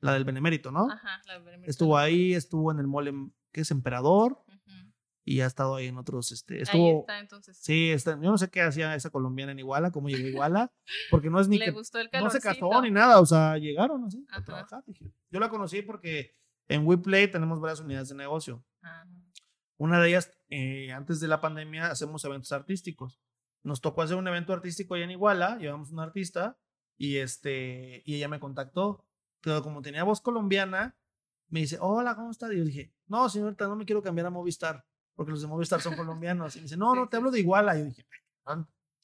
La 0.00 0.14
del 0.14 0.24
Benemérito, 0.24 0.70
¿no? 0.72 0.88
Ajá, 0.90 1.20
la 1.26 1.38
Benemérito 1.38 1.70
Estuvo 1.70 1.96
ahí, 1.98 2.34
estuvo 2.34 2.72
en 2.72 2.78
el 2.80 2.86
mole, 2.86 3.12
que 3.52 3.60
es 3.60 3.70
Emperador, 3.70 4.42
y 5.24 5.40
ha 5.40 5.46
estado 5.46 5.76
ahí 5.76 5.86
en 5.86 5.98
otros. 5.98 6.32
Este, 6.32 6.54
Ahí 6.56 6.62
estuvo. 6.62 7.00
está, 7.02 7.20
entonces. 7.20 7.56
Sí, 7.56 7.90
está, 7.90 8.12
yo 8.14 8.30
no 8.30 8.38
sé 8.38 8.50
qué 8.50 8.60
hacía 8.62 8.94
esa 8.96 9.10
colombiana 9.10 9.52
en 9.52 9.60
Iguala, 9.60 9.92
cómo 9.92 10.08
llegó 10.08 10.26
a 10.26 10.30
Iguala, 10.30 10.72
porque 11.10 11.30
no 11.30 11.38
es 11.38 11.46
ni 11.46 11.58
Le 11.58 11.66
que 11.66 11.70
gustó 11.70 11.98
el 12.00 12.06
no 12.06 12.10
calorcito. 12.10 12.40
se 12.40 12.48
casó 12.48 12.82
ni 12.82 12.90
nada, 12.90 13.20
o 13.20 13.26
sea, 13.26 13.56
llegaron 13.58 14.04
así 14.04 14.26
a 14.30 14.42
trabajar. 14.42 14.82
dije. 14.86 15.12
Yo 15.30 15.38
la 15.38 15.48
conocí 15.48 15.82
porque 15.82 16.34
en 16.66 16.84
WePlay 16.86 17.30
tenemos 17.30 17.60
varias 17.60 17.78
unidades 17.80 18.08
de 18.08 18.16
negocio. 18.16 18.64
Ah, 18.82 19.04
Una 19.76 20.00
de 20.00 20.08
ellas, 20.08 20.32
eh, 20.48 20.90
antes 20.90 21.20
de 21.20 21.28
la 21.28 21.40
pandemia, 21.40 21.86
hacemos 21.92 22.24
eventos 22.24 22.50
artísticos. 22.50 23.20
Nos 23.62 23.80
tocó 23.80 24.02
hacer 24.02 24.16
un 24.16 24.26
evento 24.26 24.52
artístico 24.52 24.94
allá 24.94 25.04
en 25.04 25.12
Iguala, 25.12 25.56
llevamos 25.58 25.92
un 25.92 26.00
artista 26.00 26.58
y, 26.96 27.18
este, 27.18 28.02
y 28.04 28.16
ella 28.16 28.28
me 28.28 28.40
contactó. 28.40 29.04
Pero 29.40 29.62
como 29.62 29.82
tenía 29.82 30.04
voz 30.04 30.20
colombiana, 30.20 30.96
me 31.48 31.60
dice, 31.60 31.78
hola, 31.80 32.14
¿cómo 32.14 32.30
estás? 32.30 32.52
Y 32.52 32.58
yo 32.58 32.64
dije, 32.64 32.92
no, 33.06 33.28
señorita, 33.28 33.68
no 33.68 33.76
me 33.76 33.84
quiero 33.84 34.02
cambiar 34.02 34.26
a 34.26 34.30
Movistar, 34.30 34.84
porque 35.14 35.32
los 35.32 35.42
de 35.42 35.48
Movistar 35.48 35.80
son 35.80 35.96
colombianos. 35.96 36.56
Y 36.56 36.60
me 36.60 36.62
dice, 36.64 36.76
no, 36.76 36.94
no, 36.94 37.08
te 37.08 37.16
hablo 37.16 37.30
de 37.30 37.40
Iguala. 37.40 37.76
Y 37.76 37.80
yo 37.80 37.84
dije, 37.86 38.06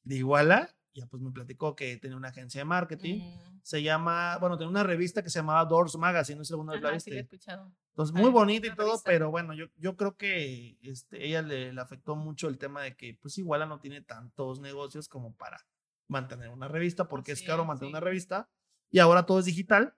¿de 0.05 0.15
Iguala? 0.17 0.75
Ya 0.99 1.07
pues 1.07 1.23
me 1.23 1.31
platicó 1.31 1.75
que 1.75 1.97
tenía 1.97 2.17
una 2.17 2.29
agencia 2.29 2.61
de 2.61 2.65
marketing. 2.65 3.21
Mm. 3.21 3.61
Se 3.63 3.83
llama, 3.83 4.39
bueno, 4.39 4.57
tenía 4.57 4.71
una 4.71 4.83
revista 4.83 5.23
que 5.23 5.31
se 5.31 5.39
llamaba 5.39 5.65
Doors 5.65 5.97
Magazine, 5.97 6.39
no 6.39 6.45
sé 6.45 6.49
si 6.49 6.53
alguna 6.55 6.73
vez 6.73 6.83
la 6.83 6.91
viste. 6.91 7.19
escuchado. 7.19 7.73
Entonces, 7.91 8.15
muy 8.15 8.31
bonita 8.31 8.69
y 8.69 8.75
todo, 8.75 9.01
pero 9.05 9.31
bueno, 9.31 9.55
yo, 9.55 9.67
yo 9.77 9.97
creo 9.97 10.17
que 10.17 10.79
este, 10.83 11.27
ella 11.27 11.43
le, 11.43 11.73
le, 11.73 11.81
afectó 11.81 12.15
mucho 12.15 12.49
el 12.49 12.59
tema 12.59 12.83
de 12.83 12.97
que 12.97 13.19
pues 13.21 13.37
Iguala 13.39 13.67
no 13.67 13.81
tiene 13.81 14.03
tantos 14.03 14.61
negocios 14.61 15.09
como 15.09 15.35
para 15.35 15.67
mantener 16.09 16.49
una 16.51 16.69
revista, 16.69 17.09
porque 17.09 17.33
es 17.33 17.43
caro 17.43 17.65
mantener 17.65 17.91
una 17.91 18.01
revista 18.01 18.49
y 18.91 18.99
ahora 18.99 19.27
todo 19.27 19.39
es 19.39 19.45
digital. 19.45 19.95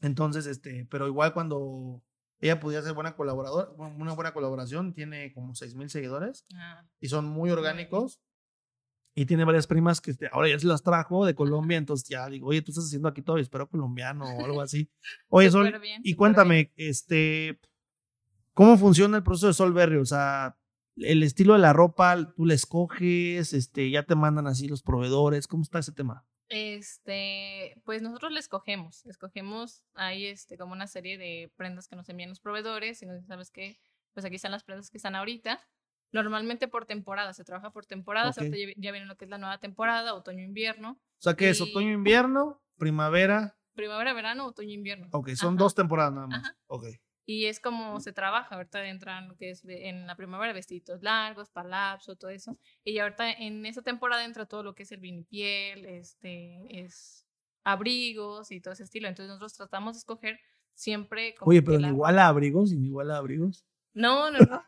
Entonces, 0.00 0.46
este, 0.46 0.86
pero 0.90 1.06
igual 1.06 1.32
cuando 1.32 2.02
ella 2.40 2.58
podía 2.58 2.82
ser 2.82 2.94
buena 2.94 3.14
colaboradora, 3.14 3.70
una 3.76 4.14
buena 4.14 4.32
colaboración, 4.32 4.94
tiene 4.94 5.32
como 5.32 5.54
6 5.54 5.74
mil 5.74 5.90
seguidores 5.90 6.46
ah. 6.54 6.84
y 7.00 7.08
son 7.08 7.26
muy 7.26 7.50
orgánicos. 7.50 8.20
Y 9.20 9.26
tiene 9.26 9.44
varias 9.44 9.66
primas 9.66 10.00
que 10.00 10.12
este, 10.12 10.30
ahora 10.32 10.48
ya 10.48 10.58
se 10.58 10.66
las 10.66 10.82
trajo 10.82 11.26
de 11.26 11.34
Colombia, 11.34 11.76
entonces 11.76 12.08
ya 12.08 12.26
digo, 12.30 12.48
oye, 12.48 12.62
tú 12.62 12.70
estás 12.70 12.86
haciendo 12.86 13.06
aquí 13.06 13.20
todo, 13.20 13.36
espero 13.36 13.68
colombiano 13.68 14.24
o 14.24 14.42
algo 14.46 14.62
así. 14.62 14.90
Oye, 15.28 15.50
Sol, 15.50 15.78
y 16.02 16.14
cuéntame, 16.14 16.72
este, 16.76 17.60
¿cómo 18.54 18.78
funciona 18.78 19.18
el 19.18 19.22
proceso 19.22 19.48
de 19.48 19.52
Solberry? 19.52 19.98
O 19.98 20.06
sea, 20.06 20.56
el 20.96 21.22
estilo 21.22 21.52
de 21.52 21.58
la 21.58 21.74
ropa, 21.74 22.32
tú 22.34 22.46
la 22.46 22.54
escoges, 22.54 23.52
este, 23.52 23.90
ya 23.90 24.04
te 24.04 24.14
mandan 24.14 24.46
así 24.46 24.68
los 24.68 24.82
proveedores, 24.82 25.46
¿cómo 25.46 25.64
está 25.64 25.80
ese 25.80 25.92
tema? 25.92 26.24
Este, 26.48 27.78
pues 27.84 28.00
nosotros 28.00 28.32
le 28.32 28.40
escogemos, 28.40 29.04
escogemos 29.04 29.82
ahí 29.92 30.24
este, 30.24 30.56
como 30.56 30.72
una 30.72 30.86
serie 30.86 31.18
de 31.18 31.52
prendas 31.56 31.88
que 31.88 31.96
nos 31.96 32.08
envían 32.08 32.30
los 32.30 32.40
proveedores 32.40 33.02
y 33.02 33.04
nos 33.04 33.16
dicen, 33.16 33.28
¿sabes 33.28 33.50
qué? 33.50 33.78
Pues 34.14 34.24
aquí 34.24 34.36
están 34.36 34.52
las 34.52 34.64
prendas 34.64 34.88
que 34.88 34.96
están 34.96 35.14
ahorita 35.14 35.60
Normalmente 36.12 36.66
por 36.68 36.86
temporada, 36.86 37.32
se 37.32 37.44
trabaja 37.44 37.70
por 37.70 37.86
temporada, 37.86 38.32
ya 38.32 38.92
viene 38.92 39.06
lo 39.06 39.16
que 39.16 39.26
es 39.26 39.30
la 39.30 39.38
nueva 39.38 39.58
temporada, 39.58 40.14
otoño-invierno. 40.14 40.92
O 40.92 41.22
sea, 41.22 41.34
que 41.34 41.50
es 41.50 41.60
otoño-invierno, 41.60 42.60
primavera. 42.76 43.56
Primavera, 43.74 44.12
verano, 44.12 44.46
otoño-invierno. 44.46 45.08
Ok, 45.12 45.30
son 45.30 45.56
dos 45.56 45.74
temporadas 45.74 46.12
nada 46.12 46.26
más. 46.26 46.54
Ok. 46.66 46.86
Y 47.26 47.46
es 47.46 47.60
como 47.60 48.00
se 48.00 48.12
trabaja, 48.12 48.56
ahorita 48.56 48.84
entran 48.88 49.28
lo 49.28 49.36
que 49.36 49.50
es 49.50 49.64
en 49.64 50.08
la 50.08 50.16
primavera 50.16 50.52
vestidos 50.52 51.00
largos, 51.00 51.48
palapso, 51.48 52.16
todo 52.16 52.30
eso. 52.30 52.58
Y 52.82 52.98
ahorita 52.98 53.30
en 53.30 53.64
esa 53.66 53.82
temporada 53.82 54.24
entra 54.24 54.46
todo 54.46 54.64
lo 54.64 54.74
que 54.74 54.82
es 54.82 54.90
el 54.90 54.98
vinipiel, 54.98 55.86
este, 55.86 56.66
es 56.70 57.24
abrigos 57.62 58.50
y 58.50 58.60
todo 58.60 58.72
ese 58.72 58.82
estilo. 58.82 59.06
Entonces 59.06 59.28
nosotros 59.28 59.54
tratamos 59.54 59.94
de 59.94 59.98
escoger 59.98 60.40
siempre... 60.74 61.36
Oye, 61.42 61.62
pero 61.62 61.78
igual 61.78 62.18
a 62.18 62.26
abrigos, 62.26 62.72
igual 62.72 63.12
a 63.12 63.18
abrigos. 63.18 63.64
No, 63.94 64.32
no, 64.32 64.38
no. 64.38 64.64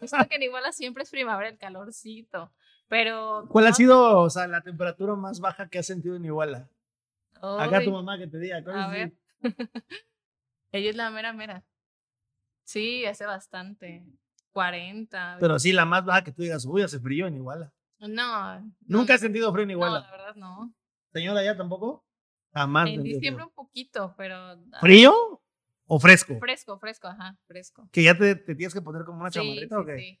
Visto 0.00 0.16
que 0.28 0.36
en 0.36 0.42
Iguala 0.42 0.72
siempre 0.72 1.02
es 1.02 1.10
primavera 1.10 1.48
el 1.48 1.58
calorcito. 1.58 2.52
Pero. 2.88 3.46
¿Cuál 3.48 3.66
ha 3.66 3.72
sido, 3.72 4.20
o 4.20 4.30
sea, 4.30 4.46
la 4.46 4.62
temperatura 4.62 5.14
más 5.14 5.40
baja 5.40 5.68
que 5.68 5.78
has 5.78 5.86
sentido 5.86 6.16
en 6.16 6.24
Iguala? 6.24 6.68
Acá 7.40 7.82
tu 7.84 7.92
mamá 7.92 8.18
que 8.18 8.26
te 8.26 8.38
diga. 8.38 8.62
A 8.66 8.88
ver. 8.88 9.12
Ella 10.72 10.90
es 10.90 10.96
la 10.96 11.10
mera 11.10 11.32
mera. 11.32 11.62
Sí, 12.64 13.04
hace 13.04 13.26
bastante. 13.26 14.04
40. 14.52 15.38
Pero 15.40 15.58
sí, 15.58 15.72
la 15.72 15.84
más 15.84 16.04
baja 16.04 16.24
que 16.24 16.32
tú 16.32 16.42
digas, 16.42 16.64
uy, 16.64 16.82
hace 16.82 16.98
frío 16.98 17.26
en 17.26 17.36
Iguala. 17.36 17.72
No. 17.98 18.62
¿Nunca 18.86 19.14
has 19.14 19.20
sentido 19.20 19.52
frío 19.52 19.64
en 19.64 19.72
Iguala? 19.72 20.00
No, 20.00 20.06
la 20.06 20.10
verdad 20.10 20.34
no. 20.36 20.74
¿Señora 21.12 21.44
ya 21.44 21.56
tampoco? 21.56 22.04
Jamás. 22.52 22.88
En 22.88 23.02
diciembre 23.02 23.44
un 23.44 23.50
poquito, 23.50 24.14
pero. 24.16 24.58
¿Frío? 24.80 25.42
¿O 25.86 26.00
fresco? 26.00 26.38
Fresco, 26.38 26.78
fresco, 26.78 27.08
ajá, 27.08 27.36
fresco. 27.46 27.88
¿Que 27.92 28.02
ya 28.02 28.16
te, 28.16 28.34
te 28.36 28.54
tienes 28.54 28.72
que 28.72 28.80
poner 28.80 29.04
como 29.04 29.20
una 29.20 29.30
chamarrita 29.30 29.78
o 29.78 29.84
qué? 29.84 29.98
Sí. 29.98 30.20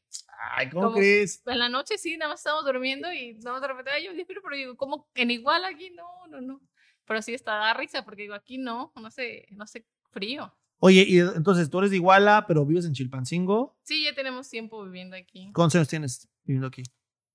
Ay, 0.56 0.68
¿cómo 0.68 0.92
crees? 0.92 1.42
En 1.46 1.58
la 1.58 1.68
noche 1.68 1.96
sí, 1.96 2.16
nada 2.16 2.32
más 2.32 2.40
estábamos 2.40 2.66
durmiendo 2.66 3.10
y 3.12 3.34
nada 3.34 3.52
más 3.52 3.62
de 3.62 3.68
repente, 3.68 3.90
ay, 3.90 4.04
yo 4.04 4.10
pero, 4.26 4.42
pero 4.42 4.56
digo, 4.56 4.76
¿cómo 4.76 5.08
en 5.14 5.30
igual 5.30 5.64
aquí? 5.64 5.90
No, 5.90 6.26
no, 6.28 6.40
no. 6.40 6.60
Pero 7.06 7.22
sí 7.22 7.34
está 7.34 7.56
da 7.56 7.74
risa 7.74 8.04
porque 8.04 8.22
digo, 8.22 8.34
aquí 8.34 8.58
no, 8.58 8.92
no 8.96 9.10
sé, 9.10 9.46
no 9.52 9.66
sé, 9.66 9.86
frío. 10.10 10.54
Oye, 10.80 11.04
y 11.08 11.18
entonces 11.18 11.70
tú 11.70 11.78
eres 11.78 11.90
de 11.90 11.96
Iguala, 11.96 12.44
pero 12.46 12.66
vives 12.66 12.84
en 12.84 12.92
Chilpancingo. 12.92 13.78
Sí, 13.84 14.04
ya 14.04 14.14
tenemos 14.14 14.50
tiempo 14.50 14.84
viviendo 14.84 15.16
aquí. 15.16 15.50
¿Cuántos 15.54 15.76
años 15.76 15.88
tienes 15.88 16.28
viviendo 16.44 16.66
aquí? 16.66 16.82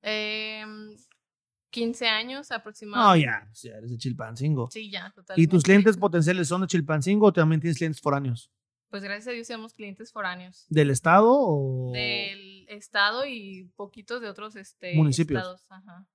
Eh, 0.01 0.63
15 1.69 2.07
años 2.07 2.51
aproximadamente. 2.51 3.25
No, 3.25 3.31
ya, 3.31 3.45
pues 3.47 3.61
ya 3.61 3.71
eres 3.77 3.91
de 3.91 3.97
Chilpancingo. 3.97 4.69
Sí, 4.71 4.89
ya, 4.89 5.11
totalmente. 5.15 5.41
¿Y 5.41 5.47
tus 5.47 5.63
clientes 5.63 5.97
potenciales 5.97 6.47
son 6.47 6.61
de 6.61 6.67
Chilpancingo 6.67 7.27
o 7.27 7.33
también 7.33 7.61
tienes 7.61 7.77
clientes 7.77 8.01
foráneos? 8.01 8.51
Pues 8.89 9.03
gracias 9.03 9.27
a 9.27 9.31
Dios 9.31 9.47
tenemos 9.47 9.73
clientes 9.73 10.11
foráneos. 10.11 10.65
¿Del 10.69 10.89
estado 10.89 11.29
o...? 11.29 11.91
Del 11.93 12.67
estado 12.69 13.25
y 13.25 13.71
poquitos 13.75 14.19
de 14.21 14.29
otros 14.29 14.55
este, 14.55 14.95
municipios. 14.95 15.39
Estados, 15.39 15.65
ajá. 15.69 16.07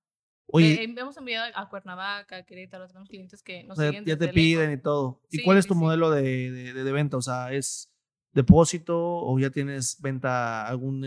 Oye, 0.47 0.83
eh, 0.83 0.93
hemos 0.95 1.17
enviado 1.17 1.51
a 1.55 1.69
Cuernavaca, 1.69 2.37
a 2.37 2.43
Querétaro, 2.43 2.87
tenemos 2.87 3.09
clientes 3.09 3.41
que 3.41 3.63
nos 3.63 3.77
siguen 3.77 4.05
Ya 4.05 4.17
te 4.17 4.27
piden 4.27 4.73
y 4.73 4.77
todo. 4.77 5.21
¿Y 5.31 5.41
cuál 5.43 5.57
es 5.57 5.65
tu 5.65 5.73
modelo 5.73 6.11
de, 6.11 6.51
de, 6.51 6.73
de, 6.73 6.91
venta? 6.91 7.17
O 7.17 7.21
sea, 7.21 7.51
¿es 7.51 7.91
depósito 8.35 8.95
o 8.99 9.39
ya 9.39 9.49
tienes 9.49 9.99
venta, 10.01 10.67
algún 10.67 11.01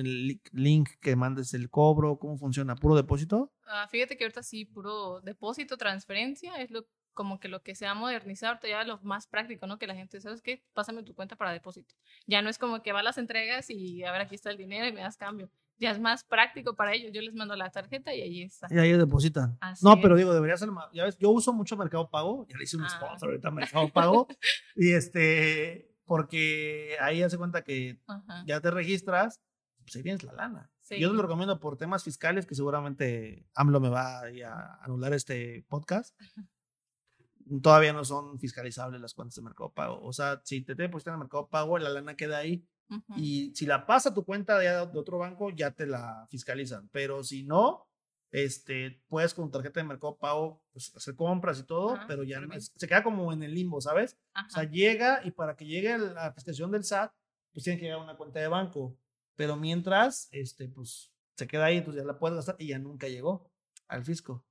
link 0.52 0.88
que 1.00 1.14
mandes 1.14 1.54
el 1.54 1.70
cobro? 1.70 2.18
¿Cómo 2.18 2.36
funciona? 2.38 2.74
¿Puro 2.74 2.96
depósito? 2.96 3.52
Ah, 3.66 3.86
fíjate 3.88 4.16
que 4.16 4.24
ahorita 4.24 4.42
sí, 4.42 4.64
puro 4.64 5.20
depósito, 5.20 5.76
transferencia, 5.76 6.56
es 6.56 6.70
lo, 6.70 6.86
como 7.12 7.38
que 7.38 7.48
lo 7.48 7.62
que 7.62 7.74
se 7.74 7.86
ha 7.86 7.94
modernizado, 7.94 8.54
ahorita 8.54 8.68
ya 8.68 8.84
lo 8.84 8.98
más 9.02 9.26
práctico, 9.26 9.66
¿no? 9.66 9.78
Que 9.78 9.86
la 9.86 9.94
gente, 9.94 10.20
¿sabes 10.20 10.40
qué? 10.40 10.64
Pásame 10.72 11.02
tu 11.02 11.14
cuenta 11.14 11.36
para 11.36 11.52
depósito. 11.52 11.94
Ya 12.26 12.40
no 12.40 12.48
es 12.48 12.58
como 12.58 12.82
que 12.82 12.92
va 12.92 13.00
a 13.00 13.02
las 13.02 13.18
entregas 13.18 13.68
y 13.68 14.02
a 14.04 14.10
ver, 14.10 14.22
aquí 14.22 14.34
está 14.34 14.50
el 14.50 14.56
dinero 14.56 14.86
y 14.86 14.92
me 14.92 15.02
das 15.02 15.18
cambio. 15.18 15.50
Ya 15.80 15.92
es 15.92 16.00
más 16.00 16.24
práctico 16.24 16.74
para 16.74 16.94
ellos. 16.94 17.12
Yo 17.12 17.20
les 17.20 17.34
mando 17.34 17.54
la 17.54 17.70
tarjeta 17.70 18.12
y 18.12 18.22
ahí 18.22 18.42
está. 18.42 18.66
Y 18.70 18.78
ahí 18.78 18.92
depositan. 18.92 19.58
no, 19.82 20.00
pero 20.00 20.16
digo, 20.16 20.34
debería 20.34 20.56
ser 20.56 20.72
más. 20.72 20.86
Ya 20.92 21.04
ves, 21.04 21.16
yo 21.18 21.30
uso 21.30 21.52
mucho 21.52 21.76
Mercado 21.76 22.10
Pago. 22.10 22.46
Ya 22.48 22.56
le 22.56 22.64
hice 22.64 22.76
un 22.76 22.84
ah. 22.84 22.88
sponsor 22.88 23.28
ahorita 23.28 23.50
Mercado 23.52 23.88
Pago. 23.88 24.26
y 24.76 24.92
este, 24.92 25.87
porque 26.08 26.96
ahí 27.00 27.22
hace 27.22 27.38
cuenta 27.38 27.62
que 27.62 28.00
ya 28.46 28.60
te 28.60 28.70
registras, 28.70 29.40
pues 29.82 29.94
ahí 29.94 30.02
tienes 30.02 30.24
la 30.24 30.32
lana. 30.32 30.72
Yo 30.90 31.10
te 31.10 31.14
lo 31.14 31.22
recomiendo 31.22 31.60
por 31.60 31.76
temas 31.76 32.02
fiscales, 32.02 32.46
que 32.46 32.54
seguramente 32.54 33.46
AMLO 33.54 33.78
me 33.78 33.90
va 33.90 34.22
a 34.22 34.82
anular 34.82 35.12
este 35.12 35.64
podcast. 35.68 36.18
Todavía 37.62 37.92
no 37.92 38.04
son 38.04 38.38
fiscalizables 38.38 39.00
las 39.00 39.14
cuentas 39.14 39.36
de 39.36 39.42
Mercado 39.42 39.70
Pago. 39.70 40.00
O 40.02 40.12
sea, 40.12 40.40
si 40.44 40.62
te 40.62 40.74
depositan 40.74 41.14
en 41.14 41.20
Mercado 41.20 41.48
Pago, 41.48 41.78
la 41.78 41.90
lana 41.90 42.16
queda 42.16 42.38
ahí. 42.38 42.66
Y 43.16 43.54
si 43.54 43.66
la 43.66 43.86
pasa 43.86 44.08
a 44.08 44.14
tu 44.14 44.24
cuenta 44.24 44.58
de, 44.58 44.66
de 44.66 44.98
otro 44.98 45.18
banco, 45.18 45.50
ya 45.50 45.72
te 45.72 45.86
la 45.86 46.26
fiscalizan. 46.30 46.88
Pero 46.90 47.22
si 47.22 47.44
no, 47.44 47.86
este, 48.30 49.02
puedes 49.08 49.34
con 49.34 49.50
tarjeta 49.50 49.80
de 49.80 49.84
mercado 49.86 50.16
pago 50.16 50.62
pues, 50.72 50.94
hacer 50.96 51.16
compras 51.16 51.58
y 51.60 51.64
todo, 51.64 51.98
pero 52.06 52.24
ya 52.24 52.40
se 52.58 52.86
queda 52.86 53.02
como 53.02 53.32
en 53.32 53.42
el 53.42 53.54
limbo, 53.54 53.80
¿sabes? 53.80 54.18
O 54.46 54.50
sea, 54.50 54.64
llega 54.64 55.20
y 55.24 55.30
para 55.30 55.56
que 55.56 55.66
llegue 55.66 55.96
la 55.98 56.32
fiscalización 56.32 56.70
del 56.70 56.84
SAT, 56.84 57.12
pues 57.52 57.64
tiene 57.64 57.78
que 57.78 57.86
llegar 57.86 58.00
a 58.00 58.04
una 58.04 58.16
cuenta 58.16 58.40
de 58.40 58.48
banco. 58.48 58.96
Pero 59.34 59.56
mientras, 59.56 60.28
este, 60.32 60.68
pues 60.68 61.12
se 61.36 61.46
queda 61.46 61.66
ahí, 61.66 61.78
entonces 61.78 62.02
ya 62.02 62.06
la 62.06 62.18
puedes 62.18 62.36
gastar 62.36 62.56
y 62.58 62.68
ya 62.68 62.78
nunca 62.78 63.08
llegó 63.08 63.50
al 63.86 64.04
fisco. 64.04 64.44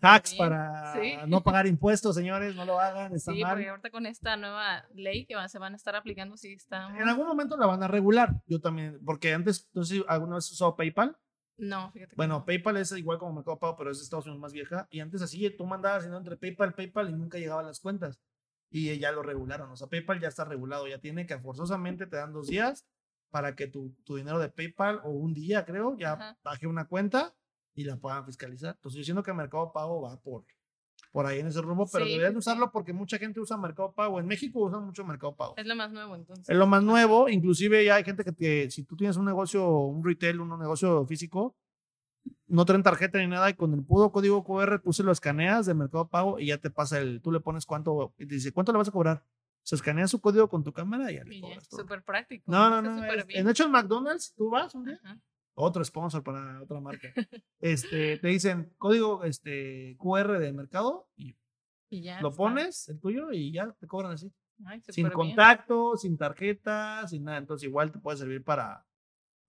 Hacks 0.00 0.34
para 0.34 0.94
no 1.26 1.42
pagar 1.42 1.66
impuestos, 1.66 2.14
señores, 2.14 2.54
no 2.54 2.64
lo 2.64 2.78
hagan, 2.80 3.14
está 3.14 3.32
sí, 3.32 3.42
porque 3.42 3.68
ahorita 3.68 3.90
con 3.90 4.04
esta 4.06 4.36
nueva 4.36 4.84
ley 4.94 5.26
que 5.26 5.36
se 5.48 5.58
van 5.58 5.72
a 5.72 5.76
estar 5.76 5.94
aplicando, 5.96 6.36
sí 6.36 6.52
está... 6.52 6.88
En 6.96 7.08
algún 7.08 7.26
momento 7.26 7.56
la 7.56 7.66
van 7.66 7.82
a 7.82 7.88
regular, 7.88 8.42
yo 8.46 8.60
también, 8.60 9.00
porque 9.04 9.32
antes, 9.32 9.70
no 9.72 9.84
sé 9.84 9.96
si 9.96 10.04
alguna 10.08 10.36
vez 10.36 10.50
usado 10.50 10.76
PayPal. 10.76 11.16
No, 11.56 11.90
fíjate. 11.92 12.14
Bueno, 12.16 12.44
PayPal 12.44 12.76
es 12.78 12.92
igual 12.92 13.18
como 13.18 13.34
Mercado 13.34 13.58
Pago, 13.58 13.76
pero 13.76 13.90
es 13.90 13.98
de 13.98 14.04
Estados 14.04 14.26
Unidos 14.26 14.40
más 14.40 14.52
vieja. 14.52 14.88
Y 14.90 15.00
antes 15.00 15.22
así, 15.22 15.48
tú 15.50 15.66
mandabas 15.66 16.04
entre 16.06 16.36
PayPal, 16.36 16.74
PayPal 16.74 17.10
y 17.10 17.14
nunca 17.14 17.38
llegaban 17.38 17.66
las 17.66 17.80
cuentas. 17.80 18.20
Y 18.70 18.98
ya 18.98 19.12
lo 19.12 19.22
regularon. 19.22 19.70
O 19.70 19.76
sea, 19.76 19.86
PayPal 19.86 20.20
ya 20.20 20.28
está 20.28 20.44
regulado. 20.44 20.88
Ya 20.88 20.98
tiene 20.98 21.26
que 21.26 21.38
forzosamente 21.38 22.06
te 22.06 22.16
dan 22.16 22.32
dos 22.32 22.48
días 22.48 22.86
para 23.30 23.54
que 23.54 23.66
tu, 23.66 23.94
tu 24.04 24.16
dinero 24.16 24.38
de 24.38 24.48
PayPal, 24.48 25.00
o 25.04 25.10
un 25.10 25.34
día 25.34 25.64
creo, 25.64 25.96
ya 25.96 26.36
baje 26.42 26.66
una 26.66 26.86
cuenta 26.86 27.34
y 27.74 27.84
la 27.84 27.96
puedan 27.96 28.24
fiscalizar. 28.24 28.74
Entonces, 28.76 28.98
yo 28.98 29.04
siento 29.04 29.22
que 29.22 29.32
Mercado 29.32 29.72
Pago 29.72 30.02
va 30.02 30.20
por, 30.20 30.44
por 31.14 31.26
ahí 31.26 31.38
en 31.38 31.46
ese 31.46 31.62
rumbo, 31.62 31.86
pero 31.92 32.04
deberían 32.04 32.36
usarlo 32.36 32.72
porque 32.72 32.92
mucha 32.92 33.18
gente 33.18 33.38
usa 33.38 33.56
Mercado 33.56 33.92
Pago. 33.92 34.18
En 34.18 34.26
México 34.26 34.58
usan 34.58 34.84
mucho 34.84 35.04
Mercado 35.04 35.36
Pago. 35.36 35.54
Es 35.56 35.64
lo 35.64 35.76
más 35.76 35.92
nuevo, 35.92 36.16
entonces. 36.16 36.48
Es 36.48 36.56
lo 36.56 36.66
más 36.66 36.82
nuevo. 36.82 37.28
Inclusive 37.28 37.84
ya 37.84 37.94
hay 37.94 38.02
gente 38.02 38.24
que, 38.24 38.32
te, 38.32 38.68
si 38.72 38.82
tú 38.82 38.96
tienes 38.96 39.16
un 39.16 39.24
negocio, 39.24 39.64
un 39.78 40.04
retail, 40.04 40.40
un 40.40 40.58
negocio 40.58 41.06
físico, 41.06 41.54
no 42.48 42.64
traen 42.64 42.82
tarjeta 42.82 43.20
ni 43.20 43.28
nada 43.28 43.48
y 43.48 43.54
con 43.54 43.72
el 43.74 43.84
puro 43.84 44.10
código 44.10 44.42
QR 44.42 44.80
tú 44.80 44.92
se 44.92 45.04
lo 45.04 45.12
escaneas 45.12 45.66
de 45.66 45.74
Mercado 45.74 46.08
Pago 46.08 46.40
y 46.40 46.46
ya 46.46 46.58
te 46.58 46.70
pasa 46.70 46.98
el, 46.98 47.20
tú 47.22 47.30
le 47.30 47.38
pones 47.38 47.64
cuánto, 47.64 48.12
y 48.18 48.24
dice, 48.24 48.50
¿cuánto 48.50 48.72
le 48.72 48.78
vas 48.78 48.88
a 48.88 48.90
cobrar? 48.90 49.22
Se 49.62 49.76
escanea 49.76 50.08
su 50.08 50.20
código 50.20 50.48
con 50.48 50.64
tu 50.64 50.72
cámara 50.72 51.12
y 51.12 51.14
ya 51.14 51.22
le 51.22 51.36
Y 51.36 51.40
cobras 51.40 51.68
súper 51.70 52.02
práctico. 52.02 52.50
No, 52.50 52.68
no, 52.68 52.82
no. 52.82 53.04
es- 53.04 53.44
de 53.44 53.50
hecho, 53.52 53.66
en 53.66 53.70
McDonald's, 53.70 54.34
tú 54.34 54.50
vas 54.50 54.74
un 54.74 54.84
día, 54.86 54.98
Ajá. 55.04 55.20
Otro 55.54 55.84
sponsor 55.84 56.22
para 56.22 56.62
otra 56.62 56.80
marca. 56.80 57.12
este, 57.60 58.18
te 58.18 58.28
dicen 58.28 58.74
código 58.78 59.24
este, 59.24 59.96
QR 59.98 60.38
de 60.38 60.52
mercado 60.52 61.08
y 61.16 61.36
Y 61.90 62.02
ya 62.02 62.20
lo 62.20 62.28
está. 62.28 62.36
pones, 62.38 62.88
el 62.88 63.00
tuyo, 63.00 63.30
y 63.32 63.52
ya 63.52 63.70
te 63.72 63.86
cobran 63.86 64.12
así. 64.12 64.32
Ay, 64.64 64.80
Sin 64.88 65.04
bien. 65.06 65.12
contacto, 65.12 65.96
sin 65.96 66.16
tarjeta, 66.16 67.06
sin 67.08 67.24
nada. 67.24 67.38
Entonces, 67.38 67.68
igual 67.68 67.90
te 67.92 67.98
puede 67.98 68.18
servir 68.18 68.42
para, 68.44 68.86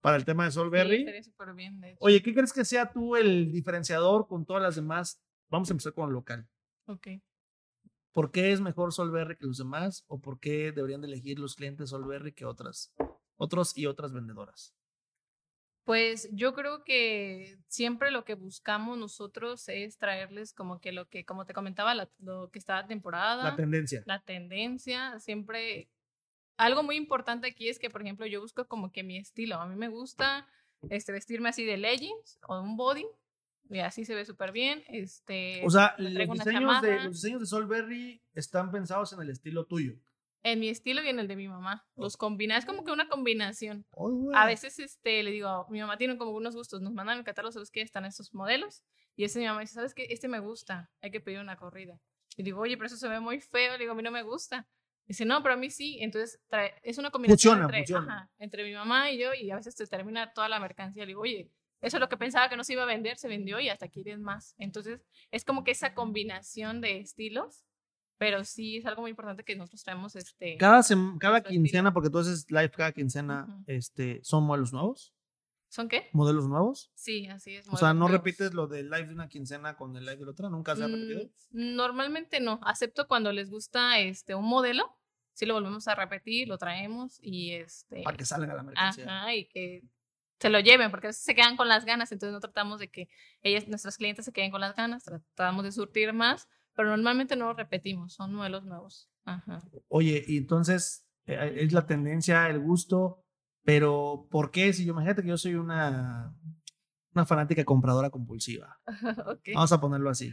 para 0.00 0.16
el 0.16 0.24
tema 0.24 0.44
de 0.44 0.50
Sí, 0.50 0.54
Solberry. 0.56 1.04
bien, 1.54 1.80
de 1.80 1.90
hecho. 1.90 1.98
Oye, 2.00 2.22
¿qué 2.22 2.34
crees 2.34 2.52
que 2.52 2.64
sea 2.64 2.92
tú 2.92 3.14
el 3.16 3.52
diferenciador 3.52 4.26
con 4.26 4.44
todas 4.46 4.62
las 4.62 4.74
demás? 4.76 5.22
Vamos 5.48 5.70
a 5.70 5.74
empezar 5.74 5.92
con 5.94 6.12
local. 6.12 6.48
Ok. 6.86 7.06
¿Por 8.12 8.30
qué 8.32 8.52
es 8.52 8.60
mejor 8.60 8.92
Solberry 8.92 9.36
que 9.36 9.46
los 9.46 9.58
demás? 9.58 10.04
¿O 10.08 10.20
por 10.20 10.40
qué 10.40 10.72
deberían 10.72 11.02
de 11.02 11.06
elegir 11.08 11.38
los 11.38 11.54
clientes 11.54 11.90
Solberry 11.90 12.32
que 12.32 12.44
otras, 12.46 12.92
otros 13.36 13.76
y 13.76 13.86
otras 13.86 14.12
vendedoras? 14.12 14.74
Pues 15.86 16.28
yo 16.32 16.52
creo 16.52 16.82
que 16.82 17.56
siempre 17.68 18.10
lo 18.10 18.24
que 18.24 18.34
buscamos 18.34 18.98
nosotros 18.98 19.68
es 19.68 19.96
traerles 19.98 20.52
como 20.52 20.80
que 20.80 20.90
lo 20.90 21.08
que, 21.08 21.24
como 21.24 21.46
te 21.46 21.54
comentaba, 21.54 21.94
la- 21.94 22.10
lo 22.18 22.50
que 22.50 22.58
está 22.58 22.84
temporada, 22.88 23.44
La 23.44 23.56
tendencia. 23.56 24.02
la 24.04 24.20
tendencia, 24.20 25.18
siempre... 25.20 25.88
Algo 26.56 26.82
muy 26.82 26.96
importante 26.96 27.46
aquí 27.46 27.68
es 27.68 27.78
que, 27.78 27.88
por 27.88 28.02
ejemplo, 28.02 28.26
yo 28.26 28.40
busco 28.40 28.66
como 28.66 28.90
que 28.90 29.04
mi 29.04 29.16
estilo. 29.16 29.56
A 29.60 29.66
mí 29.66 29.76
me 29.76 29.88
gusta 29.88 30.48
este, 30.90 31.12
vestirme 31.12 31.50
así 31.50 31.64
de 31.64 31.76
leggings 31.76 32.40
o 32.48 32.60
un 32.60 32.76
body 32.76 33.06
y 33.70 33.78
así 33.78 34.04
se 34.04 34.14
ve 34.14 34.24
súper 34.24 34.50
bien. 34.50 34.82
Este, 34.88 35.62
O 35.64 35.70
sea, 35.70 35.94
los 35.98 36.12
diseños, 36.30 36.82
de, 36.82 37.04
los 37.04 37.12
diseños 37.12 37.40
de 37.40 37.46
Solberry 37.46 38.22
están 38.34 38.72
pensados 38.72 39.12
en 39.12 39.20
el 39.20 39.30
estilo 39.30 39.66
tuyo. 39.66 39.94
En 40.52 40.60
mi 40.60 40.68
estilo 40.68 41.02
y 41.02 41.08
en 41.08 41.18
el 41.18 41.26
de 41.26 41.34
mi 41.34 41.48
mamá. 41.48 41.84
Los 41.96 42.16
combina, 42.16 42.56
es 42.56 42.64
como 42.64 42.84
que 42.84 42.92
una 42.92 43.08
combinación. 43.08 43.84
A 44.32 44.46
veces 44.46 44.78
este, 44.78 45.24
le 45.24 45.32
digo, 45.32 45.66
mi 45.70 45.80
mamá 45.80 45.96
tiene 45.96 46.16
como 46.16 46.30
unos 46.30 46.54
gustos, 46.54 46.80
nos 46.80 46.92
mandan 46.92 47.18
el 47.18 47.24
catálogo, 47.24 47.50
¿sabes 47.50 47.72
qué? 47.72 47.82
Están 47.82 48.04
estos 48.04 48.32
modelos. 48.32 48.84
Y 49.16 49.24
ese 49.24 49.40
mi 49.40 49.46
mamá 49.46 49.62
dice, 49.62 49.74
¿sabes 49.74 49.92
qué? 49.92 50.06
Este 50.08 50.28
me 50.28 50.38
gusta, 50.38 50.88
hay 51.00 51.10
que 51.10 51.20
pedir 51.20 51.40
una 51.40 51.56
corrida. 51.56 51.98
Y 52.36 52.44
digo, 52.44 52.60
oye, 52.60 52.76
pero 52.76 52.86
eso 52.86 52.96
se 52.96 53.08
ve 53.08 53.18
muy 53.18 53.40
feo. 53.40 53.72
Le 53.72 53.78
digo, 53.78 53.92
a 53.92 53.94
mí 53.96 54.04
no 54.04 54.12
me 54.12 54.22
gusta. 54.22 54.68
Dice, 55.04 55.24
no, 55.24 55.42
pero 55.42 55.54
a 55.54 55.56
mí 55.56 55.68
sí. 55.68 55.98
Entonces, 56.00 56.40
trae, 56.46 56.74
es 56.82 56.98
una 56.98 57.10
combinación 57.10 57.54
Funciona, 57.58 57.64
entre, 57.64 57.78
funciona. 57.78 58.14
ajá, 58.18 58.30
entre 58.38 58.62
mi 58.62 58.72
mamá 58.72 59.10
y 59.10 59.18
yo. 59.18 59.34
Y 59.34 59.50
a 59.50 59.56
veces 59.56 59.74
te 59.74 59.86
termina 59.86 60.32
toda 60.32 60.48
la 60.48 60.60
mercancía. 60.60 61.02
Le 61.04 61.08
digo, 61.08 61.22
oye, 61.22 61.50
eso 61.80 61.96
es 61.96 62.00
lo 62.00 62.08
que 62.08 62.16
pensaba 62.16 62.48
que 62.48 62.56
no 62.56 62.62
se 62.62 62.74
iba 62.74 62.84
a 62.84 62.86
vender, 62.86 63.16
se 63.16 63.26
vendió 63.26 63.58
y 63.58 63.68
hasta 63.68 63.88
quieres 63.88 64.20
más. 64.20 64.54
Entonces, 64.58 65.04
es 65.32 65.44
como 65.44 65.64
que 65.64 65.72
esa 65.72 65.94
combinación 65.94 66.80
de 66.80 66.98
estilos. 66.98 67.64
Pero 68.18 68.44
sí 68.44 68.78
es 68.78 68.86
algo 68.86 69.02
muy 69.02 69.10
importante 69.10 69.44
que 69.44 69.56
nosotros 69.56 69.82
traemos 69.82 70.16
este. 70.16 70.56
Cada, 70.56 70.82
cada 71.18 71.42
quincena, 71.42 71.92
porque 71.92 72.10
tú 72.10 72.18
haces 72.18 72.50
live 72.50 72.70
cada 72.70 72.92
quincena, 72.92 73.44
Ujú. 73.48 73.64
este, 73.66 74.20
¿son 74.22 74.44
modelos 74.44 74.72
nuevos? 74.72 75.12
¿Son 75.68 75.88
qué? 75.88 76.08
¿Modelos 76.12 76.48
nuevos? 76.48 76.90
Sí, 76.94 77.26
así 77.26 77.56
es. 77.56 77.68
O 77.68 77.76
sea, 77.76 77.88
¿no 77.88 78.00
nuevos. 78.08 78.12
repites 78.12 78.54
lo 78.54 78.66
del 78.66 78.88
live 78.88 79.08
de 79.08 79.14
una 79.14 79.28
quincena 79.28 79.76
con 79.76 79.96
el 79.96 80.04
live 80.04 80.16
de 80.16 80.24
la 80.24 80.30
otra? 80.30 80.48
¿Nunca 80.48 80.74
se 80.76 80.84
ha 80.84 80.88
repetido? 80.88 81.24
Mm, 81.50 81.74
Normalmente 81.74 82.40
no, 82.40 82.60
acepto 82.62 83.06
cuando 83.06 83.32
les 83.32 83.50
gusta 83.50 83.98
este 83.98 84.34
un 84.34 84.46
modelo, 84.48 84.96
si 85.34 85.44
lo 85.44 85.54
volvemos 85.54 85.86
a 85.88 85.94
repetir, 85.94 86.48
lo 86.48 86.56
traemos 86.56 87.18
y 87.20 87.52
este 87.52 88.02
Para 88.02 88.16
que 88.16 88.24
salga 88.24 88.54
la 88.54 88.62
mercancía. 88.62 89.04
ajá, 89.04 89.34
y 89.34 89.46
que 89.48 89.82
se 90.40 90.48
lo 90.50 90.60
lleven, 90.60 90.90
porque 90.90 91.08
a 91.08 91.10
veces 91.10 91.22
se 91.24 91.34
quedan 91.34 91.56
con 91.56 91.68
las 91.68 91.84
ganas, 91.84 92.12
entonces 92.12 92.32
no 92.32 92.40
tratamos 92.40 92.78
de 92.78 92.88
que 92.88 93.08
ellas, 93.42 93.68
nuestras 93.68 93.96
clientes 93.96 94.24
se 94.24 94.32
queden 94.32 94.50
con 94.50 94.60
las 94.60 94.74
ganas, 94.76 95.04
tratamos 95.04 95.64
de 95.64 95.72
surtir 95.72 96.12
más, 96.12 96.48
pero 96.76 96.90
normalmente 96.90 97.34
no 97.34 97.46
lo 97.46 97.54
repetimos, 97.54 98.12
son 98.12 98.34
modelos 98.34 98.64
nuevos. 98.64 99.10
Ajá. 99.24 99.62
Oye, 99.88 100.22
y 100.26 100.36
entonces 100.36 101.08
eh, 101.24 101.54
es 101.56 101.72
la 101.72 101.86
tendencia, 101.86 102.48
el 102.48 102.60
gusto, 102.60 103.24
pero 103.64 104.28
¿por 104.30 104.50
qué? 104.50 104.72
Si 104.72 104.84
yo 104.84 104.92
imagínate 104.92 105.22
que 105.22 105.28
yo 105.28 105.38
soy 105.38 105.54
una, 105.54 106.36
una 107.14 107.26
fanática 107.26 107.64
compradora 107.64 108.10
compulsiva, 108.10 108.78
ok. 109.26 109.48
vamos 109.54 109.72
a 109.72 109.80
ponerlo 109.80 110.10
así, 110.10 110.32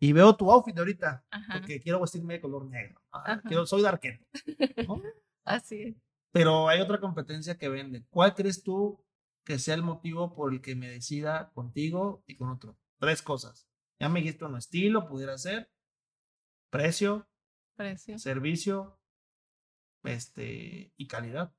y 0.00 0.12
veo 0.12 0.34
tu 0.36 0.50
outfit 0.50 0.74
de 0.74 0.80
ahorita, 0.80 1.24
Ajá. 1.30 1.58
porque 1.58 1.80
quiero 1.80 2.00
vestirme 2.00 2.34
de 2.34 2.40
color 2.40 2.66
negro, 2.66 3.00
ah, 3.12 3.40
quiero, 3.44 3.66
soy 3.66 3.82
darquero, 3.82 4.24
¿no? 4.86 5.02
Así 5.44 5.82
es. 5.82 5.96
pero 6.30 6.68
hay 6.68 6.80
otra 6.80 7.00
competencia 7.00 7.56
que 7.56 7.70
vende. 7.70 8.04
¿Cuál 8.10 8.34
crees 8.34 8.62
tú 8.62 9.02
que 9.44 9.58
sea 9.58 9.74
el 9.74 9.82
motivo 9.82 10.34
por 10.34 10.52
el 10.52 10.60
que 10.60 10.76
me 10.76 10.90
decida 10.90 11.50
contigo 11.54 12.22
y 12.26 12.36
con 12.36 12.50
otro? 12.50 12.76
Tres 12.98 13.22
cosas. 13.22 13.67
Ya 14.00 14.08
me 14.08 14.20
dijiste 14.20 14.44
un 14.44 14.56
estilo, 14.56 15.06
pudiera 15.06 15.36
ser, 15.38 15.70
precio, 16.70 17.28
Precio. 17.76 18.18
servicio, 18.18 18.98
este, 20.04 20.92
y 20.96 21.06
calidad. 21.06 21.52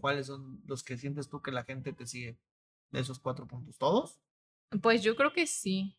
¿Cuáles 0.00 0.26
son 0.26 0.62
los 0.66 0.84
que 0.84 0.96
sientes 0.96 1.28
tú 1.28 1.42
que 1.42 1.50
la 1.50 1.64
gente 1.64 1.92
te 1.92 2.06
sigue 2.06 2.38
de 2.90 3.00
esos 3.00 3.18
cuatro 3.18 3.46
puntos? 3.48 3.76
¿Todos? 3.76 4.20
Pues 4.82 5.02
yo 5.02 5.16
creo 5.16 5.32
que 5.32 5.46
sí. 5.46 5.96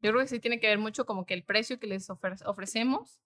Yo 0.00 0.10
creo 0.10 0.22
que 0.22 0.28
sí 0.28 0.40
tiene 0.40 0.60
que 0.60 0.66
ver 0.68 0.78
mucho 0.78 1.04
como 1.04 1.26
que 1.26 1.34
el 1.34 1.44
precio 1.44 1.78
que 1.78 1.86
les 1.86 2.08
ofre- 2.08 2.42
ofrecemos, 2.46 3.20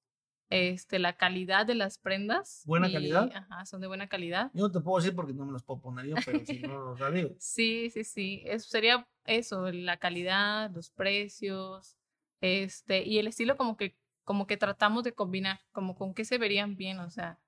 este, 0.51 0.99
la 0.99 1.16
calidad 1.16 1.66
de 1.66 1.75
las 1.77 1.99
prendas. 1.99 2.62
¿Buena 2.66 2.88
y- 2.88 2.92
calidad? 2.92 3.31
Ajá, 3.33 3.64
son 3.64 3.81
de 3.81 3.87
buena 3.87 4.09
calidad. 4.09 4.51
Yo 4.55 4.62
no 4.66 4.73
te 4.73 4.81
puedo 4.81 4.99
decir 4.99 5.14
porque 5.14 5.33
no 5.33 5.47
me 5.47 5.53
los 5.53 5.62
puedo 5.62 5.81
poner 5.81 6.07
yo, 6.07 6.16
pero 6.25 6.45
si 6.45 6.61
no 6.61 6.95
los 6.97 7.14
digo. 7.14 7.31
Sí, 7.38 7.90
sí, 7.90 8.03
sí. 8.05 8.42
Eso 8.45 8.69
sería 8.69 9.09
eso, 9.27 9.71
la 9.73 9.97
calidad, 9.99 10.71
los 10.71 10.91
precios, 10.91 11.97
este, 12.41 13.05
y 13.05 13.19
el 13.19 13.27
estilo 13.27 13.57
como 13.57 13.77
que, 13.77 13.97
como 14.25 14.47
que 14.47 14.57
tratamos 14.57 15.05
de 15.05 15.12
combinar, 15.12 15.61
como 15.73 15.95
con 15.97 16.15
qué 16.15 16.25
se 16.25 16.39
verían 16.39 16.77
bien, 16.77 16.99
o 17.01 17.11
sea. 17.11 17.39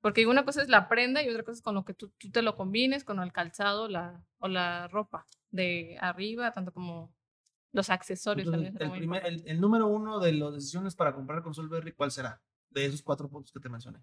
Porque 0.00 0.26
una 0.26 0.44
cosa 0.44 0.60
es 0.62 0.68
la 0.68 0.88
prenda 0.88 1.22
y 1.22 1.28
otra 1.30 1.44
cosa 1.44 1.56
es 1.56 1.62
con 1.62 1.74
lo 1.74 1.84
que 1.84 1.94
tú, 1.94 2.10
tú 2.18 2.30
te 2.30 2.42
lo 2.42 2.56
combines, 2.56 3.04
con 3.04 3.20
el 3.20 3.32
calzado 3.32 3.88
la, 3.88 4.22
o 4.38 4.48
la 4.48 4.86
ropa 4.88 5.24
de 5.50 5.96
arriba, 6.00 6.52
tanto 6.52 6.72
como 6.72 7.14
los 7.72 7.88
accesorios 7.90 8.46
Entonces, 8.46 8.74
el, 8.80 8.90
primer- 8.90 9.26
el, 9.26 9.42
el 9.46 9.60
número 9.60 9.86
uno 9.88 10.20
de 10.20 10.32
las 10.34 10.52
decisiones 10.54 10.94
para 10.94 11.14
comprar 11.14 11.42
con 11.42 11.54
Solberry, 11.54 11.92
¿cuál 11.92 12.10
será? 12.10 12.40
De 12.68 12.84
esos 12.84 13.02
cuatro 13.02 13.28
puntos 13.30 13.50
que 13.52 13.60
te 13.60 13.68
mencioné. 13.68 13.98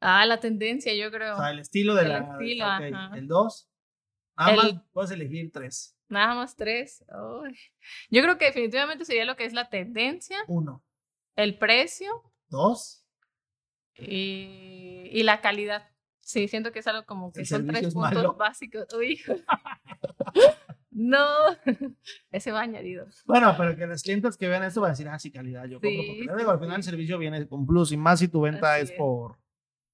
Ah, 0.00 0.24
la 0.26 0.38
tendencia, 0.40 0.94
yo 0.94 1.10
creo. 1.10 1.34
O 1.34 1.38
sea, 1.38 1.50
el 1.50 1.60
estilo 1.60 1.94
de 1.94 2.02
El 2.02 2.08
la. 2.08 2.18
estilo, 2.18 2.64
ok, 2.64 2.82
ajá. 2.92 3.16
El 3.16 3.28
dos. 3.28 3.70
Puedes 4.92 5.10
elegir 5.12 5.50
tres. 5.52 5.96
Nada 6.14 6.34
más 6.34 6.56
tres. 6.56 7.04
Uy. 7.42 7.58
Yo 8.10 8.22
creo 8.22 8.38
que 8.38 8.46
definitivamente 8.46 9.04
sería 9.04 9.24
lo 9.24 9.36
que 9.36 9.44
es 9.44 9.52
la 9.52 9.68
tendencia, 9.68 10.38
Uno, 10.46 10.82
el 11.36 11.58
precio 11.58 12.22
dos. 12.48 13.04
y, 13.96 15.08
y 15.12 15.22
la 15.24 15.40
calidad. 15.40 15.88
Sí, 16.20 16.48
siento 16.48 16.72
que 16.72 16.78
es 16.78 16.86
algo 16.86 17.04
como 17.04 17.32
que 17.32 17.40
El 17.40 17.46
son 17.46 17.66
tres 17.66 17.88
es 17.88 17.94
puntos 17.94 18.14
malo. 18.14 18.34
básicos. 18.34 18.86
Uy. 18.94 19.20
no, 20.90 21.26
ese 22.30 22.52
va 22.52 22.60
añadido. 22.62 23.06
Bueno, 23.26 23.54
pero 23.58 23.76
que 23.76 23.86
los 23.86 24.02
clientes 24.02 24.36
que 24.36 24.48
vean 24.48 24.62
esto 24.62 24.80
van 24.80 24.90
a 24.90 24.92
decir, 24.92 25.08
ah, 25.08 25.18
sí, 25.18 25.30
calidad, 25.30 25.64
yo 25.66 25.74
compro. 25.80 25.90
Sí, 25.90 25.96
Porque 26.18 26.32
sí, 26.32 26.38
digo, 26.38 26.50
al 26.50 26.60
final 26.60 26.76
el 26.76 26.82
servicio 26.82 27.18
viene 27.18 27.46
con 27.48 27.66
plus 27.66 27.92
y 27.92 27.96
más 27.96 28.20
si 28.20 28.28
tu 28.28 28.40
venta 28.40 28.78
es 28.78 28.90
es. 28.90 28.96
por 28.96 29.38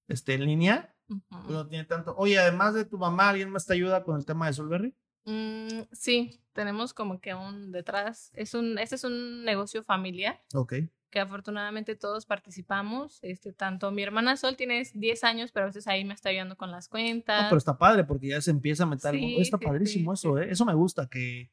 este, 0.08 0.34
en 0.34 0.44
línea, 0.44 0.94
pues 1.08 1.50
no 1.50 1.66
tiene 1.66 1.84
tanto. 1.84 2.14
Oye, 2.16 2.38
además 2.38 2.74
de 2.74 2.84
tu 2.84 2.98
mamá, 2.98 3.30
¿alguien 3.30 3.50
más 3.50 3.66
te 3.66 3.72
ayuda 3.74 4.04
con 4.04 4.16
el 4.16 4.24
tema 4.24 4.46
de 4.46 4.52
Solberry? 4.52 4.94
Mm, 5.24 5.82
sí, 5.92 6.40
tenemos 6.52 6.94
como 6.94 7.20
que 7.20 7.34
un 7.34 7.72
detrás. 7.72 8.30
Es 8.34 8.54
un, 8.54 8.78
este 8.78 8.94
es 8.96 9.04
un 9.04 9.44
negocio 9.44 9.82
familiar 9.84 10.40
Ok. 10.54 10.74
que 11.10 11.20
afortunadamente 11.20 11.94
todos 11.96 12.24
participamos. 12.26 13.18
Este, 13.22 13.52
tanto 13.52 13.90
mi 13.90 14.02
hermana 14.02 14.36
Sol 14.36 14.56
tiene 14.56 14.82
10 14.94 15.24
años, 15.24 15.52
pero 15.52 15.64
a 15.64 15.68
veces 15.68 15.86
ahí 15.88 16.04
me 16.04 16.14
está 16.14 16.30
ayudando 16.30 16.56
con 16.56 16.70
las 16.70 16.86
No, 16.86 16.90
cuentas. 16.92 17.44
pero 17.48 17.58
está 17.58 17.76
padre 17.78 18.04
porque 18.04 18.28
ya 18.28 18.40
se 18.40 18.50
empieza 18.50 18.84
a 18.84 18.86
meter. 18.86 19.14
Sí, 19.14 19.36
está 19.40 19.58
sí, 19.58 19.64
padrísimo 19.66 20.16
sí, 20.16 20.26
eso. 20.28 20.38
¿eh? 20.38 20.48
Eso 20.50 20.64
me 20.64 20.74
gusta, 20.74 21.08
que, 21.08 21.50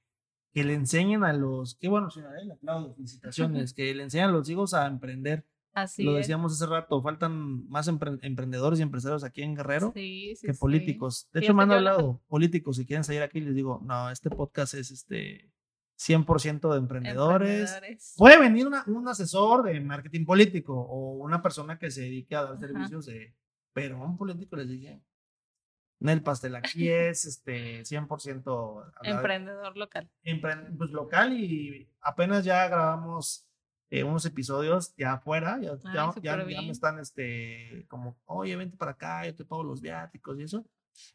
que 0.53 0.63
le 0.63 0.73
enseñen 0.73 1.23
a 1.23 1.34
los. 1.34 1.75
Qué 1.75 1.88
bueno, 1.89 2.10
señora, 2.10 2.39
le 2.43 2.53
aplaudo, 2.53 2.93
felicitaciones. 2.95 3.73
que 3.73 3.93
le 3.93 4.03
enseñen 4.03 4.30
a 4.30 4.32
los 4.32 4.49
hijos 4.49 4.73
a 4.73 4.86
emprender. 4.88 5.45
Así 5.82 6.04
Lo 6.04 6.12
es. 6.12 6.18
decíamos 6.26 6.54
hace 6.54 6.66
rato, 6.66 7.02
faltan 7.02 7.68
más 7.70 7.88
empre- 7.88 8.20
emprendedores 8.24 8.80
y 8.80 8.84
empresarios 8.84 9.24
aquí 9.24 9.44
en 9.44 9.56
Guerrero 9.56 9.92
Sí, 9.94 10.36
sí, 10.36 10.48
que 10.48 10.54
políticos. 10.54 11.30
De 11.34 11.40
hecho, 11.42 11.54
me 11.54 11.63
han 11.63 11.72
hablado 11.72 12.22
políticos 12.28 12.78
si 12.78 12.86
quieren 12.86 13.04
salir 13.04 13.22
aquí, 13.22 13.42
les 13.42 13.54
digo, 13.56 13.80
no, 13.84 14.10
este 14.10 14.30
podcast 14.30 14.74
es 14.74 14.92
este 14.92 15.52
100% 16.00 16.72
de 16.72 16.78
emprendedores. 16.78 17.72
Emprendedores. 17.74 18.13
Puede 18.18 18.40
venir 18.40 18.68
una- 18.68 18.84
un 18.88 19.08
asesor 19.08 19.63
de 19.63 19.80
marketing 19.82 20.26
político 20.26 20.74
o 20.80 21.13
una 21.24 21.42
persona 21.42 21.78
que 21.80 21.90
se 21.92 22.02
dedique 22.02 22.36
a 22.36 22.44
dar 22.44 22.54
Ajá. 22.56 22.68
servicios 22.68 23.06
de... 23.08 23.36
Pero 23.74 23.98
a 23.98 24.06
un 24.06 24.18
político 24.18 24.56
les 24.56 24.70
dije, 24.70 25.02
Nel 26.00 26.22
Pastel 26.22 26.56
aquí 26.56 26.88
es 26.90 27.26
este 27.26 27.82
100% 27.84 28.48
hablar- 28.96 29.16
Emprendedor 29.16 29.76
local. 29.78 30.10
empre- 30.24 30.76
pues, 30.78 30.92
local 30.92 31.34
y 31.34 31.90
apenas 32.02 32.44
ya 32.46 32.68
grabamos 32.68 33.47
eh, 33.89 34.04
unos 34.04 34.26
episodios 34.26 34.93
ya 34.97 35.13
afuera, 35.13 35.60
ya, 35.62 35.71
Ay, 35.86 35.93
ya, 35.93 36.13
ya- 36.21 36.50
ya 36.50 36.62
me 36.62 36.71
están 36.71 37.00
este 37.00 37.86
como, 37.89 38.17
oye, 38.26 38.56
vente 38.56 38.78
para 38.78 38.91
acá, 38.91 39.26
yo 39.26 39.36
te 39.36 39.45
pago 39.45 39.63
los 39.63 39.82
viáticos 39.82 40.38
y 40.39 40.43
eso. 40.43 40.65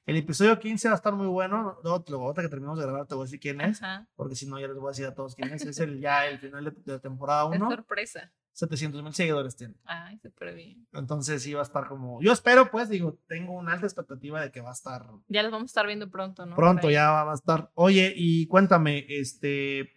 El 0.06 0.16
episodio 0.16 0.58
15 0.61 0.88
va 0.88 0.94
a 0.94 0.96
estar 0.96 1.12
muy 1.12 1.26
bueno. 1.26 1.76
Luego, 1.82 2.04
luego 2.08 2.24
ahorita 2.26 2.42
que 2.42 2.48
terminemos 2.48 2.78
de 2.78 2.85
grabar, 2.85 3.04
te 3.06 3.14
voy 3.16 3.22
a 3.22 3.26
decir 3.26 3.40
quién 3.40 3.61
es. 3.61 3.82
Ajá. 3.82 4.08
Porque 4.14 4.37
si 4.37 4.46
no, 4.46 4.61
ya 4.61 4.68
les 4.68 4.76
voy 4.76 4.87
a 4.87 4.90
decir 4.90 5.06
a 5.06 5.14
todos 5.14 5.35
quién 5.35 5.52
es. 5.52 5.62
Es 5.66 5.80
el, 5.80 5.98
ya 6.00 6.26
el 6.28 6.38
final 6.38 6.64
de, 6.64 6.70
de 6.70 7.00
temporada 7.00 7.48
Es 7.52 7.61
1. 7.61 7.68
sorpresa. 7.70 8.32
700 8.52 9.02
mil 9.02 9.12
seguidores 9.14 9.56
tiene. 9.56 9.74
Ay, 9.85 10.18
súper 10.18 10.54
bien. 10.54 10.87
Entonces 10.92 11.42
sí 11.42 11.52
va 11.54 11.61
a 11.61 11.64
estar 11.64 11.88
como. 11.88 12.22
Yo 12.22 12.32
espero, 12.32 12.70
pues, 12.70 12.88
digo, 12.90 13.18
tengo 13.26 13.54
una 13.54 13.72
alta 13.72 13.87
expectativa 13.87 14.40
de 14.40 14.52
que 14.52 14.61
va 14.61 14.68
a 14.70 14.74
estar 14.74 15.04
Ya 15.26 15.42
los 15.42 15.50
vamos 15.50 15.70
a 15.70 15.72
estar 15.72 15.87
viendo 15.87 16.11
pronto, 16.11 16.46
¿no? 16.46 16.54
pronto, 16.54 16.88
ya 16.90 17.11
va 17.11 17.32
a 17.32 17.35
estar. 17.35 17.70
Oye, 17.74 18.12
y 18.14 18.46
cuéntame, 18.46 19.04
este. 19.08 19.90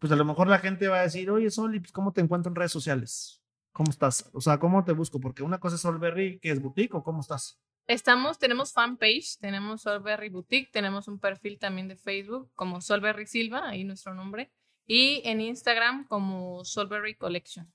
Pues 0.00 0.10
a 0.12 0.16
lo 0.16 0.24
mejor 0.24 0.48
la 0.48 0.58
gente 0.58 0.88
va 0.88 0.98
a 0.98 1.02
decir, 1.02 1.30
oye, 1.30 1.50
Soli, 1.50 1.78
pues, 1.78 1.92
¿cómo 1.92 2.12
te 2.12 2.20
encuentro 2.20 2.50
en 2.50 2.56
redes 2.56 2.72
sociales? 2.72 3.42
¿Cómo 3.72 3.90
estás? 3.90 4.28
O 4.32 4.40
sea, 4.40 4.58
¿cómo 4.58 4.82
te 4.82 4.92
busco? 4.92 5.20
Porque 5.20 5.42
una 5.44 5.60
cosa 5.60 5.76
es 5.76 5.82
Solberry, 5.82 6.40
que 6.40 6.50
es 6.50 6.60
boutique, 6.60 6.94
o 6.96 7.02
cómo 7.04 7.20
estás. 7.20 7.60
Estamos, 7.86 8.38
tenemos 8.38 8.72
fanpage, 8.72 9.36
tenemos 9.38 9.82
Solberry 9.82 10.28
Boutique, 10.30 10.70
tenemos 10.72 11.06
un 11.06 11.18
perfil 11.18 11.58
también 11.58 11.86
de 11.88 11.96
Facebook 11.96 12.50
como 12.54 12.80
Solberry 12.80 13.26
Silva, 13.26 13.68
ahí 13.68 13.84
nuestro 13.84 14.14
nombre, 14.14 14.50
y 14.86 15.20
en 15.24 15.40
Instagram 15.40 16.06
como 16.06 16.64
Solberry 16.64 17.14
Collection. 17.16 17.70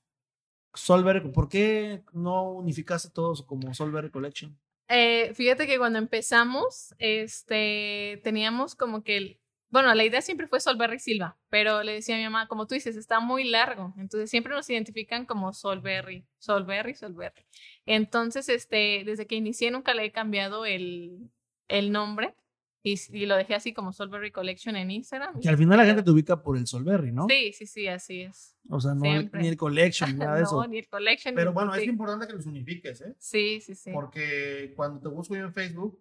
Solberry, 0.74 1.20
¿por 1.32 1.48
qué 1.48 2.02
no 2.12 2.50
unificaste 2.50 3.10
todos 3.10 3.42
como 3.42 3.72
Solberry 3.72 4.10
Collection? 4.10 4.58
Eh, 4.88 5.32
fíjate 5.34 5.66
que 5.66 5.78
cuando 5.78 5.98
empezamos, 5.98 6.94
este, 6.98 8.20
teníamos 8.24 8.74
como 8.74 9.02
que, 9.02 9.16
el- 9.16 9.40
bueno, 9.68 9.92
la 9.94 10.04
idea 10.04 10.22
siempre 10.22 10.46
fue 10.46 10.60
Solberry 10.60 10.98
Silva, 10.98 11.36
pero 11.50 11.82
le 11.82 11.92
decía 11.94 12.14
a 12.14 12.18
mi 12.18 12.24
mamá, 12.24 12.46
como 12.48 12.66
tú 12.66 12.74
dices, 12.74 12.96
está 12.96 13.20
muy 13.20 13.44
largo, 13.44 13.92
entonces 13.98 14.30
siempre 14.30 14.52
nos 14.54 14.68
identifican 14.70 15.26
como 15.26 15.52
Solberry, 15.52 16.24
Solberry, 16.38 16.94
Solberry. 16.94 17.44
Entonces, 17.84 18.48
este, 18.48 19.02
desde 19.04 19.26
que 19.26 19.34
inicié 19.36 19.70
nunca 19.70 19.94
le 19.94 20.04
he 20.04 20.12
cambiado 20.12 20.64
el, 20.66 21.30
el 21.68 21.92
nombre 21.92 22.34
y, 22.82 22.94
y 23.12 23.26
lo 23.26 23.36
dejé 23.36 23.54
así 23.56 23.72
como 23.72 23.92
Solberry 23.92 24.30
Collection 24.30 24.76
en 24.76 24.90
Instagram. 24.92 25.40
Que 25.40 25.48
al 25.48 25.58
final 25.58 25.78
la 25.78 25.84
gente 25.86 26.04
te 26.04 26.10
ubica 26.12 26.40
por 26.40 26.56
el 26.56 26.66
Solberry, 26.68 27.10
¿no? 27.10 27.26
Sí, 27.28 27.52
sí, 27.52 27.66
sí, 27.66 27.88
así 27.88 28.22
es. 28.22 28.56
O 28.68 28.80
sea, 28.80 28.94
no 28.94 29.04
el- 29.04 29.30
ni 29.32 29.48
el 29.48 29.56
Collection, 29.56 30.12
ni 30.12 30.18
nada 30.18 30.36
de 30.36 30.42
eso. 30.44 30.62
no, 30.62 30.68
ni 30.68 30.78
el 30.78 30.88
Collection. 30.88 31.34
Pero 31.34 31.52
bueno, 31.52 31.74
es 31.74 31.84
importante 31.84 32.26
que 32.28 32.32
los 32.34 32.46
unifiques, 32.46 33.00
¿eh? 33.00 33.14
Sí, 33.18 33.60
sí, 33.60 33.74
sí. 33.74 33.90
Porque 33.92 34.72
cuando 34.76 35.00
te 35.00 35.08
busco 35.08 35.34
yo 35.34 35.42
en 35.44 35.52
Facebook, 35.52 36.00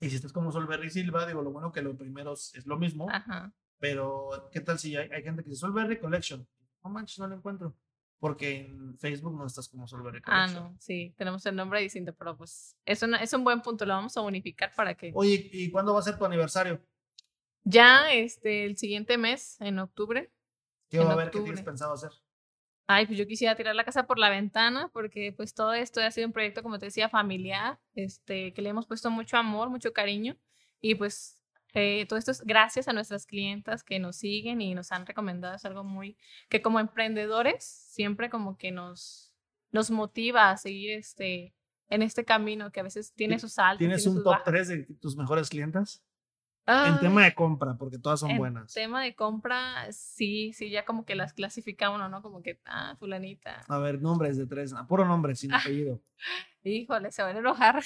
y 0.00 0.10
si 0.10 0.16
estás 0.16 0.32
como 0.32 0.52
Solberry 0.52 0.90
Silva, 0.90 1.26
digo, 1.26 1.42
lo 1.42 1.50
bueno 1.50 1.72
que 1.72 1.82
lo 1.82 1.96
primero 1.96 2.32
es 2.34 2.66
lo 2.66 2.76
mismo, 2.78 3.08
Ajá. 3.10 3.52
pero 3.78 4.48
¿qué 4.52 4.60
tal 4.60 4.78
si 4.78 4.96
hay, 4.96 5.08
hay 5.10 5.22
gente 5.22 5.42
que 5.42 5.50
dice 5.50 5.60
Solberry 5.60 5.98
Collection? 5.98 6.46
No 6.84 6.90
manches, 6.90 7.18
no 7.18 7.26
lo 7.28 7.34
encuentro. 7.36 7.74
Porque 8.20 8.66
en 8.66 8.98
Facebook 8.98 9.32
no 9.36 9.46
estás 9.46 9.68
como 9.68 9.86
Solberry 9.86 10.20
Ah, 10.24 10.46
Collection. 10.46 10.72
no, 10.72 10.76
sí, 10.80 11.14
tenemos 11.16 11.46
el 11.46 11.54
nombre 11.54 11.80
distinto, 11.80 12.12
pero 12.14 12.36
pues 12.36 12.76
es, 12.84 13.00
una, 13.02 13.18
es 13.18 13.32
un 13.32 13.44
buen 13.44 13.60
punto, 13.62 13.86
lo 13.86 13.94
vamos 13.94 14.16
a 14.16 14.22
unificar 14.22 14.72
para 14.74 14.94
que 14.96 15.12
Oye, 15.14 15.48
¿y 15.52 15.70
cuándo 15.70 15.92
va 15.94 16.00
a 16.00 16.02
ser 16.02 16.18
tu 16.18 16.24
aniversario? 16.24 16.80
ya 17.64 18.12
este, 18.12 18.64
el 18.64 18.76
siguiente 18.76 19.18
mes, 19.18 19.60
en 19.60 19.78
octubre, 19.78 20.32
¿Qué 20.88 20.98
va 20.98 21.10
a 21.10 21.12
haber? 21.12 21.30
¿Qué 21.30 21.40
tienes 21.40 21.62
pensado 21.62 21.92
hacer? 21.92 22.10
Ay, 22.88 23.06
pues 23.06 23.16
yo 23.18 23.26
quisiera 23.26 23.54
tirar 23.54 23.76
la 23.76 23.84
casa 23.84 24.06
por 24.06 24.18
la 24.18 24.30
ventana 24.30 24.90
porque 24.92 25.32
pues 25.36 25.54
todo 25.54 25.72
esto 25.74 26.00
ha 26.00 26.10
sido 26.10 26.26
un 26.26 26.32
proyecto, 26.32 26.62
como 26.62 26.78
te 26.80 26.86
decía, 26.86 27.08
familiar, 27.08 27.78
este, 27.94 28.52
que 28.54 28.62
le 28.62 28.70
hemos 28.70 28.86
puesto 28.86 29.10
mucho 29.10 29.36
amor, 29.36 29.70
mucho 29.70 29.92
cariño 29.92 30.36
y 30.80 30.94
pues 30.96 31.40
eh, 31.74 32.06
todo 32.08 32.18
esto 32.18 32.30
es 32.30 32.40
gracias 32.42 32.88
a 32.88 32.92
nuestras 32.94 33.26
clientas 33.26 33.84
que 33.84 33.98
nos 33.98 34.16
siguen 34.16 34.60
y 34.62 34.74
nos 34.74 34.90
han 34.90 35.04
recomendado, 35.06 35.54
es 35.54 35.64
algo 35.66 35.84
muy, 35.84 36.16
que 36.48 36.62
como 36.62 36.80
emprendedores 36.80 37.62
siempre 37.62 38.30
como 38.30 38.56
que 38.56 38.72
nos, 38.72 39.34
nos 39.70 39.90
motiva 39.90 40.50
a 40.50 40.56
seguir 40.56 40.92
este, 40.92 41.54
en 41.90 42.00
este 42.02 42.24
camino 42.24 42.72
que 42.72 42.80
a 42.80 42.84
veces 42.84 43.12
tiene 43.14 43.34
Ti- 43.36 43.40
sus 43.40 43.58
altos. 43.58 43.78
¿Tienes 43.78 44.02
tiene 44.02 44.10
un 44.10 44.16
sus 44.16 44.24
top 44.24 44.32
bajas. 44.32 44.44
3 44.46 44.68
de 44.68 44.86
tus 44.98 45.14
mejores 45.16 45.50
clientas? 45.50 46.02
En 46.68 47.00
tema 47.00 47.24
de 47.24 47.34
compra, 47.34 47.76
porque 47.78 47.98
todas 47.98 48.20
son 48.20 48.30
en 48.30 48.38
buenas. 48.38 48.72
tema 48.74 49.02
de 49.02 49.14
compra, 49.14 49.90
sí, 49.90 50.52
sí, 50.52 50.68
ya 50.70 50.84
como 50.84 51.04
que 51.04 51.14
las 51.14 51.32
clasifica 51.32 51.90
uno, 51.90 52.08
¿no? 52.08 52.20
Como 52.22 52.42
que, 52.42 52.60
ah, 52.66 52.94
fulanita. 52.98 53.62
A 53.68 53.78
ver, 53.78 54.00
nombres 54.02 54.36
de 54.36 54.46
tres, 54.46 54.74
ah, 54.76 54.86
puro 54.86 55.04
nombre, 55.06 55.34
sin 55.34 55.52
apellido. 55.54 56.00
Híjole, 56.64 57.10
se 57.12 57.22
van 57.22 57.36
a 57.36 57.38
enojar. 57.38 57.82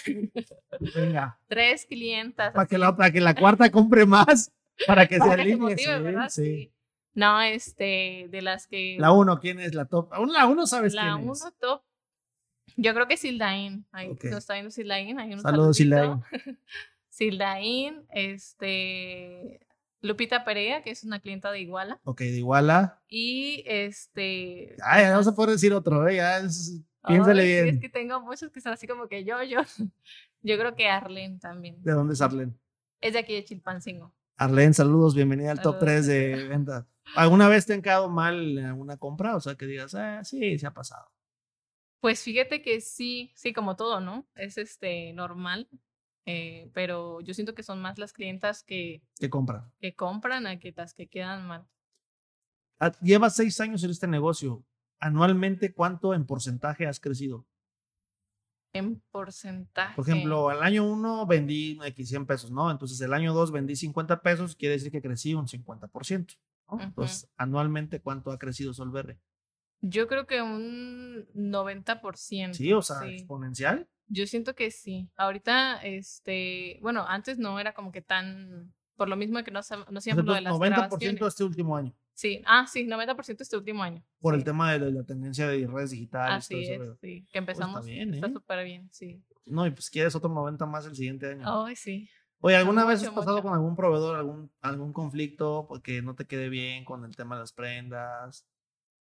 Venga, 0.95 1.39
Tres 1.47 1.87
clientas. 1.87 2.53
para 2.53 2.67
que, 2.67 2.79
la, 2.79 2.97
para 2.97 3.13
que 3.13 3.21
la 3.21 3.35
cuarta 3.35 3.71
compre 3.71 4.05
más, 4.07 4.53
para 4.87 5.07
que 5.07 5.15
se 5.15 5.21
para 5.21 5.37
que 5.37 5.43
se 5.43 5.53
alinee. 5.53 5.57
motive, 5.57 5.97
sí, 5.97 6.03
¿verdad? 6.03 6.29
sí. 6.29 6.43
Sí. 6.45 6.73
No, 7.15 7.41
este, 7.43 8.27
de 8.31 8.41
las 8.43 8.67
que... 8.67 8.97
La 8.99 9.13
uno, 9.13 9.39
¿quién 9.39 9.61
es 9.61 9.75
la 9.75 9.85
top? 9.85 10.13
Aún 10.15 10.33
la 10.33 10.47
uno 10.47 10.67
sabes 10.67 10.95
la 10.95 11.03
quién 11.03 11.25
uno 11.25 11.33
es. 11.35 11.45
top. 11.61 11.83
Yo 12.77 12.95
creo 12.95 13.07
que 13.07 13.19
Sildain. 13.19 13.85
Ahí 13.93 14.09
Ok. 14.09 14.25
nos 14.25 14.39
está 14.39 14.55
viendo 14.55 14.71
Sildain. 14.71 15.15
Saludos, 15.43 15.77
saludito. 15.77 16.23
Sildain, 17.13 18.07
este, 18.09 19.61
Lupita 20.01 20.45
Perea, 20.47 20.83
que 20.83 20.91
es 20.91 21.05
una 21.05 21.21
clienta 21.21 21.53
de 21.53 21.61
Iguala. 21.61 22.01
Ok, 22.05 22.21
de 22.21 22.39
Iguala. 22.39 23.03
Y 23.07 23.63
este. 23.67 24.77
Ay, 24.83 25.05
no 25.13 25.23
se 25.23 25.33
puede 25.33 25.53
decir 25.53 25.75
otro, 25.75 26.09
¿eh? 26.09 26.17
Ya 26.17 26.39
es- 26.39 26.81
piénsale 27.07 27.43
sí, 27.43 27.49
bien. 27.49 27.69
Es 27.75 27.81
que 27.83 27.91
tengo 27.91 28.19
muchos 28.23 28.51
que 28.51 28.63
son 28.63 28.73
así 28.73 28.87
como 28.87 29.09
que 29.09 29.25
yo, 29.25 29.43
yo. 29.43 29.61
Yo 30.45 30.59
creo 30.59 30.75
que 30.75 30.89
Arlen 30.89 31.39
también. 31.39 31.77
¿De 31.85 31.93
dónde 31.93 32.15
es 32.15 32.21
Arlen? 32.21 32.59
Es 33.01 33.13
de 33.13 33.21
aquí 33.21 33.33
de 33.35 33.45
Chilpancingo. 33.45 34.13
Arlen, 34.37 34.75
saludos, 34.75 35.15
bienvenida 35.15 35.53
al 35.53 35.61
top 35.61 35.79
Saludos. 35.79 35.81
3 35.81 36.07
de 36.09 36.49
venta. 36.49 36.89
¿Alguna 37.15 37.47
vez 37.49 37.65
te 37.67 37.75
han 37.75 37.83
quedado 37.83 38.09
mal 38.09 38.59
en 38.59 38.65
alguna 38.65 38.97
compra? 38.97 39.37
O 39.37 39.41
sea, 39.41 39.55
que 39.55 39.67
digas, 39.67 39.95
ah, 39.95 40.25
sí, 40.25 40.59
se 40.59 40.67
ha 40.67 40.75
pasado. 40.75 41.13
Pues 42.01 42.25
fíjate 42.25 42.61
que 42.63 42.81
sí, 42.81 43.31
sí, 43.37 43.53
como 43.53 43.77
todo, 43.77 44.01
¿no? 44.01 44.27
Es 44.35 44.59
este 44.59 45.13
normal. 45.13 45.69
Eh, 46.27 46.71
pero 46.73 47.21
yo 47.21 47.35
siento 47.35 47.55
que 47.55 47.63
son 47.63 47.81
más 47.81 47.99
las 47.99 48.13
clientas 48.13 48.63
que, 48.63 49.03
¿Qué 49.19 49.29
compra? 49.29 49.73
que 49.81 49.95
compran 49.95 50.47
a 50.47 50.59
que 50.59 50.73
las 50.77 50.95
que 50.95 51.09
quedan 51.09 51.47
mal. 51.47 51.67
Ah, 52.79 52.93
Llevas 53.01 53.37
seis 53.37 53.61
años 53.61 53.83
en 53.85 53.91
este 53.91 54.07
negocio. 54.07 54.65
Anualmente, 55.01 55.73
¿cuánto 55.73 56.15
en 56.15 56.27
porcentaje 56.27 56.87
has 56.87 57.01
crecido? 57.01 57.47
En 58.73 59.03
porcentaje. 59.11 59.95
Por 59.97 60.09
ejemplo, 60.09 60.49
al 60.49 60.63
año 60.63 60.85
1 60.91 61.27
vendí 61.27 61.79
X 61.85 62.09
100 62.09 62.27
pesos, 62.27 62.51
¿no? 62.51 62.71
Entonces, 62.71 63.01
el 63.01 63.13
año 63.13 63.35
2 63.35 63.53
vendí 63.53 63.77
50 63.77 64.23
pesos, 64.23 64.57
quiere 64.57 64.75
decir 64.75 64.91
que 64.91 65.03
crecí 65.03 65.35
un 65.35 65.47
50%. 65.47 66.39
¿no? 66.71 66.81
Entonces, 66.81 67.31
anualmente, 67.37 68.01
¿cuánto 68.01 68.31
ha 68.31 68.39
crecido 68.39 68.73
Solberry? 68.73 69.19
Yo 69.83 70.07
creo 70.07 70.27
que 70.27 70.41
un 70.41 71.27
90%. 71.35 72.55
Sí, 72.55 72.73
o 72.73 72.81
sea, 72.81 73.01
sí. 73.01 73.15
exponencial. 73.15 73.89
Yo 74.09 74.27
siento 74.27 74.55
que 74.55 74.71
sí. 74.71 75.09
Ahorita, 75.17 75.83
este, 75.83 76.79
bueno, 76.83 77.05
antes 77.09 77.39
no 77.39 77.59
era 77.59 77.73
como 77.75 77.93
que 77.93 78.03
tan, 78.03 78.75
por 78.97 79.09
lo 79.09 79.17
mismo 79.17 79.43
que 79.43 79.51
no, 79.51 79.61
no 79.91 79.99
hacíamos 79.99 80.25
lo 80.25 80.35
de 80.35 80.41
las 80.43 80.53
90% 80.55 80.67
grabaciones. 80.67 81.23
este 81.23 81.45
último 81.45 81.77
año, 81.77 81.95
Sí, 82.15 82.43
ah, 82.47 82.67
sí, 82.67 82.87
90% 82.87 83.41
este 83.41 83.57
último 83.57 83.83
año. 83.83 84.05
por 84.21 84.35
sí. 84.35 84.39
el 84.39 84.45
tema 84.45 84.73
de 84.73 84.79
la, 84.81 84.91
la 84.91 85.05
tendencia 85.05 85.49
de 85.49 85.67
redes 85.67 85.91
digitales. 85.93 86.47
todo 86.49 86.59
Así 86.59 86.63
ese 86.63 86.73
es, 86.75 86.79
rollo. 86.79 86.97
sí, 87.01 87.27
que 87.33 87.39
empezamos, 87.39 87.87
bien, 87.87 88.13
está 88.15 88.27
¿eh? 88.27 88.33
súper 88.33 88.65
bien, 88.65 88.89
sí. 88.93 89.23
No, 89.47 89.67
y 89.67 89.71
pues 89.71 89.89
quieres 89.91 90.15
otro 90.15 90.29
90 90.29 90.67
más 90.67 90.87
el 90.87 90.95
siguiente 90.95 91.31
año. 91.31 91.65
Ay, 91.65 91.75
sí. 91.75 92.09
Oye, 92.41 92.57
¿alguna 92.57 92.85
vez 92.85 92.99
mucho, 93.01 93.11
has 93.11 93.15
pasado 93.17 93.37
mucho. 93.37 93.49
con 93.49 93.55
algún 93.55 93.75
proveedor, 93.77 94.17
algún, 94.17 94.53
algún 94.61 94.93
conflicto 94.93 95.65
porque 95.69 96.03
no 96.03 96.15
te 96.15 96.27
quede 96.27 96.49
bien 96.49 96.85
con 96.85 97.05
el 97.05 97.17
tema 97.17 97.37
de 97.37 97.41
las 97.43 97.53
prendas? 97.53 98.47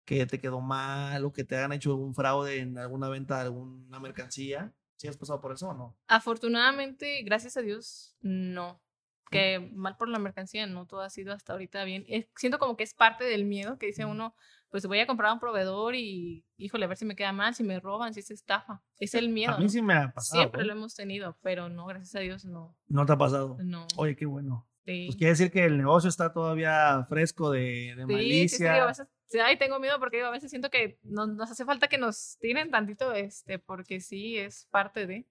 Que 0.04 0.26
te 0.26 0.38
quedó 0.40 0.60
mal 0.60 1.24
o 1.24 1.32
que 1.32 1.44
te 1.44 1.56
hayan 1.56 1.72
hecho 1.72 1.90
algún 1.90 2.14
fraude 2.14 2.58
en 2.58 2.78
alguna 2.78 3.08
venta 3.08 3.36
de 3.36 3.42
alguna 3.42 3.98
mercancía. 4.00 4.72
¿Sí 5.00 5.08
has 5.08 5.16
pasado 5.16 5.40
por 5.40 5.50
eso 5.52 5.66
o 5.70 5.72
no? 5.72 5.96
Afortunadamente, 6.08 7.22
gracias 7.22 7.56
a 7.56 7.62
Dios, 7.62 8.14
no. 8.20 8.82
Que 9.30 9.58
mal 9.74 9.96
por 9.96 10.10
la 10.10 10.18
mercancía, 10.18 10.66
no 10.66 10.86
todo 10.86 11.00
ha 11.00 11.08
sido 11.08 11.32
hasta 11.32 11.54
ahorita 11.54 11.84
bien. 11.84 12.04
Eh, 12.06 12.28
siento 12.36 12.58
como 12.58 12.76
que 12.76 12.82
es 12.84 12.92
parte 12.92 13.24
del 13.24 13.46
miedo 13.46 13.78
que 13.78 13.86
dice 13.86 14.04
Ujú. 14.04 14.12
uno, 14.12 14.34
pues 14.68 14.84
voy 14.84 14.98
a 15.00 15.06
comprar 15.06 15.30
a 15.30 15.32
un 15.32 15.40
proveedor 15.40 15.94
y, 15.94 16.44
híjole, 16.58 16.84
a 16.84 16.88
ver 16.88 16.98
si 16.98 17.06
me 17.06 17.16
queda 17.16 17.32
mal, 17.32 17.54
si 17.54 17.64
me 17.64 17.80
roban, 17.80 18.12
si 18.12 18.20
es 18.20 18.30
estafa. 18.30 18.82
Es 18.98 19.14
el 19.14 19.30
miedo. 19.30 19.54
A 19.54 19.56
mí 19.58 19.64
¿no? 19.64 19.70
sí 19.70 19.80
me 19.80 19.94
ha 19.94 20.12
pasado. 20.12 20.42
Siempre 20.42 20.62
¿eh? 20.62 20.64
lo 20.66 20.72
hemos 20.74 20.94
tenido, 20.94 21.38
pero 21.40 21.70
no, 21.70 21.86
gracias 21.86 22.14
a 22.16 22.18
Dios, 22.18 22.44
no. 22.44 22.76
No 22.88 23.06
te 23.06 23.12
ha 23.14 23.16
pasado. 23.16 23.56
No. 23.62 23.86
Oye, 23.96 24.16
qué 24.16 24.26
bueno. 24.26 24.68
sí. 24.84 25.06
Pues 25.06 25.16
quiere 25.16 25.30
decir 25.30 25.50
que 25.50 25.64
el 25.64 25.78
negocio 25.78 26.10
está 26.10 26.30
todavía 26.34 27.06
fresco 27.08 27.50
de, 27.50 27.94
de 27.96 27.96
Sí, 27.96 27.96
sí, 27.96 28.06
sí, 28.06 28.12
malicia. 28.12 28.72
digo, 28.74 28.84
a 28.84 28.88
veces, 28.88 29.06
sí, 29.30 29.38
ay, 29.38 29.58
tengo 29.58 29.78
miedo 29.80 29.98
porque 29.98 30.18
digo, 30.18 30.28
a 30.28 30.32
veces 30.32 30.50
siento 30.50 30.68
que 30.70 30.98
no- 31.02 31.26
nos 31.26 31.50
hace 31.50 31.64
falta 31.64 31.88
que 31.88 31.98
nos 31.98 32.36
tiren 32.40 32.70
tantito, 32.70 33.12
este, 33.14 33.58
porque 33.58 34.00
sí 34.00 34.36
es 34.36 34.66
parte 34.70 35.06
de. 35.06 35.26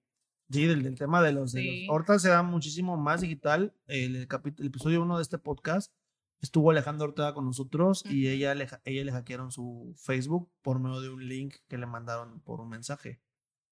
Sí, 0.50 0.66
del, 0.66 0.82
del 0.82 0.96
tema 0.98 1.22
de 1.22 1.30
los, 1.32 1.52
de 1.52 1.62
los- 1.88 2.06
Sí. 2.06 2.18
Se 2.18 2.28
da 2.28 2.42
muchísimo 2.42 2.96
más 2.96 3.20
digital. 3.20 3.72
El, 3.86 4.16
el, 4.16 4.28
el 4.58 4.66
episodio 4.66 5.02
1 5.02 5.16
de 5.18 5.22
este 5.22 5.38
podcast 5.38 5.92
estuvo 6.40 6.70
Alejandra 6.70 7.06
Ortega 7.06 7.34
con 7.34 7.44
nosotros 7.44 8.02
y 8.06 8.24
Ujú. 8.26 8.34
ella 8.34 8.54
le, 8.56 8.66
ella 8.84 9.04
le 9.04 9.12
hackearon 9.12 9.52
su 9.52 9.94
Facebook 9.96 10.50
por 10.62 10.80
medio 10.80 11.00
de 11.02 11.10
un 11.10 11.28
link 11.28 11.54
que 11.68 11.78
le 11.78 11.86
mandaron 11.86 12.40
por 12.40 12.60
un 12.60 12.68
mensaje. 12.70 13.20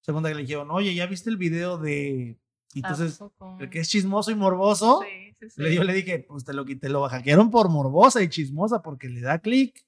Segunda 0.01 0.29
que 0.29 0.35
le 0.35 0.41
dijeron, 0.43 0.71
oye, 0.71 0.93
¿ya 0.95 1.05
viste 1.07 1.29
el 1.29 1.35
video 1.37 1.77
de...? 1.77 2.39
Y 2.73 2.85
¿A 2.85 2.89
entonces, 2.89 3.19
el 3.59 3.69
que 3.71 3.79
es 3.79 3.89
chismoso 3.89 4.29
y 4.31 4.35
morboso, 4.35 5.01
Sí, 5.03 5.35
sí, 5.41 5.49
sí. 5.49 5.61
le, 5.63 5.73
yo 5.75 5.83
le 5.83 5.91
dije, 5.93 6.19
pues 6.29 6.45
te 6.45 6.53
lo, 6.53 6.63
quité, 6.63 6.87
lo 6.87 7.09
hackearon 7.09 7.49
por 7.49 7.67
morbosa 7.69 8.21
y 8.21 8.29
chismosa 8.29 8.81
porque 8.83 9.09
le 9.09 9.19
da 9.21 9.39
clic. 9.39 9.83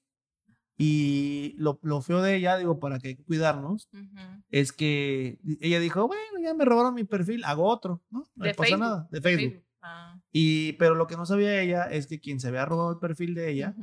Y 0.78 1.54
lo, 1.58 1.78
lo 1.82 2.00
feo 2.00 2.22
de 2.22 2.36
ella, 2.36 2.56
digo, 2.56 2.78
para 2.80 2.98
que 2.98 3.08
hay 3.08 3.16
que 3.16 3.24
cuidarnos, 3.24 3.88
Ujú. 3.92 4.42
es 4.48 4.72
que 4.72 5.38
ella 5.60 5.78
dijo, 5.80 6.06
bueno, 6.08 6.40
ya 6.42 6.54
me 6.54 6.64
robaron 6.64 6.94
mi 6.94 7.04
perfil, 7.04 7.44
hago 7.44 7.64
otro, 7.68 8.02
¿no? 8.10 8.20
No 8.34 8.44
pasa 8.46 8.54
Facebook, 8.62 8.80
nada, 8.80 9.08
de 9.10 9.20
Facebook. 9.20 9.50
Facebook. 9.52 9.66
Ah, 9.82 10.20
Y, 10.32 10.72
pero 10.74 10.94
lo 10.94 11.06
que 11.06 11.16
no 11.16 11.26
sabía 11.26 11.60
ella 11.60 11.84
es 11.84 12.06
que 12.06 12.20
quien 12.20 12.40
se 12.40 12.48
había 12.48 12.64
robado 12.64 12.92
el 12.92 12.98
perfil 12.98 13.34
de 13.34 13.50
ella, 13.50 13.74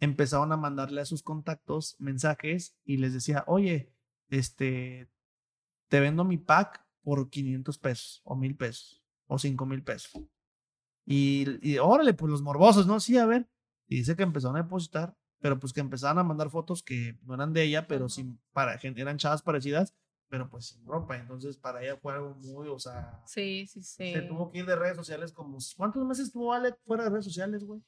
empezaron 0.00 0.52
a 0.52 0.56
mandarle 0.56 1.00
a 1.00 1.04
sus 1.06 1.22
contactos 1.22 1.96
mensajes 1.98 2.76
y 2.84 2.96
les 2.98 3.12
decía, 3.14 3.44
oye, 3.46 3.92
este, 4.30 5.08
te 5.88 6.00
vendo 6.00 6.24
mi 6.24 6.38
pack 6.38 6.84
por 7.02 7.30
500 7.30 7.78
pesos 7.78 8.20
o 8.24 8.36
1000 8.36 8.56
pesos 8.56 9.02
o 9.26 9.38
5 9.38 9.64
mil 9.66 9.82
pesos. 9.82 10.12
Y, 11.04 11.46
y 11.68 11.78
órale, 11.78 12.14
pues 12.14 12.30
los 12.30 12.42
morbosos, 12.42 12.86
¿no? 12.86 13.00
Sí, 13.00 13.16
a 13.18 13.26
ver. 13.26 13.48
Y 13.88 13.96
dice 13.96 14.14
que 14.14 14.22
empezaron 14.22 14.56
a 14.56 14.62
depositar, 14.62 15.16
pero 15.42 15.58
pues 15.58 15.74
que 15.74 15.80
empezaban 15.80 16.18
a 16.18 16.22
mandar 16.22 16.48
fotos 16.48 16.82
que 16.82 17.18
no 17.24 17.34
eran 17.34 17.52
de 17.52 17.64
ella, 17.64 17.86
pero 17.86 18.08
sin, 18.08 18.40
para, 18.52 18.78
gen- 18.78 18.96
eran 18.96 19.18
chavas 19.18 19.42
parecidas, 19.42 19.94
pero 20.28 20.48
pues 20.48 20.66
sin 20.68 20.86
ropa. 20.86 21.18
Entonces 21.18 21.58
para 21.58 21.82
ella 21.82 21.96
fue 21.98 22.14
algo 22.14 22.34
muy, 22.36 22.68
o 22.68 22.78
sea, 22.78 23.20
Sí, 23.26 23.66
sí, 23.66 23.82
sí. 23.82 24.12
se 24.12 24.22
tuvo 24.22 24.50
que 24.50 24.60
ir 24.60 24.66
de 24.66 24.76
redes 24.76 24.96
sociales 24.96 25.32
como, 25.32 25.58
¿cuántos 25.76 26.06
meses 26.06 26.28
estuvo 26.28 26.52
Ale 26.54 26.74
fuera 26.86 27.04
de 27.04 27.10
redes 27.10 27.26
sociales, 27.26 27.64
güey? 27.64 27.82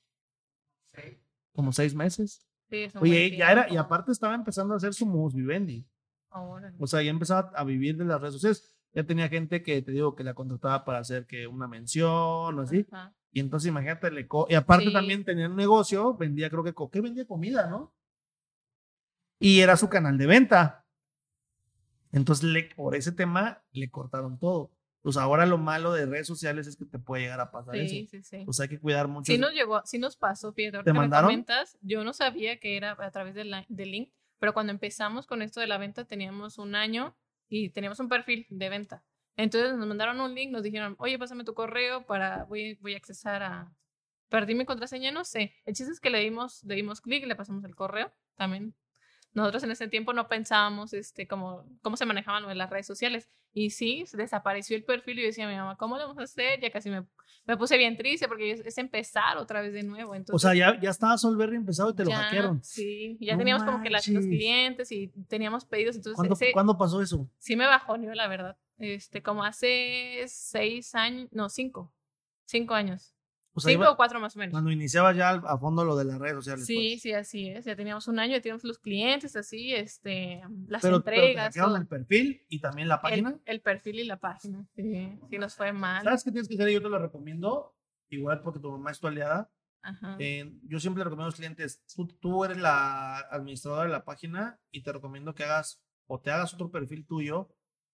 Como 1.52 1.72
seis 1.72 1.94
meses. 1.94 2.44
Sí, 2.68 2.76
es 2.78 2.94
un 2.94 3.02
Oye, 3.02 3.36
ya 3.36 3.52
era, 3.52 3.72
y 3.72 3.76
aparte 3.76 4.10
estaba 4.10 4.34
empezando 4.34 4.74
a 4.74 4.76
hacer 4.76 4.92
su 4.92 5.06
mus 5.06 5.32
vivendi. 5.34 5.86
Órale. 6.30 6.76
O 6.80 6.86
sea, 6.86 7.00
ya 7.02 7.10
empezaba 7.10 7.52
a 7.54 7.62
vivir 7.64 7.96
de 7.96 8.04
las 8.04 8.20
redes 8.20 8.34
sociales. 8.34 8.73
Ya 8.94 9.04
tenía 9.04 9.28
gente 9.28 9.62
que 9.62 9.82
te 9.82 9.92
digo 9.92 10.14
que 10.14 10.22
la 10.24 10.34
contrataba 10.34 10.84
para 10.84 11.00
hacer 11.00 11.26
que 11.26 11.46
una 11.46 11.66
mención 11.68 12.06
o 12.58 12.60
así. 12.62 12.86
Ajá. 12.90 13.12
Y 13.32 13.40
entonces 13.40 13.68
imagínate, 13.68 14.10
le 14.12 14.28
co- 14.28 14.46
y 14.48 14.54
aparte 14.54 14.86
Sí. 14.86 14.92
también 14.92 15.24
tenía 15.24 15.48
un 15.48 15.56
negocio, 15.56 16.14
vendía, 16.14 16.48
creo 16.48 16.62
que, 16.62 16.72
co- 16.72 16.90
¿qué 16.90 17.00
vendía 17.00 17.26
comida, 17.26 17.68
no? 17.68 17.92
Y 19.40 19.60
era 19.60 19.76
su 19.76 19.88
canal 19.88 20.16
de 20.16 20.26
venta. 20.26 20.86
Entonces, 22.12 22.44
le, 22.48 22.64
por 22.76 22.94
ese 22.94 23.10
tema, 23.12 23.62
le 23.72 23.90
cortaron 23.90 24.38
todo. 24.38 24.70
Pues 25.02 25.16
ahora 25.16 25.44
lo 25.44 25.58
malo 25.58 25.92
de 25.92 26.06
redes 26.06 26.26
sociales 26.26 26.66
es 26.66 26.76
que 26.76 26.84
te 26.86 26.98
puede 26.98 27.24
llegar 27.24 27.40
a 27.40 27.50
pasar 27.50 27.74
Sí, 27.74 27.80
eso. 28.02 28.10
sí, 28.10 28.22
sí. 28.22 28.44
Pues 28.44 28.58
hay 28.60 28.68
que 28.68 28.78
cuidar 28.80 29.08
mucho. 29.08 29.30
Sí 29.32 29.36
nos 29.38 29.52
llegó, 29.52 29.82
sí 29.84 29.98
nos 29.98 30.16
pasó, 30.16 30.48
ahorita 30.48 30.78
¿Te 30.78 30.84
que 30.84 30.92
me 30.92 31.00
mandaron? 31.00 31.28
comentas, 31.30 31.76
yo 31.82 32.04
no 32.04 32.12
sabía 32.12 32.58
que 32.60 32.76
era 32.76 32.92
a 32.98 33.10
través 33.10 33.34
del 33.34 33.52
del 33.68 33.90
link, 33.90 34.12
pero 34.38 34.54
cuando 34.54 34.72
empezamos 34.72 35.26
con 35.26 35.42
esto 35.42 35.60
de 35.60 35.66
la 35.66 35.76
venta 35.76 36.04
teníamos 36.06 36.56
un 36.58 36.74
año 36.74 37.14
y 37.54 37.70
teníamos 37.70 38.00
un 38.00 38.08
perfil 38.08 38.46
de 38.50 38.68
venta. 38.68 39.04
Entonces 39.36 39.76
nos 39.76 39.86
mandaron 39.86 40.20
un 40.20 40.34
link, 40.34 40.50
nos 40.50 40.62
dijeron, 40.62 40.96
oye, 40.98 41.18
pásame 41.18 41.44
tu 41.44 41.54
correo 41.54 42.04
para, 42.04 42.44
voy, 42.44 42.74
voy 42.80 42.94
a 42.94 42.96
accesar 42.96 43.42
a, 43.42 43.72
perdí 44.28 44.54
mi 44.54 44.64
contraseña, 44.64 45.12
no 45.12 45.24
sé. 45.24 45.54
El 45.64 45.74
chiste 45.74 45.92
es 45.92 46.00
que 46.00 46.10
le 46.10 46.18
dimos, 46.18 46.64
le 46.64 46.74
dimos 46.74 47.00
clic 47.00 47.26
le 47.26 47.36
pasamos 47.36 47.64
el 47.64 47.74
correo 47.74 48.12
también. 48.36 48.74
Nosotros 49.34 49.62
en 49.64 49.72
ese 49.72 49.88
tiempo 49.88 50.12
no 50.12 50.28
pensábamos 50.28 50.92
este, 50.94 51.26
cómo, 51.26 51.64
cómo 51.82 51.96
se 51.96 52.06
manejaban 52.06 52.42
lo 52.44 52.48
las 52.54 52.70
redes 52.70 52.86
sociales. 52.86 53.28
Y 53.52 53.70
sí, 53.70 54.04
desapareció 54.12 54.76
el 54.76 54.84
perfil 54.84 55.18
y 55.18 55.22
yo 55.22 55.26
decía 55.28 55.46
a 55.46 55.50
mi 55.50 55.56
mamá, 55.56 55.76
¿cómo 55.76 55.96
lo 55.96 56.02
vamos 56.08 56.18
a 56.18 56.22
hacer? 56.24 56.60
Ya 56.60 56.70
casi 56.70 56.90
me, 56.90 57.04
me 57.44 57.56
puse 57.56 57.76
bien 57.78 57.96
triste 57.96 58.26
porque 58.26 58.50
es, 58.52 58.60
es 58.60 58.78
empezar 58.78 59.36
otra 59.38 59.60
vez 59.60 59.72
de 59.72 59.82
nuevo. 59.84 60.14
Entonces, 60.14 60.34
o 60.34 60.38
sea, 60.38 60.54
ya, 60.58 60.80
ya 60.80 60.90
estaba 60.90 61.18
Solberry 61.18 61.56
empezado 61.56 61.90
y 61.90 61.94
te 61.94 62.04
lo 62.04 62.10
ya, 62.10 62.16
hackearon. 62.22 62.62
Sí, 62.64 63.16
ya 63.20 63.34
No 63.34 63.38
teníamos 63.38 63.62
como 63.64 63.82
que 63.82 63.90
las- 63.90 64.06
los 64.08 64.14
manches. 64.24 64.38
clientes 64.38 64.92
y 64.92 65.08
teníamos 65.28 65.64
pedidos. 65.64 65.94
Entonces, 65.96 66.16
¿Cuándo, 66.16 66.34
ese- 66.34 66.52
¿Cuándo 66.52 66.76
pasó 66.78 67.00
eso? 67.02 67.28
sí 67.38 67.54
me 67.56 67.66
bajó, 67.66 67.96
la 68.14 68.26
verdad. 68.28 68.56
Este, 68.78 69.22
como 69.22 69.44
hace 69.44 70.24
seis 70.26 70.94
años, 70.96 71.28
no, 71.32 71.48
cinco. 71.48 71.92
Cinco 72.46 72.74
años. 72.74 73.13
O 73.56 73.60
sea, 73.60 73.70
cinco 73.70 73.84
iba- 73.84 73.92
o 73.92 73.96
cuatro 73.96 74.18
más 74.20 74.34
o 74.34 74.38
menos. 74.40 74.50
cuando 74.52 74.70
iniciaba 74.72 75.12
ya 75.12 75.30
a 75.30 75.58
fondo 75.58 75.84
lo 75.84 75.94
de 75.96 76.04
las 76.04 76.18
redes 76.18 76.34
sociales. 76.34 76.66
Sí, 76.66 76.90
pues. 76.94 77.02
sí, 77.02 77.12
así 77.12 77.48
es. 77.48 77.64
Ya 77.64 77.76
teníamos 77.76 78.08
un 78.08 78.18
año, 78.18 78.32
ya 78.32 78.40
teníamos 78.40 78.64
los 78.64 78.78
clientes, 78.78 79.36
así, 79.36 79.72
este, 79.74 80.42
las 80.66 80.82
Pero, 80.82 81.02
pero 81.02 81.16
te 81.16 81.26
entregas, 81.28 81.44
hackearon 81.46 81.70
todo. 81.70 81.80
el 81.82 81.86
perfil 81.86 82.44
y 82.48 82.60
también 82.60 82.88
la 82.88 82.96
El, 82.96 83.00
página. 83.00 83.38
el 83.44 83.60
perfil 83.60 84.00
y 84.00 84.04
la 84.04 84.18
página. 84.18 84.66
Sí, 84.74 85.18
sí 85.30 85.38
nos 85.38 85.54
fue 85.54 85.72
mal. 85.72 86.02
¿Sabes 86.04 86.24
qué 86.24 86.32
tienes 86.32 86.48
que 86.48 86.54
hacer? 86.54 86.68
Yo 86.70 86.82
te 86.82 86.88
lo 86.88 86.98
recomiendo. 86.98 87.76
Igual 88.10 88.42
porque 88.42 88.58
tu 88.60 88.70
mamá 88.70 88.90
es 88.90 89.00
tu 89.00 89.06
aliada. 89.06 89.50
Ajá. 89.82 90.16
Eh, 90.18 90.52
yo 90.64 90.80
siempre 90.80 91.00
le 91.00 91.04
recomiendo 91.04 91.24
a 91.24 91.28
los 91.28 91.34
clientes, 91.36 91.84
tú, 91.94 92.06
tú 92.06 92.44
eres 92.44 92.56
la 92.58 93.18
administradora 93.18 93.84
de 93.84 93.90
la 93.90 94.04
página 94.04 94.58
y 94.70 94.82
te 94.82 94.92
recomiendo 94.92 95.34
que 95.34 95.44
hagas 95.44 95.82
o 96.06 96.18
te 96.20 96.30
hagas 96.30 96.54
otro 96.54 96.70
perfil 96.70 97.06
tuyo 97.06 97.50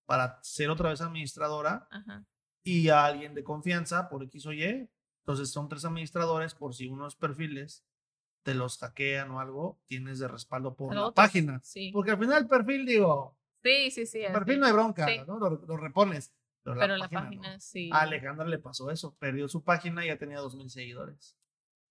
para 0.06 0.38
ser 0.42 0.70
otra 0.70 0.90
vez 0.90 1.00
administradora 1.00 1.86
Ajá. 1.90 2.24
y 2.62 2.88
a 2.88 3.04
alguien 3.04 3.34
de 3.34 3.42
confianza 3.44 4.08
por 4.08 4.22
X 4.24 4.46
o 4.46 4.52
Y. 4.52 4.88
Entonces 5.20 5.50
son 5.50 5.68
tres 5.68 5.84
administradores 5.84 6.54
por 6.54 6.74
si 6.74 6.88
unos 6.88 7.16
perfiles 7.16 7.84
te 8.42 8.54
los 8.54 8.78
hackean 8.78 9.30
o 9.32 9.40
algo, 9.40 9.78
tienes 9.86 10.18
de 10.18 10.28
respaldo 10.28 10.74
por 10.74 10.94
la 10.94 11.10
página. 11.12 11.60
Sí. 11.62 11.90
Porque 11.92 12.12
al 12.12 12.18
final 12.18 12.42
el 12.42 12.48
perfil, 12.48 12.86
digo, 12.86 13.36
Sí, 13.62 13.90
sí, 13.90 14.06
sí. 14.06 14.20
el 14.22 14.32
perfil 14.32 14.60
no 14.60 14.66
hay 14.66 14.72
bronca, 14.72 15.06
Sí. 15.06 15.18
¿no? 15.26 15.38
Lo, 15.38 15.50
lo 15.50 15.76
repones. 15.76 16.32
Pero, 16.62 16.78
Pero 16.78 16.92
la 16.96 16.98
la 16.98 17.04
página, 17.08 17.22
página, 17.22 17.52
no. 17.54 17.60
sí. 17.60 17.90
A 17.92 18.00
Alejandra 18.00 18.46
le 18.46 18.58
pasó 18.58 18.90
eso, 18.90 19.14
perdió 19.18 19.48
su 19.48 19.62
página 19.62 20.04
y 20.04 20.08
ya 20.08 20.18
tenía 20.18 20.38
dos 20.38 20.54
mil 20.56 20.70
seguidores. 20.70 21.36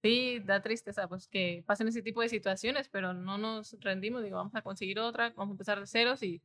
Sí, 0.03 0.39
da 0.39 0.61
tristeza, 0.61 1.07
pues 1.07 1.27
que 1.27 1.63
pasen 1.67 1.87
ese 1.87 2.01
tipo 2.01 2.21
de 2.21 2.29
situaciones, 2.29 2.87
pero 2.89 3.13
no 3.13 3.37
nos 3.37 3.75
rendimos, 3.81 4.23
digo, 4.23 4.37
vamos 4.37 4.55
a 4.55 4.61
conseguir 4.61 4.99
otra, 4.99 5.31
vamos 5.35 5.49
a 5.49 5.55
empezar 5.55 5.79
de 5.79 5.87
ceros 5.87 6.23
y 6.23 6.41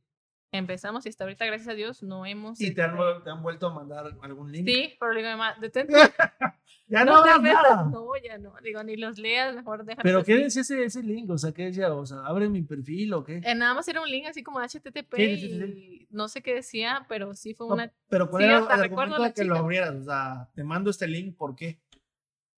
empezamos 0.51 1.05
y 1.05 1.09
hasta 1.09 1.23
ahorita, 1.25 1.45
gracias 1.45 1.67
a 1.67 1.73
Dios, 1.73 2.01
no 2.03 2.25
hemos... 2.25 2.59
¿Y 2.61 2.73
te 2.73 2.81
han, 2.81 2.97
este, 2.97 3.21
te 3.23 3.29
han 3.29 3.41
vuelto 3.43 3.67
a 3.67 3.73
mandar 3.73 4.05
algún 4.21 4.51
link? 4.51 4.67
Sí, 4.67 4.93
pero 4.99 5.11
le 5.13 5.19
digo, 5.21 5.31
mamá, 5.31 5.55
detente. 5.59 5.93
ya 6.87 7.03
no 7.03 7.11
no, 7.13 7.17
hagas 7.17 7.41
nada. 7.41 7.83
No, 7.85 8.07
ya 8.23 8.37
no, 8.37 8.53
digo, 8.63 8.83
ni 8.83 8.95
los 8.95 9.17
leas, 9.17 9.53
mejor 9.55 9.83
déjalo 9.85 10.03
Pero. 10.03 10.23
¿qué 10.23 10.35
decía 10.37 10.61
ese, 10.61 10.83
ese 10.85 11.03
link? 11.03 11.29
O 11.29 11.37
sea, 11.37 11.51
¿qué 11.51 11.65
decía? 11.65 11.93
O 11.93 12.05
sea, 12.05 12.19
abre 12.25 12.47
mi 12.47 12.61
perfil 12.61 13.13
o 13.13 13.23
qué? 13.23 13.41
Eh, 13.43 13.55
nada 13.55 13.73
más 13.73 13.87
era 13.87 14.01
un 14.01 14.09
link 14.09 14.27
así 14.27 14.43
como 14.43 14.59
HTTP 14.59 15.15
Sí, 15.15 15.37
sí, 15.37 15.49
sí, 15.49 15.55
y 15.55 16.07
no 16.11 16.27
sé 16.27 16.41
qué 16.41 16.55
decía, 16.55 17.05
pero 17.09 17.33
sí 17.33 17.53
fue 17.53 17.67
No, 17.67 17.73
una... 17.73 17.91
pero 18.07 18.29
¿cuál 18.29 18.43
era 18.45 18.57
el 18.59 18.67
argumento 18.81 19.21
de 19.21 19.33
que 19.33 19.43
lo 19.43 19.57
abrieras? 19.57 19.95
O 19.95 20.03
sea, 20.03 20.49
te 20.55 20.63
mando 20.63 20.89
este 20.89 21.07
link, 21.07 21.35
¿por 21.35 21.55
qué? 21.55 21.81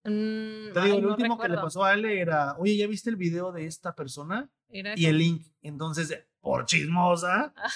mm, 0.04 0.72
Te 0.72 0.80
digo, 0.80 0.82
ay, 0.82 0.96
el 0.96 1.02
no 1.02 1.08
último 1.10 1.38
que 1.38 1.48
le 1.48 1.56
pasó 1.56 1.84
a 1.84 1.90
Ale 1.90 2.20
era, 2.20 2.54
oye, 2.58 2.76
¿ya 2.76 2.86
viste 2.86 3.10
el 3.10 3.16
video 3.16 3.50
de 3.52 3.66
esta 3.66 3.94
persona? 3.94 4.48
Era 4.70 4.94
Y 4.96 5.06
el 5.06 5.18
link. 5.18 5.46
Entonces, 5.62 6.27
por 6.40 6.64
chismosa, 6.66 7.52
Ah. 7.56 7.68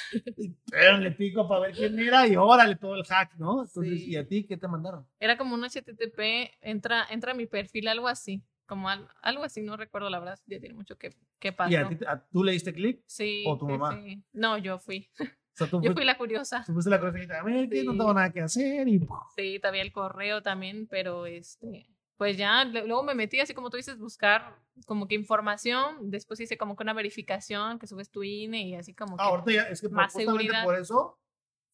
pero 0.70 0.98
le 0.98 1.11
pico 1.12 1.46
para 1.48 1.62
ver 1.62 1.72
quién 1.72 1.98
era 1.98 2.27
y 2.27 2.37
órale 2.37 2.77
todo 2.77 2.94
el 2.94 3.05
hack, 3.05 3.35
¿no? 3.37 3.64
Entonces, 3.64 4.01
Sí. 4.01 4.11
¿y 4.11 4.16
a 4.16 4.27
ti 4.27 4.44
qué 4.46 4.57
te 4.57 4.68
mandaron? 4.68 5.07
Era 5.20 5.37
como 5.37 5.55
un 5.55 5.64
HTTP, 5.64 6.53
entra, 6.61 7.07
entra 7.11 7.33
a 7.33 7.35
mi 7.35 7.46
perfil, 7.46 7.88
algo 7.88 8.09
así, 8.09 8.42
como 8.66 8.88
al- 8.88 9.09
algo 9.22 9.44
así, 9.44 9.61
no 9.62 9.77
recuerdo 9.77 10.09
la 10.11 10.20
verdad, 10.20 10.38
ya 10.46 10.59
tiene 10.61 10.75
mucho 10.75 10.96
que, 10.96 11.14
que 11.38 11.53
pasó. 11.53 11.70
¿Y 11.72 11.77
a 11.77 11.88
ti, 11.88 11.98
a- 12.07 12.25
tú 12.31 12.44
le 12.44 12.53
diste 12.53 12.72
clic? 12.72 13.03
Sí, 13.07 13.44
o 13.46 13.59
tu 13.59 13.66
sí, 13.66 13.72
mamá? 13.72 14.01
sí. 14.03 14.22
No, 14.33 14.57
yo 14.59 14.79
fui. 14.79 15.11
O 15.20 15.25
sea, 15.55 15.66
tú, 15.66 15.81
Yo 15.83 15.92
fui 15.92 16.05
la 16.05 16.16
curiosa. 16.16 16.62
tú 16.64 16.72
fuiste 16.72 16.90
la 16.90 16.98
dijiste, 17.11 17.35
a 17.35 17.42
ver, 17.42 17.68
que 17.68 17.85
no 17.85 17.92
Sí. 17.92 17.98
tengo 17.98 18.14
nada 18.14 18.33
que 18.33 18.40
hacer 18.40 18.88
y... 18.88 19.01
Sí, 19.37 19.59
todavía 19.61 19.83
el 19.83 19.92
correo 19.92 20.40
también, 20.42 20.87
pero 20.88 21.27
este, 21.27 21.87
pues 22.22 22.37
ya, 22.37 22.64
luego 22.64 23.02
me 23.02 23.16
metí 23.16 23.40
así 23.40 23.52
como 23.52 23.68
tú 23.68 23.76
dices, 23.76 23.98
buscar 23.98 24.56
como 24.87 25.08
que 25.08 25.16
información, 25.16 26.08
después 26.08 26.38
hice 26.38 26.56
como 26.56 26.76
que 26.76 26.85
una 26.85 26.92
verificación, 26.92 27.80
que 27.80 27.88
subes 27.88 28.12
tu 28.12 28.22
INE 28.22 28.62
y 28.62 28.76
así 28.76 28.94
como 28.94 29.16
que... 29.16 29.24
Ah, 29.24 29.26
ahorita 29.26 29.50
ya, 29.50 29.62
es 29.62 29.80
que 29.80 29.88
más 29.88 30.12
justamente 30.12 30.44
seguridad. 30.44 30.64
por 30.64 30.78
eso 30.78 31.18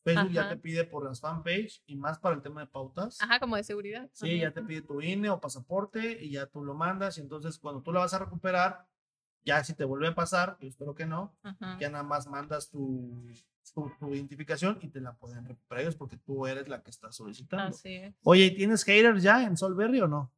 Facebook 0.05 0.33
ya 0.33 0.49
te 0.49 0.57
pide 0.57 0.85
por 0.85 1.05
las 1.05 1.21
fanpage 1.21 1.83
y 1.85 1.97
más 1.97 2.19
para 2.19 2.35
el 2.35 2.41
tema 2.41 2.63
de 2.63 2.67
pautas. 2.67 3.21
Ajá, 3.21 3.39
como 3.41 3.57
de 3.57 3.63
seguridad. 3.63 4.09
Sí, 4.15 4.39
ya 4.39 4.51
te 4.51 4.63
pide 4.63 4.81
tu 4.81 5.03
INE 5.03 5.29
o 5.29 5.39
pasaporte 5.39 6.25
y 6.25 6.31
ya 6.31 6.47
tú 6.47 6.65
lo 6.65 6.73
mandas 6.73 7.19
y 7.19 7.21
entonces 7.21 7.59
cuando 7.59 7.83
tú 7.83 7.93
lo 7.93 8.01
vas 8.01 8.15
a 8.15 8.19
recuperar, 8.19 8.87
ya 9.45 9.63
si 9.63 9.75
te 9.75 9.85
vuelve 9.85 10.09
a 10.09 10.15
pasar, 10.15 10.57
yo 10.63 10.69
espero 10.69 10.95
que 10.95 11.05
no, 11.05 11.37
Ajá. 11.43 11.77
ya 11.79 11.91
nada 11.91 12.05
más 12.05 12.27
mandas 12.27 12.71
tu, 12.71 13.23
tu, 13.75 13.93
tu 14.01 14.15
identificación 14.15 14.79
y 14.81 14.89
te 14.89 15.03
la 15.03 15.13
pueden 15.13 15.45
recuperar 15.45 15.83
ellos 15.83 15.97
porque 15.97 16.17
tú 16.17 16.47
eres 16.47 16.69
la 16.69 16.83
que 16.83 16.89
está 16.89 17.13
solicitando. 17.13 17.77
Así 17.77 17.97
es. 17.97 18.15
Oye, 18.23 18.47
¿y 18.47 18.57
tienes 18.57 18.83
haters 18.85 19.23
ya 19.23 19.43
en 19.45 19.59
Solberry 19.59 20.01
o 20.01 20.09
no? 20.09 20.33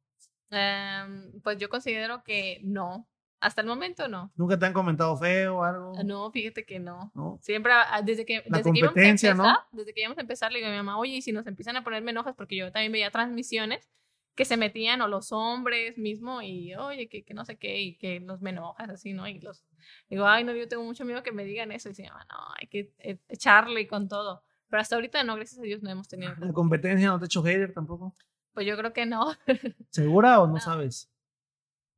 Em, 0.51 1.41
pues 1.43 1.59
yo 1.59 1.69
considero 1.69 2.23
que 2.23 2.61
no. 2.63 3.09
Hasta 3.41 3.63
el 3.63 3.67
momento 3.67 4.07
no. 4.07 4.31
¿Nunca 4.37 4.59
te 4.59 4.67
han 4.67 4.75
comentado 4.75 5.17
feo 5.17 5.59
o 5.59 5.65
algo? 5.65 5.93
No, 6.05 6.31
fíjate 6.31 6.67
que 6.67 6.79
no. 6.79 7.11
¿No? 7.15 7.39
Siempre, 7.41 7.73
ah, 7.73 8.03
desde 8.05 8.27
que, 8.27 8.45
La 8.47 8.59
desde 8.59 8.71
que 8.71 8.79
íbamos 8.81 8.93
a 8.93 8.95
competencia, 8.95 9.35
¿no? 9.35 9.45
empezar, 9.45 9.67
desde 9.73 9.95
que 9.95 10.01
íbamos 10.03 10.19
a 10.19 10.21
empezar, 10.21 10.53
le 10.53 10.59
digo 10.59 10.69
a 10.69 10.73
mi 10.73 10.77
mamá, 10.77 10.99
oye, 10.99 11.17
y 11.17 11.23
si 11.23 11.33
nos 11.33 11.47
empiezan 11.47 11.77
a 11.77 11.83
ponerme 11.83 12.11
enojas, 12.11 12.35
porque 12.37 12.57
yo 12.57 12.71
también 12.71 12.93
veía 12.93 13.11
transmisiones 13.11 13.89
que 14.35 14.45
se 14.45 14.59
metían, 14.59 15.01
o 15.01 15.09
los 15.09 15.33
hombres 15.33 15.97
mismo, 15.97 16.43
y 16.43 16.75
oye, 16.75 17.09
que, 17.09 17.25
que 17.25 17.33
no 17.33 17.45
sé 17.47 17.57
qué, 17.57 17.81
y 17.81 17.97
que 17.97 18.21
los 18.21 18.43
me 18.43 18.51
enojas, 18.51 18.91
así, 18.91 19.15
¿no? 19.15 19.27
Y 19.27 19.41
los, 19.41 19.65
digo, 20.11 20.27
ay, 20.27 20.45
no, 20.45 20.55
yo 20.55 20.69
tengo 20.69 20.85
mucho 20.85 21.05
miedo 21.07 21.23
que 21.23 21.33
me 21.33 21.45
digan 21.45 21.73
eso, 21.73 21.89
y 21.89 21.95
se 21.95 22.03
llama, 22.05 22.27
no, 22.31 22.37
hay 22.61 22.67
que 22.69 22.93
eh, 22.99 23.19
echarle 23.29 23.89
con 23.89 24.09
todo. 24.09 24.43
Pero 24.69 24.83
hasta 24.83 24.97
ahorita 24.97 25.25
no, 25.25 25.35
gracias 25.35 25.61
a 25.61 25.63
Dios, 25.63 25.83
no 25.83 25.91
hemos 25.91 26.09
tenido. 26.09 26.33
¿La 26.39 26.53
competencia 26.53 27.09
no 27.09 27.19
te 27.19 27.25
ha 27.25 27.27
hecho 27.27 27.43
hater 27.43 27.73
tampoco? 27.73 28.15
Pues 28.53 28.67
yo 28.67 28.77
creo 28.77 28.93
que 28.93 29.07
no. 29.07 29.33
¿Segura 29.91 30.41
o 30.41 30.47
no, 30.47 30.55
No. 30.55 30.61
sabes? 30.61 31.11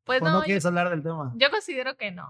Pues 0.05 0.21
¿O 0.21 0.25
no, 0.25 0.33
no 0.33 0.39
yo, 0.41 0.45
quieres 0.47 0.67
hablar 0.67 0.91
del 0.91 1.03
tema? 1.03 1.33
yo 1.37 1.51
considero 1.51 1.97
que 1.97 2.11
no. 2.11 2.27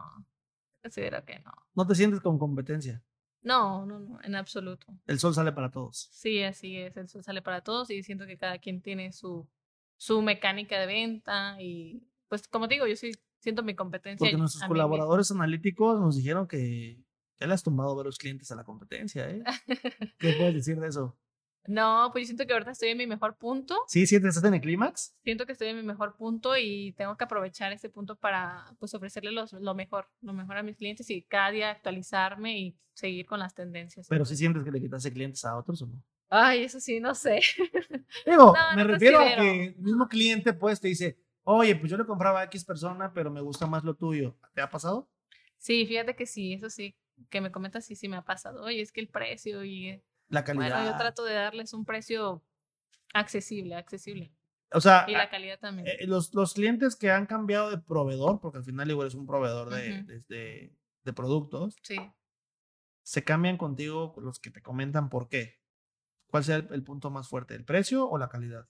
Considero 0.83 1.25
que 1.25 1.39
no. 1.41 1.53
No 1.75 1.87
te 1.87 1.95
sientes 1.95 2.21
con 2.21 2.39
competencia. 2.39 3.03
No, 3.43 3.85
no, 3.87 3.99
no, 3.99 4.21
en 4.23 4.35
absoluto. 4.37 4.87
El 5.07 5.19
sol 5.19 5.35
sale 5.35 5.53
para 5.53 5.71
todos. 5.71 6.09
Sí, 6.13 6.43
así 6.43 6.77
es, 6.79 6.97
el 6.97 7.09
sol 7.09 7.25
sale 7.25 7.43
para 7.43 7.61
todos 7.63 7.91
y 7.91 8.03
siento 8.03 8.27
que 8.27 8.37
cada 8.39 8.59
quien 8.59 8.83
tiene 8.83 9.13
su, 9.13 9.49
su 9.97 10.23
mecánica 10.23 10.79
de 10.79 10.87
venta 10.87 11.61
y 11.61 12.07
pues 12.29 12.47
como 12.47 12.69
te 12.69 12.75
digo, 12.75 12.87
yo 12.87 12.95
sí 12.97 13.13
siento 13.41 13.63
mi 13.63 13.75
competencia. 13.75 14.25
Porque 14.25 14.37
nuestros 14.37 14.65
colaboradores 14.65 15.31
analíticos 15.33 16.01
nos 16.01 16.17
dijeron 16.17 16.47
que, 16.47 17.03
Ya 17.41 17.47
le 17.49 17.55
has 17.55 17.63
tumbado 17.65 17.97
varios 17.97 18.17
clientes 18.19 18.51
a 18.53 18.55
la 18.57 18.65
competencia, 18.65 19.29
¿eh? 19.29 19.43
¿Qué 20.19 20.35
puedes 20.35 20.55
decir 20.55 20.79
de 20.79 20.89
eso? 20.89 21.19
No, 21.67 22.11
pues 22.13 22.23
yo 22.23 22.27
siento 22.27 22.47
que 22.47 22.53
ahorita 22.53 22.73
estoy 22.73 22.89
en 22.91 22.99
mi 22.99 23.07
mejor 23.07 23.37
punto. 23.37 23.77
¿Sí? 23.87 24.07
¿Sientes 24.07 24.27
que 24.27 24.39
estás 24.39 24.49
en 24.49 24.55
el 24.55 24.61
clímax? 24.61 25.15
Siento 25.23 25.47
que 25.47 25.53
estoy 25.53 25.69
en 25.69 25.77
mi 25.77 25.83
mejor 25.83 26.17
punto 26.17 26.57
y 26.57 26.93
tengo 26.93 27.17
que 27.17 27.25
aprovechar 27.25 27.73
ese 27.73 27.89
punto 27.89 28.17
para 28.17 28.65
pues 28.81 28.95
ofrecerle 28.95 29.31
los, 29.31 29.53
lo 29.53 29.75
mejor, 29.75 30.09
lo 30.21 30.33
mejor 30.33 30.57
a 30.57 30.63
mis 30.63 30.77
clientes 30.77 31.09
y 31.11 31.23
cada 31.23 31.51
día 31.51 31.71
actualizarme 31.71 32.59
y 32.59 32.77
seguir 32.95 33.27
con 33.27 33.39
las 33.39 33.55
tendencias. 33.55 34.07
Pero 34.09 34.25
sí 34.25 34.37
sientes 34.37 34.65
que 34.65 34.73
le 34.73 34.81
quitaste 34.81 35.13
clientes 35.13 35.45
a 35.45 35.57
otros 35.57 35.83
o 35.83 35.87
no? 35.87 36.03
Ay, 36.29 36.65
eso 36.65 36.81
sí, 36.81 36.99
no 36.99 37.15
sé. 37.15 37.41
Digo, 38.27 38.55
No, 38.57 38.77
me 38.77 38.83
no 38.85 38.89
refiero 38.89 39.21
a 39.21 39.37
que 39.37 39.65
el 39.67 39.77
mismo 39.77 40.09
cliente 40.09 40.53
pues 40.55 40.81
te 40.81 40.89
dice, 40.89 41.19
oye, 41.45 41.77
pues 41.77 41.91
yo 41.91 41.97
le 41.97 42.07
compraba 42.07 42.41
a 42.41 42.45
X 42.45 42.65
persona, 42.65 43.13
pero 43.13 43.31
me 43.31 43.41
gusta 43.41 43.67
más 43.67 43.85
lo 43.85 43.95
tuyo. 43.95 44.37
¿Te 44.55 44.63
ha 44.63 44.71
pasado? 44.71 45.09
Sí, 45.59 45.87
fíjate 45.87 46.17
que 46.17 46.27
sí, 46.27 46.55
eso 46.55 46.71
sí, 46.71 46.97
que 47.31 47.41
me 47.41 47.53
comentas, 47.53 47.85
sí, 47.85 47.95
sí 47.95 48.09
me 48.09 48.17
ha 48.17 48.23
pasado. 48.23 48.63
Oye, 48.65 48.81
es 48.81 48.91
que 48.91 49.01
el 49.01 49.09
precio 49.09 49.63
y 49.63 50.03
La 50.33 50.45
calidad. 50.45 50.77
bueno, 50.79 50.91
yo 50.93 50.97
trato 50.97 51.25
de 51.25 51.35
darles 51.35 51.75
un 51.75 51.85
precio 51.85 52.43
accesible, 53.13 53.75
accesible. 53.77 54.33
O 54.73 54.81
sea, 54.81 55.05
Y 55.07 55.13
la 55.13 55.29
calidad 55.29 55.59
también. 55.61 55.87
eh, 55.87 56.07
los, 56.07 56.35
los 56.35 56.55
clientes 56.55 56.97
que 56.97 57.11
han 57.11 57.27
cambiado 57.27 57.71
de 57.71 57.77
proveedor, 57.77 58.41
porque 58.41 58.57
al 58.59 58.65
final 58.65 58.91
igual 58.91 59.09
es 59.09 59.15
un 59.15 59.27
proveedor 59.27 59.69
de, 59.69 59.99
Ujú. 59.99 60.07
de- 60.07 60.21
de- 60.29 60.77
de 61.05 61.13
productos, 61.13 61.77
Sí. 61.83 61.97
se 63.03 63.23
cambian 63.25 63.59
contigo 63.59 64.15
los 64.23 64.39
que 64.41 64.51
te 64.51 64.63
comentan 64.63 65.11
por 65.11 65.29
qué. 65.29 65.61
¿Cuál 66.29 66.45
sea 66.45 66.57
el, 66.57 66.69
el 66.73 66.83
punto 66.83 67.11
más 67.11 67.29
fuerte, 67.29 67.55
el 67.55 67.67
precio 67.67 68.09
o 68.09 68.17
la 68.17 68.31
calidad? 68.31 68.67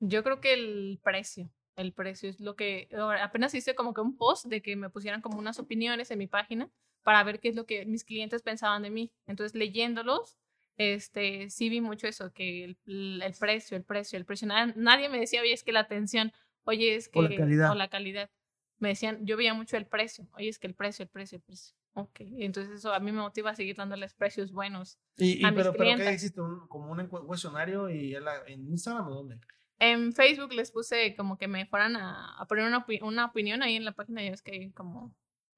Yo 0.00 0.22
creo 0.22 0.42
que 0.42 0.52
el 0.52 1.00
precio, 1.02 1.50
el 1.76 1.94
precio 1.94 2.28
es 2.28 2.40
lo 2.40 2.54
que 2.54 2.90
apenas 3.22 3.54
hice 3.54 3.74
como 3.74 3.94
que 3.94 4.02
un 4.02 4.18
post 4.18 4.44
de 4.46 4.60
que 4.60 4.76
me 4.76 4.90
pusieran 4.90 5.22
como 5.22 5.38
unas 5.38 5.58
opiniones 5.58 6.10
en 6.10 6.18
mi 6.18 6.26
página 6.26 6.70
para 7.04 7.22
ver 7.22 7.38
qué 7.38 7.48
es 7.50 7.54
lo 7.56 7.64
que 7.66 7.86
mis 7.86 8.02
clientes 8.04 8.42
pensaban 8.42 8.82
de 8.82 8.90
mí. 8.90 9.12
Entonces, 9.26 9.54
leyéndolos, 9.54 10.36
este, 10.76 11.50
sí 11.50 11.68
vi 11.68 11.80
mucho 11.80 12.08
eso, 12.08 12.32
que 12.32 12.64
el, 12.64 13.22
el 13.22 13.34
precio, 13.38 13.76
el 13.76 13.84
precio, 13.84 14.18
el 14.18 14.24
precio. 14.24 14.48
Na- 14.48 14.72
Nadie 14.74 15.08
me 15.08 15.20
decía, 15.20 15.40
oye, 15.40 15.52
es 15.52 15.62
que 15.62 15.72
la 15.72 15.80
atención, 15.80 16.32
oye, 16.64 16.96
es 16.96 17.08
que... 17.08 17.20
O 17.20 17.22
la 17.22 17.36
calidad. 17.36 17.70
O 17.70 17.74
la 17.76 17.88
calidad. 17.88 18.30
Me 18.78 18.88
decían, 18.88 19.24
yo 19.24 19.36
veía 19.36 19.54
mucho 19.54 19.76
el 19.76 19.86
precio, 19.86 20.26
oye, 20.34 20.48
es 20.48 20.58
que 20.58 20.66
el 20.66 20.74
precio, 20.74 21.04
el 21.04 21.08
precio, 21.08 21.36
el 21.36 21.42
precio. 21.42 21.76
Ok, 21.96 22.22
entonces 22.38 22.74
eso 22.80 22.92
a 22.92 22.98
mí 22.98 23.12
me 23.12 23.20
motiva 23.20 23.50
a 23.50 23.54
seguir 23.54 23.76
dándoles 23.76 24.14
precios 24.14 24.50
buenos. 24.50 24.98
Y, 25.16 25.40
y 25.40 25.44
A 25.44 25.52
mis 25.52 25.58
pero, 25.58 25.72
pero 25.72 25.84
¿qué 25.84 25.94
clientes. 25.94 26.14
hiciste? 26.16 26.40
¿Un- 26.40 26.66
¿Como 26.66 26.90
un 26.90 27.06
cuestionario 27.06 27.88
y 27.88 28.16
en, 28.16 28.24
la- 28.24 28.42
en 28.48 28.68
Instagram 28.68 29.06
o 29.06 29.14
dónde? 29.14 29.38
En 29.78 30.12
Facebook 30.12 30.52
les 30.54 30.72
puse 30.72 31.14
como 31.14 31.38
que 31.38 31.46
me 31.46 31.66
fueran 31.66 31.94
a, 31.94 32.34
a 32.36 32.46
poner 32.46 32.64
una, 32.66 32.84
opi- 32.84 33.00
una 33.02 33.26
opinión 33.26 33.62
ahí 33.62 33.76
en 33.76 33.84
la 33.84 33.92
página. 33.92 34.24
Ya 34.24 34.30
ves 34.32 34.42
que 34.42 34.52
hay 34.52 34.70
como 34.72 35.14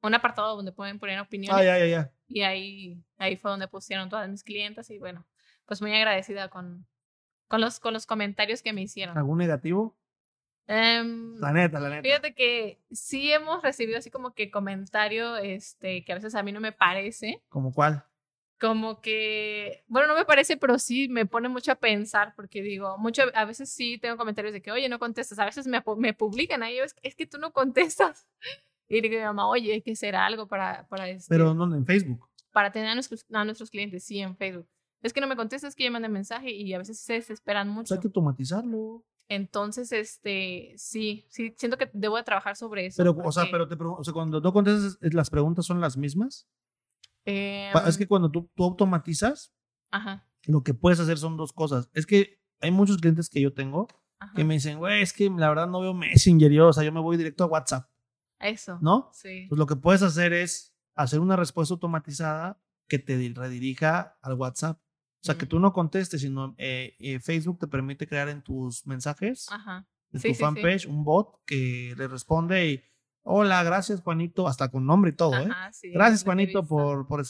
un 0.06 0.14
apartado 0.14 0.56
donde 0.56 0.72
pueden 0.72 0.98
poner 0.98 1.20
opiniones. 1.20 1.60
Ah, 1.60 1.64
ya, 1.64 1.78
ya, 1.78 1.86
ya. 1.86 2.12
Y 2.28 2.42
ahí, 2.42 3.02
ahí 3.18 3.36
fue 3.36 3.50
donde 3.50 3.68
pusieron 3.68 4.08
todas 4.08 4.28
mis 4.28 4.42
clientes. 4.42 4.90
Y 4.90 4.98
bueno, 4.98 5.26
pues 5.64 5.80
muy 5.80 5.94
agradecida 5.94 6.48
con, 6.48 6.86
con, 7.48 7.60
los, 7.60 7.80
con 7.80 7.92
los 7.92 8.06
comentarios 8.06 8.62
que 8.62 8.72
me 8.72 8.82
hicieron. 8.82 9.16
¿Algún 9.16 9.38
negativo? 9.38 9.96
Em, 10.68 11.36
La 11.38 11.52
neta, 11.52 11.78
la 11.78 11.88
neta. 11.88 12.02
fíjate 12.02 12.34
que 12.34 12.80
sí 12.90 13.32
hemos 13.32 13.62
recibido 13.62 13.98
así 13.98 14.10
como 14.10 14.34
que 14.34 14.50
comentario 14.50 15.36
este, 15.36 16.04
que 16.04 16.10
a 16.12 16.16
veces 16.16 16.34
a 16.34 16.42
mí 16.42 16.50
no 16.50 16.60
me 16.60 16.72
parece. 16.72 17.40
¿Como 17.48 17.72
cuál? 17.72 18.04
como 18.58 19.00
que, 19.00 19.84
bueno, 19.86 20.08
no 20.08 20.14
me 20.14 20.24
parece, 20.24 20.56
pero 20.56 20.78
sí 20.78 21.08
me 21.08 21.26
pone 21.26 21.48
mucho 21.48 21.72
a 21.72 21.76
pensar, 21.76 22.32
porque 22.34 22.62
digo, 22.62 22.96
mucho, 22.98 23.24
a 23.34 23.44
veces 23.44 23.70
sí 23.70 23.98
tengo 23.98 24.16
comentarios 24.16 24.54
de 24.54 24.62
que, 24.62 24.70
oye, 24.70 24.88
no 24.88 24.98
contestas, 24.98 25.38
a 25.38 25.44
veces 25.44 25.66
me, 25.66 25.82
me 25.98 26.14
publican 26.14 26.62
ahí, 26.62 26.78
es, 26.78 26.94
es 27.02 27.14
que 27.14 27.26
tú 27.26 27.38
no 27.38 27.52
contestas. 27.52 28.26
Y 28.88 29.00
digo 29.00 29.16
a 29.16 29.18
mi 29.18 29.24
mamá, 29.24 29.48
oye, 29.48 29.72
hay 29.72 29.82
que 29.82 29.92
hacer 29.92 30.14
algo 30.16 30.46
para, 30.46 30.86
para, 30.88 31.08
este, 31.08 31.26
Pero 31.28 31.54
no 31.54 31.74
en 31.74 31.84
Facebook. 31.84 32.28
para 32.52 32.70
tener 32.72 32.88
a 32.90 32.94
nuestros, 32.94 33.26
a 33.32 33.44
nuestros 33.44 33.70
clientes, 33.70 34.04
sí, 34.04 34.20
en 34.20 34.36
Facebook. 34.36 34.68
Es 35.02 35.12
que 35.12 35.20
no 35.20 35.26
me 35.26 35.36
contestas, 35.36 35.70
es 35.70 35.76
que 35.76 35.84
ya 35.84 35.90
mandan 35.90 36.12
mensaje 36.12 36.50
y 36.52 36.72
a 36.72 36.78
veces 36.78 36.98
se 37.00 37.14
desesperan 37.14 37.68
Pues 37.68 37.74
mucho. 37.76 37.94
hay 37.94 38.00
que 38.00 38.08
automatizarlo. 38.08 39.04
Entonces, 39.28 39.90
este, 39.92 40.72
sí, 40.76 41.26
sí, 41.28 41.52
siento 41.56 41.76
que 41.76 41.90
debo 41.92 42.16
de 42.16 42.22
trabajar 42.22 42.54
sobre 42.56 42.86
eso. 42.86 42.96
Pero, 42.98 43.10
o 43.24 43.32
sea, 43.32 43.44
pero 43.50 43.66
te 43.66 43.74
o 43.78 44.04
sea, 44.04 44.12
cuando 44.14 44.40
no 44.40 44.52
contestas, 44.52 44.98
¿es- 45.00 45.14
¿las 45.14 45.30
preguntas 45.30 45.66
son 45.66 45.80
las 45.80 45.96
mismas? 45.96 46.48
em, 47.24 47.72
Es 47.86 47.98
que 47.98 48.06
cuando 48.06 48.30
tú, 48.30 48.48
tú 48.54 48.64
automatizas, 48.64 49.52
Ajá, 49.90 50.26
lo 50.44 50.62
que 50.62 50.74
puedes 50.74 51.00
hacer 51.00 51.18
son 51.18 51.36
dos 51.36 51.52
cosas. 51.52 51.90
Es 51.92 52.06
que 52.06 52.38
hay 52.60 52.70
muchos 52.70 52.98
clientes 52.98 53.28
que 53.28 53.40
yo 53.40 53.52
tengo 53.52 53.88
ajá, 54.20 54.32
que 54.34 54.44
me 54.44 54.54
dicen, 54.54 54.78
güey, 54.78 55.02
es 55.02 55.12
que 55.12 55.28
la 55.28 55.48
verdad 55.48 55.66
no 55.66 55.80
veo 55.80 55.92
Messenger, 55.94 56.50
yo, 56.52 56.68
o 56.68 56.72
sea, 56.72 56.84
yo 56.84 56.92
me 56.92 57.00
voy 57.00 57.16
directo 57.16 57.44
a 57.44 57.48
WhatsApp, 57.48 57.88
eso, 58.38 58.78
¿no? 58.80 59.10
sí, 59.12 59.46
Pues 59.48 59.58
lo 59.58 59.66
que 59.66 59.76
puedes 59.76 60.02
hacer 60.02 60.32
es 60.32 60.74
hacer 60.94 61.20
una 61.20 61.36
respuesta 61.36 61.74
automatizada 61.74 62.60
que 62.88 62.98
te 62.98 63.16
di- 63.16 63.32
redirija 63.32 64.16
al 64.22 64.34
WhatsApp. 64.34 64.78
O 65.22 65.26
sea, 65.26 65.36
que 65.36 65.46
tú 65.46 65.58
no 65.58 65.72
contestes, 65.72 66.20
sino 66.20 66.54
eh, 66.56 66.94
eh, 67.00 67.18
Facebook 67.18 67.58
te 67.58 67.66
permite 67.66 68.06
crear 68.06 68.28
en 68.28 68.42
tus 68.42 68.86
mensajes, 68.86 69.46
ajá, 69.50 69.84
en 70.12 70.20
sí, 70.20 70.28
tu 70.28 70.34
sí, 70.34 70.38
sí. 70.38 70.40
fanpage, 70.44 70.86
un 70.86 71.02
bot 71.02 71.40
que 71.44 71.94
le 71.96 72.06
responde 72.06 72.70
y, 72.70 72.82
hola, 73.22 73.64
gracias 73.64 74.00
Juanito, 74.02 74.46
hasta 74.46 74.70
con 74.70 74.86
nombre 74.86 75.10
y 75.10 75.14
todo, 75.14 75.34
¿eh? 75.36 75.48
Ajá, 75.50 75.72
sí, 75.72 75.90
Gracias, 75.90 76.22
Juanito, 76.22 76.64
por, 76.64 77.08
por 77.08 77.24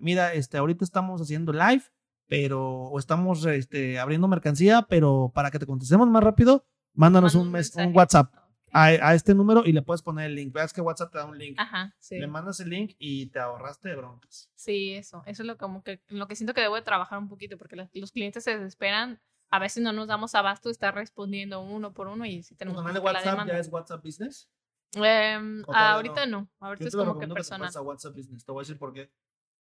Mira, 0.00 0.32
este, 0.34 0.58
ahorita 0.58 0.84
estamos 0.84 1.20
haciendo 1.20 1.52
live, 1.52 1.84
pero, 2.26 2.66
o 2.66 2.98
estamos 2.98 3.44
este, 3.46 4.00
abriendo 4.00 4.26
mercancía, 4.26 4.82
pero 4.88 5.30
para 5.32 5.50
que 5.52 5.60
te 5.60 5.66
contestemos 5.66 6.08
más 6.08 6.24
rápido, 6.24 6.66
mándanos 6.92 7.34
Manda 7.36 7.46
un, 7.46 7.52
mes- 7.52 7.74
un. 7.76 7.94
WhatsApp. 7.96 8.34
A, 8.72 8.84
a 8.86 9.14
este 9.14 9.34
número 9.34 9.62
y 9.64 9.72
le 9.72 9.82
puedes 9.82 10.02
poner 10.02 10.26
el 10.26 10.34
link. 10.34 10.52
Veas 10.52 10.72
que 10.72 10.80
WhatsApp 10.80 11.12
te 11.12 11.18
da 11.18 11.24
un 11.24 11.38
link. 11.38 11.56
Ajá, 11.58 11.94
sí. 11.98 12.18
Le 12.18 12.26
mandas 12.26 12.60
el 12.60 12.70
link 12.70 12.94
y 12.98 13.26
te 13.26 13.38
ahorraste 13.38 13.88
de 13.88 13.96
broncas. 13.96 14.50
Sí, 14.54 14.92
eso. 14.94 15.22
Eso 15.26 15.42
es 15.42 15.46
lo, 15.46 15.56
como 15.56 15.82
que, 15.82 16.02
lo 16.08 16.26
que 16.28 16.36
siento 16.36 16.54
que 16.54 16.60
debo 16.60 16.74
de 16.76 16.82
trabajar 16.82 17.18
un 17.18 17.28
poquito, 17.28 17.56
porque 17.58 17.76
los 17.94 18.12
clientes 18.12 18.44
se 18.44 18.56
desesperan. 18.58 19.20
A 19.50 19.58
veces 19.58 19.82
no 19.82 19.92
nos 19.94 20.08
damos 20.08 20.34
abasto 20.34 20.68
de 20.68 20.72
estar 20.74 20.94
respondiendo 20.94 21.60
uno 21.62 21.94
por 21.94 22.06
uno 22.08 22.26
y 22.26 22.42
si 22.42 22.54
¿Tu 22.54 22.58
tenemos 22.58 22.84
de 22.84 22.92
que 22.92 22.98
WhatsApp 22.98 23.46
ya 23.46 23.58
es 23.58 23.68
WhatsApp 23.72 24.04
Business? 24.04 24.50
Em, 24.94 25.62
¿O 25.62 25.66
todavía 25.66 25.90
ahorita 25.94 26.26
no. 26.26 26.50
Ahorita 26.60 26.84
Yo 26.84 26.88
es 26.88 26.96
como 26.96 27.18
que 27.18 27.26
que 27.28 27.34
personal. 27.34 27.66
pases 27.66 27.76
a 27.76 27.82
WhatsApp 27.82 28.14
Business. 28.14 28.44
Te 28.44 28.52
voy 28.52 28.60
a 28.60 28.62
decir 28.62 28.78
por 28.78 28.92
qué. 28.92 29.10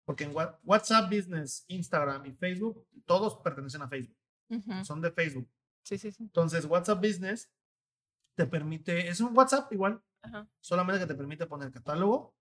Porque 0.04 0.24
en 0.24 0.34
Wha- 0.34 0.58
WhatsApp 0.64 1.10
Business, 1.10 1.64
Instagram 1.68 2.26
y 2.26 2.32
Facebook, 2.32 2.86
todos 3.06 3.36
pertenecen 3.36 3.82
a 3.82 3.88
Facebook. 3.88 4.16
Son 4.84 5.00
de 5.00 5.10
Facebook. 5.12 5.48
Sí, 5.84 5.96
sí, 5.96 6.10
sí. 6.10 6.24
Entonces, 6.24 6.64
WhatsApp 6.64 6.98
Business 7.02 7.50
te 8.40 8.46
permite, 8.46 9.08
es 9.08 9.20
un 9.20 9.36
WhatsApp 9.36 9.70
igual, 9.70 10.02
Ajá. 10.22 10.48
solamente 10.60 11.00
que 11.00 11.06
te 11.06 11.14
permite 11.14 11.46
poner 11.46 11.70
catálogo 11.70 12.34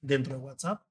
dentro 0.00 0.34
de 0.34 0.38
WhatsApp, 0.40 0.86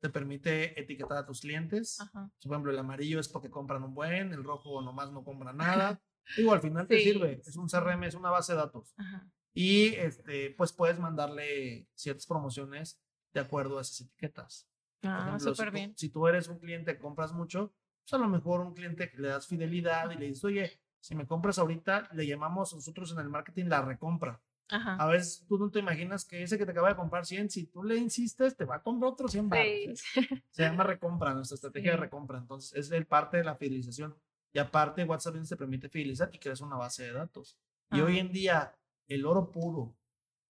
te 0.00 0.10
permite 0.10 0.78
etiquetar 0.80 1.18
a 1.18 1.26
tus 1.26 1.42
clientes. 1.42 2.00
Ajá. 2.00 2.28
Por 2.42 2.52
ejemplo, 2.52 2.72
el 2.72 2.78
amarillo 2.78 3.20
es 3.20 3.28
porque 3.28 3.48
compran 3.48 3.84
un 3.84 3.94
buen, 3.94 4.32
el 4.32 4.42
rojo 4.42 4.82
nomás 4.82 5.12
no 5.12 5.22
compran 5.22 5.56
nada. 5.58 6.02
Digo, 6.36 6.52
al 6.52 6.60
final 6.60 6.88
te 6.88 6.98
Sí, 6.98 7.04
sirve, 7.04 7.40
es 7.46 7.56
un 7.56 7.68
CRM, 7.68 8.02
es 8.02 8.16
una 8.16 8.30
base 8.30 8.52
de 8.52 8.58
datos. 8.58 8.92
Ajá. 8.96 9.30
Y 9.54 9.94
este, 9.94 10.50
pues 10.50 10.72
puedes 10.72 10.98
mandarle 10.98 11.88
ciertas 11.94 12.26
promociones 12.26 13.00
de 13.32 13.40
acuerdo 13.40 13.78
a 13.78 13.82
esas 13.82 14.00
etiquetas. 14.00 14.68
Ah, 15.04 15.38
súper 15.38 15.56
si, 15.56 15.64
tú, 15.64 15.70
bien. 15.70 15.96
si 15.96 16.08
tú 16.10 16.26
eres 16.26 16.48
un 16.48 16.58
cliente 16.58 16.94
que 16.94 17.00
compras 17.00 17.32
mucho, 17.32 17.72
pues 18.02 18.12
a 18.12 18.18
lo 18.18 18.28
mejor 18.28 18.60
un 18.60 18.74
cliente 18.74 19.08
que 19.08 19.18
le 19.18 19.28
das 19.28 19.46
fidelidad 19.46 20.10
y 20.10 20.16
le 20.16 20.26
dices, 20.26 20.42
oye, 20.44 20.80
si 21.06 21.14
me 21.14 21.24
compras 21.26 21.58
ahorita, 21.58 22.08
le 22.12 22.26
llamamos 22.26 22.74
nosotros 22.74 23.12
en 23.12 23.20
el 23.20 23.28
marketing 23.28 23.66
la 23.66 23.80
recompra. 23.82 24.40
Ajá. 24.68 24.96
A 24.96 25.06
veces 25.06 25.44
tú 25.46 25.56
no 25.58 25.70
te 25.70 25.78
imaginas 25.78 26.24
que 26.24 26.42
ese 26.42 26.58
que 26.58 26.66
te 26.66 26.72
acaba 26.72 26.88
de 26.88 26.96
comprar 26.96 27.24
100, 27.24 27.50
si 27.50 27.66
tú 27.66 27.84
le 27.84 27.96
insistes, 27.96 28.56
te 28.56 28.64
va 28.64 28.76
a 28.76 28.82
comprar 28.82 29.12
otros 29.12 29.30
100 29.30 29.48
baros. 29.48 30.00
Sí. 30.00 30.26
Se 30.50 30.62
llama 30.64 30.82
recompra, 30.82 31.32
nuestra 31.34 31.54
estrategia 31.60 31.92
de 31.92 31.96
Sí. 31.96 32.00
recompra. 32.02 32.38
Entonces, 32.38 32.74
es 32.76 32.90
el 32.90 33.06
parte 33.06 33.36
de 33.36 33.44
la 33.44 33.54
fidelización. 33.54 34.16
Y 34.52 34.58
aparte, 34.58 35.04
WhatsApp 35.04 35.34
Business 35.34 35.50
te 35.50 35.56
permite 35.56 35.88
fidelizar 35.88 36.30
y 36.32 36.38
creas 36.40 36.60
una 36.60 36.76
base 36.76 37.04
de 37.04 37.12
datos. 37.12 37.56
Y 37.92 38.00
hoy 38.00 38.18
en 38.18 38.32
día, 38.32 38.74
el 39.06 39.24
oro 39.26 39.52
puro 39.52 39.94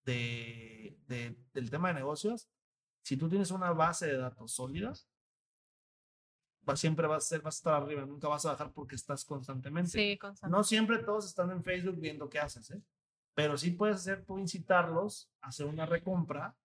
de, 0.05 0.97
de- 1.09 1.37
del 1.53 1.71
tema 1.71 1.89
de 1.89 1.95
negocios, 1.95 2.49
si 3.03 3.17
tú 3.17 3.29
tienes 3.29 3.51
una 3.51 3.73
base 3.73 4.07
de 4.07 4.17
datos 4.17 4.53
sólida, 4.53 4.93
va- 6.69 6.77
siempre 6.77 7.07
vas 7.07 7.25
a, 7.25 7.27
ser, 7.29 7.41
vas 7.43 7.57
a 7.57 7.59
estar 7.59 7.75
arriba, 7.75 8.05
nunca 8.05 8.29
vas 8.29 8.45
a 8.47 8.51
bajar 8.53 8.73
porque 8.73 8.95
estás 8.95 9.25
constantemente. 9.25 9.91
Sí, 9.91 10.19
constante. 10.19 10.51
No 10.55 10.65
siempre 10.65 10.99
todos 10.99 11.27
están 11.27 11.51
en 11.51 11.63
Facebook 11.63 11.97
viendo 11.99 12.29
qué 12.29 12.39
haces, 12.39 12.71
¿eh? 12.71 12.81
pero 13.35 13.57
sí 13.59 13.71
puedes 13.71 13.97
hacer 13.97 14.25
tú 14.25 14.39
incitarlos 14.39 15.31
a 15.43 15.49
hacer 15.49 15.67
una 15.67 15.85
recompra 15.87 16.57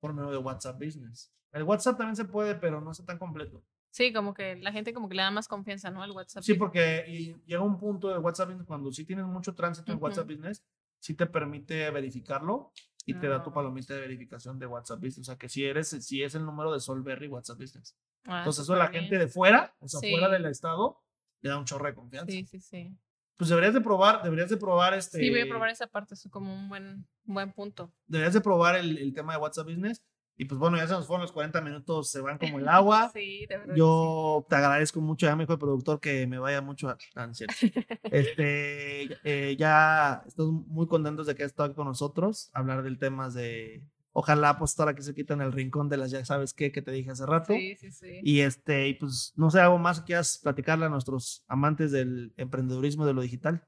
por 0.00 0.12
medio 0.12 0.30
de 0.30 0.38
WhatsApp 0.38 0.78
Business. 0.82 1.32
El 1.52 1.62
WhatsApp 1.64 1.96
también 1.98 2.16
se 2.16 2.24
puede, 2.24 2.54
pero 2.54 2.80
no 2.80 2.90
está 2.92 3.04
tan 3.04 3.18
completo. 3.18 3.62
Sí, 3.90 4.12
como 4.12 4.32
que 4.32 4.56
la 4.56 4.72
gente 4.72 4.94
como 4.94 5.08
que 5.08 5.14
le 5.16 5.22
da 5.22 5.30
más 5.30 5.48
confianza, 5.48 5.90
¿no? 5.90 6.02
Al 6.02 6.10
WhatsApp. 6.12 6.42
Sí, 6.42 6.54
porque 6.54 7.04
y 7.08 7.34
llega 7.44 7.60
un 7.62 7.78
punto 7.78 8.08
de 8.08 8.18
WhatsApp 8.18 8.48
Business 8.48 8.66
cuando 8.66 8.90
sí 8.90 9.04
tienes 9.04 9.26
mucho 9.26 9.54
tránsito 9.54 9.92
en 9.92 9.96
Ujú. 9.96 10.06
WhatsApp 10.06 10.26
Business, 10.28 10.64
sí 10.98 11.14
te 11.14 11.26
permite 11.26 11.90
verificarlo 11.90 12.72
y 13.04 13.14
te 13.14 13.28
da 13.28 13.42
tu 13.42 13.50
Ah. 13.50 13.54
palomita 13.54 13.94
de 13.94 14.00
verificación 14.00 14.58
de 14.58 14.66
WhatsApp 14.66 14.98
Business. 15.00 15.18
O 15.20 15.24
sea, 15.24 15.36
que 15.36 15.48
si 15.48 15.64
eres, 15.64 15.88
si 15.88 16.22
es 16.22 16.34
el 16.34 16.44
número 16.44 16.72
de 16.72 16.80
Solberry 16.80 17.28
WhatsApp 17.28 17.58
Business. 17.58 17.96
Ah, 18.24 18.38
Entonces, 18.38 18.62
eso 18.64 18.74
a 18.74 18.78
la 18.78 18.88
gente 18.88 19.18
de 19.18 19.26
fuera, 19.28 19.74
o 19.80 19.88
sea, 19.88 20.00
Sí. 20.00 20.10
fuera 20.12 20.28
del 20.28 20.46
estado, 20.46 21.00
le 21.40 21.50
da 21.50 21.58
un 21.58 21.64
chorro 21.64 21.86
de 21.86 21.94
confianza. 21.94 22.30
Sí, 22.30 22.44
sí, 22.46 22.60
sí. 22.60 22.96
Pues 23.36 23.48
deberías 23.50 23.74
de 23.74 23.80
probar, 23.80 24.22
deberías 24.22 24.50
de 24.50 24.56
probar 24.56 24.94
este. 24.94 25.18
Sí, 25.18 25.30
voy 25.30 25.40
a 25.40 25.48
probar 25.48 25.70
esa 25.70 25.88
parte, 25.88 26.14
es 26.14 26.28
como 26.30 26.54
un 26.54 26.68
buen, 26.68 27.06
un 27.26 27.34
buen 27.34 27.52
punto. 27.52 27.92
Deberías 28.06 28.34
de 28.34 28.40
probar 28.40 28.76
el, 28.76 28.98
el 28.98 29.12
tema 29.12 29.32
de 29.32 29.40
WhatsApp 29.40 29.66
Business 29.66 30.00
Y 30.42 30.44
pues 30.44 30.58
bueno, 30.58 30.76
ya 30.76 30.88
se 30.88 30.94
nos 30.94 31.06
fueron 31.06 31.22
los 31.22 31.30
40 31.30 31.60
minutos, 31.60 32.10
se 32.10 32.20
van 32.20 32.36
como 32.36 32.58
el 32.58 32.66
agua. 32.68 33.12
Sí, 33.14 33.46
de 33.48 33.58
verdad. 33.58 33.76
Yo 33.76 34.44
te 34.48 34.56
agradezco 34.56 35.00
mucho, 35.00 35.26
ya 35.26 35.36
me 35.36 35.44
dijo 35.44 35.52
el 35.52 35.58
productor 35.60 36.00
que 36.00 36.26
me 36.26 36.40
vaya 36.40 36.60
mucho 36.60 36.88
a... 36.88 36.98
Ah, 37.14 37.28
no 37.28 37.34
cierto. 37.34 37.54
Este, 38.10 39.08
eh, 39.22 39.56
ya 39.56 40.24
estamos 40.26 40.66
muy 40.66 40.88
contentos 40.88 41.28
de 41.28 41.36
que 41.36 41.44
hayas 41.44 41.52
estado 41.52 41.68
aquí 41.68 41.76
con 41.76 41.86
nosotros, 41.86 42.50
hablar 42.54 42.82
del 42.82 42.98
tema 42.98 43.30
de, 43.30 43.84
ojalá 44.10 44.58
pues 44.58 44.78
ahora 44.80 44.96
que 44.96 45.02
se 45.02 45.14
quitan 45.14 45.40
el 45.42 45.52
rincón 45.52 45.88
de 45.88 45.96
las 45.96 46.10
ya 46.10 46.24
sabes 46.24 46.52
qué 46.54 46.72
que 46.72 46.82
te 46.82 46.90
dije 46.90 47.12
hace 47.12 47.24
rato. 47.24 47.54
Sí, 47.54 47.76
sí, 47.76 47.92
sí. 47.92 48.20
Y 48.24 48.40
este, 48.40 48.88
y 48.88 48.94
pues 48.94 49.32
no 49.36 49.48
sé, 49.48 49.60
algo 49.60 49.78
más 49.78 50.00
que 50.00 50.06
quieras 50.06 50.40
platicarle 50.42 50.86
a 50.86 50.88
nuestros 50.88 51.44
amantes 51.46 51.92
del 51.92 52.32
emprendedurismo 52.36 53.06
de 53.06 53.14
lo 53.14 53.22
digital. 53.22 53.64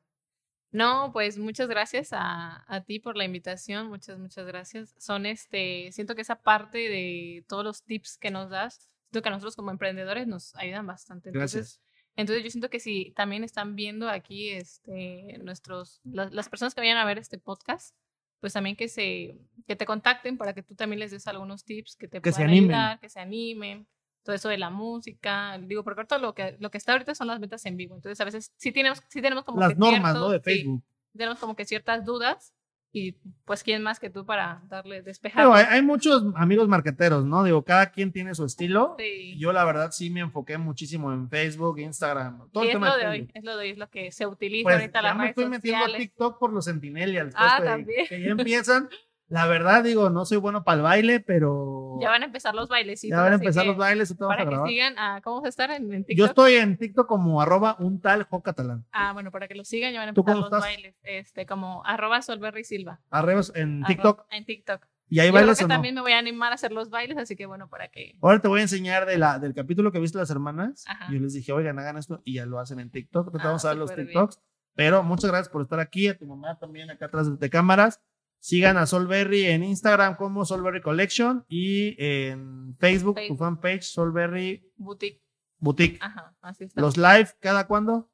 No, 0.75 1.11
pues 1.13 1.39
muchas 1.39 1.69
gracias 1.69 2.09
a, 2.13 2.65
a 2.67 2.81
ti 2.83 2.99
por 2.99 3.17
la 3.17 3.25
invitación, 3.25 3.87
muchas, 3.89 4.19
muchas 4.19 4.45
gracias. 4.45 4.93
Son 4.99 5.25
este, 5.25 5.91
siento 5.93 6.17
que 6.17 6.23
esa 6.23 6.43
parte 6.43 6.79
de 6.79 7.45
todos 7.49 7.63
los 7.65 7.85
tips 7.85 8.19
que 8.19 8.33
nos 8.33 8.51
das, 8.51 8.91
siento 9.11 9.23
que 9.23 9.29
a 9.29 9.33
nosotros 9.33 9.55
como 9.55 9.71
emprendedores 9.71 10.27
nos 10.27 10.55
ayudan 10.57 10.87
bastante. 10.87 11.29
Entonces, 11.29 11.55
Gracias. 11.55 11.81
Entonces 12.17 12.45
yo 12.45 12.51
siento 12.51 12.71
que 12.71 12.81
si 12.81 13.13
también 13.13 13.45
están 13.45 13.77
viendo 13.77 14.09
aquí 14.09 14.51
este, 14.51 15.39
nuestros, 15.43 16.01
las, 16.05 16.33
las 16.33 16.49
personas 16.49 16.75
que 16.75 16.81
vayan 16.81 16.97
a 16.99 17.05
ver 17.05 17.19
este 17.19 17.39
podcast, 17.39 17.95
pues 18.41 18.53
también 18.53 18.77
que 18.77 18.89
se, 18.89 19.39
que 19.67 19.77
te 19.77 19.87
contacten 19.87 20.37
para 20.37 20.55
que 20.55 20.63
tú 20.63 20.75
también 20.75 21.01
les 21.01 21.13
des 21.13 21.27
algunos 21.29 21.65
tips 21.65 21.97
que 21.97 22.09
te 22.09 22.21
Que 22.21 22.31
se 22.31 22.37
puedan 22.39 22.51
animen. 22.51 22.75
ayudar, 22.75 23.01
que 23.01 23.09
se 23.09 23.21
animen, 23.21 23.87
todo 24.25 24.35
eso 24.35 24.49
de 24.49 24.59
la 24.59 24.71
música, 24.71 25.57
digo, 25.63 25.85
porque 25.85 26.01
ahorita 26.01 26.19
lo 26.19 26.35
que, 26.35 26.57
lo 26.59 26.71
que 26.71 26.79
está 26.79 26.93
ahorita 26.93 27.15
son 27.15 27.29
las 27.29 27.39
ventas 27.39 27.65
en 27.67 27.77
vivo, 27.77 27.95
entonces 27.95 28.21
a 28.21 28.25
veces 28.25 28.53
sí 28.57 28.73
tenemos, 28.73 29.01
sí 29.09 29.23
tenemos 29.23 29.45
como 29.45 29.61
Las 29.61 29.71
que 29.75 29.79
normas, 29.79 30.15
¿no? 30.15 30.29
De 30.31 30.41
ciertos- 30.41 30.53
sí, 30.53 30.59
Facebook. 30.61 30.83
tenemos 31.17 31.39
como 31.39 31.55
que 31.55 31.65
ciertas 31.67 32.05
dudas 32.05 32.53
y 32.97 33.13
pues 33.45 33.65
quién 33.65 33.83
más 33.83 33.99
que 33.99 34.09
tú 34.09 34.25
para 34.25 34.63
darle 34.69 35.03
despejar. 35.03 35.43
Pero 35.43 35.53
hay, 35.55 35.65
hay 35.69 35.83
muchos 35.83 36.23
amigos 36.37 36.69
marqueteros, 36.69 37.25
¿no? 37.25 37.43
Digo, 37.43 37.65
cada 37.65 37.91
quien 37.91 38.13
tiene 38.13 38.37
su 38.37 38.45
estilo. 38.45 38.95
Sí. 38.99 39.37
Yo 39.37 39.53
la 39.53 39.65
verdad 39.65 39.91
sí 39.91 40.11
me 40.11 40.21
enfoqué 40.21 40.59
muchísimo 40.59 41.13
en 41.13 41.29
Facebook, 41.29 41.81
Instagram, 41.81 42.49
todo 42.53 42.63
y 42.63 42.69
el 42.69 42.71
es 42.71 42.75
tema 42.77 42.91
lo 42.91 42.97
de 42.97 43.07
hoy, 43.09 43.17
Facebook. 43.19 43.33
es 43.35 43.45
lo 43.45 43.51
de 43.57 43.59
hoy, 43.65 43.71
es 43.71 43.79
lo 43.79 43.91
que 43.91 44.13
se 44.13 44.27
utiliza 44.29 44.63
Pues 44.63 44.77
ahorita 44.77 44.99
ya 45.01 45.03
las 45.03 45.17
me 45.17 45.23
redes 45.25 45.31
estoy 45.31 45.47
metiendo 45.51 45.79
a 45.79 45.87
sociales. 45.87 46.09
TikTok 46.09 46.39
por 46.39 46.53
los 46.53 46.65
centennials. 46.67 47.35
Ah, 47.37 47.55
pues, 47.59 47.61
que- 47.61 47.67
también. 47.69 48.07
Que 48.09 48.21
ya 48.23 48.29
empiezan. 48.31 48.89
La 49.29 49.47
verdad, 49.47 49.83
digo, 49.83 50.11
no 50.11 50.25
soy 50.27 50.37
bueno 50.37 50.65
para 50.65 50.77
el 50.77 50.83
baile, 50.83 51.21
pero 51.21 51.99
Ya 52.01 52.11
van 52.11 52.23
a 52.23 52.27
empezar 52.27 52.55
los 52.55 52.69
bailecitos. 52.69 53.17
ya 53.17 53.23
van 53.23 53.33
a 53.33 53.37
empezar 53.37 53.65
los 53.67 53.77
bailes 53.77 54.11
a 54.13 54.17
Para 54.17 54.47
que 54.47 54.57
sigan 54.67 54.99
a, 54.99 55.21
¿cómo 55.23 55.37
vas 55.37 55.47
a 55.47 55.49
estar 55.49 55.71
en, 55.71 55.93
en 55.93 56.05
TikTok? 56.05 56.19
Yo 56.19 56.27
estoy 56.27 56.55
en 56.57 56.77
TikTok 56.77 57.07
como 57.09 57.41
arroba 57.41 57.77
un 57.79 58.01
tal 58.01 58.25
jo 58.25 58.43
catalán. 58.43 58.85
Ah, 58.93 59.13
bueno, 59.13 59.31
para 59.31 59.49
que 59.49 59.55
lo 59.55 59.65
sigan 59.65 59.93
ya 59.93 60.01
van 60.01 60.11
a 60.11 60.13
¿Tú 60.13 60.21
empezar 60.21 60.37
los 60.37 60.47
estás? 60.47 60.61
bailes. 60.61 60.95
Este, 61.03 61.47
como 61.47 61.85
arroba 61.87 62.21
Solberry 62.23 62.65
Silva. 62.65 63.01
Arroba 63.11 63.41
en 63.55 63.83
Arroba- 63.83 63.87
TikTok. 63.89 64.27
En 64.31 64.45
TikTok. 64.45 64.87
Y 65.09 65.21
ahí 65.21 65.29
Yo 65.29 65.35
creo 65.35 65.55
que 65.55 65.65
o 65.65 65.69
no. 65.69 65.75
también 65.75 65.95
me 65.95 66.01
voy 66.01 66.13
a 66.13 66.19
animar 66.19 66.53
a 66.53 66.55
hacer 66.57 66.73
los 66.73 66.91
bailes, 66.91 67.17
así 67.19 67.37
que 67.37 67.47
bueno, 67.47 67.69
para 67.69 67.89
que... 67.89 68.17
Ahora 68.23 68.41
te 68.41 68.49
voy 68.49 68.61
a 68.61 68.63
enseñar 68.63 69.05
de 69.07 69.17
la, 69.19 69.39
del 69.39 69.55
capítulo 69.55 69.93
que 69.93 70.01
viste 70.01 70.19
las 70.19 70.31
hermanas. 70.31 70.85
Ajá. 70.89 71.07
Yo 71.13 71.19
les 71.21 71.33
dije, 71.35 71.53
oigan, 71.53 71.79
hagan 71.79 71.97
esto 71.99 72.21
y 72.25 72.35
ya 72.35 72.47
lo 72.47 72.59
hacen 72.59 72.81
en 72.81 72.91
TikTok. 72.91 73.31
Te 73.33 73.39
Ah, 73.41 73.45
vamos 73.45 73.65
a 73.65 73.69
dar 73.69 73.77
los 73.77 73.91
súper 73.91 74.05
bien. 74.07 74.15
TikToks. 74.19 74.41
Pero 74.75 75.03
muchas 75.03 75.31
gracias 75.31 75.49
por 75.51 75.63
estar 75.63 75.79
aquí. 75.81 76.09
A 76.09 76.19
tu 76.19 76.27
mamá 76.27 76.59
también 76.59 76.91
acá 76.91 77.07
atrás 77.07 77.39
de 77.39 77.51
cámaras. 77.51 78.01
Sigan 78.45 78.77
a 78.77 78.85
Solberry 78.85 79.47
en 79.47 79.65
Instagram 79.65 80.17
como 80.17 80.45
Solberry 80.45 80.83
Collection 80.83 81.47
y 81.49 81.97
en 81.97 82.77
Facebook, 82.79 83.15
tu 83.15 83.21
Facebook. 83.21 83.39
fanpage 83.39 83.85
Solberry 83.85 84.71
Boutique. 84.77 85.23
Boutique. 85.57 85.97
Ajá, 86.03 86.37
así 86.43 86.65
está. 86.65 86.79
Los 86.79 86.99
live, 86.99 87.31
¿cada 87.41 87.67
cuándo? 87.67 88.11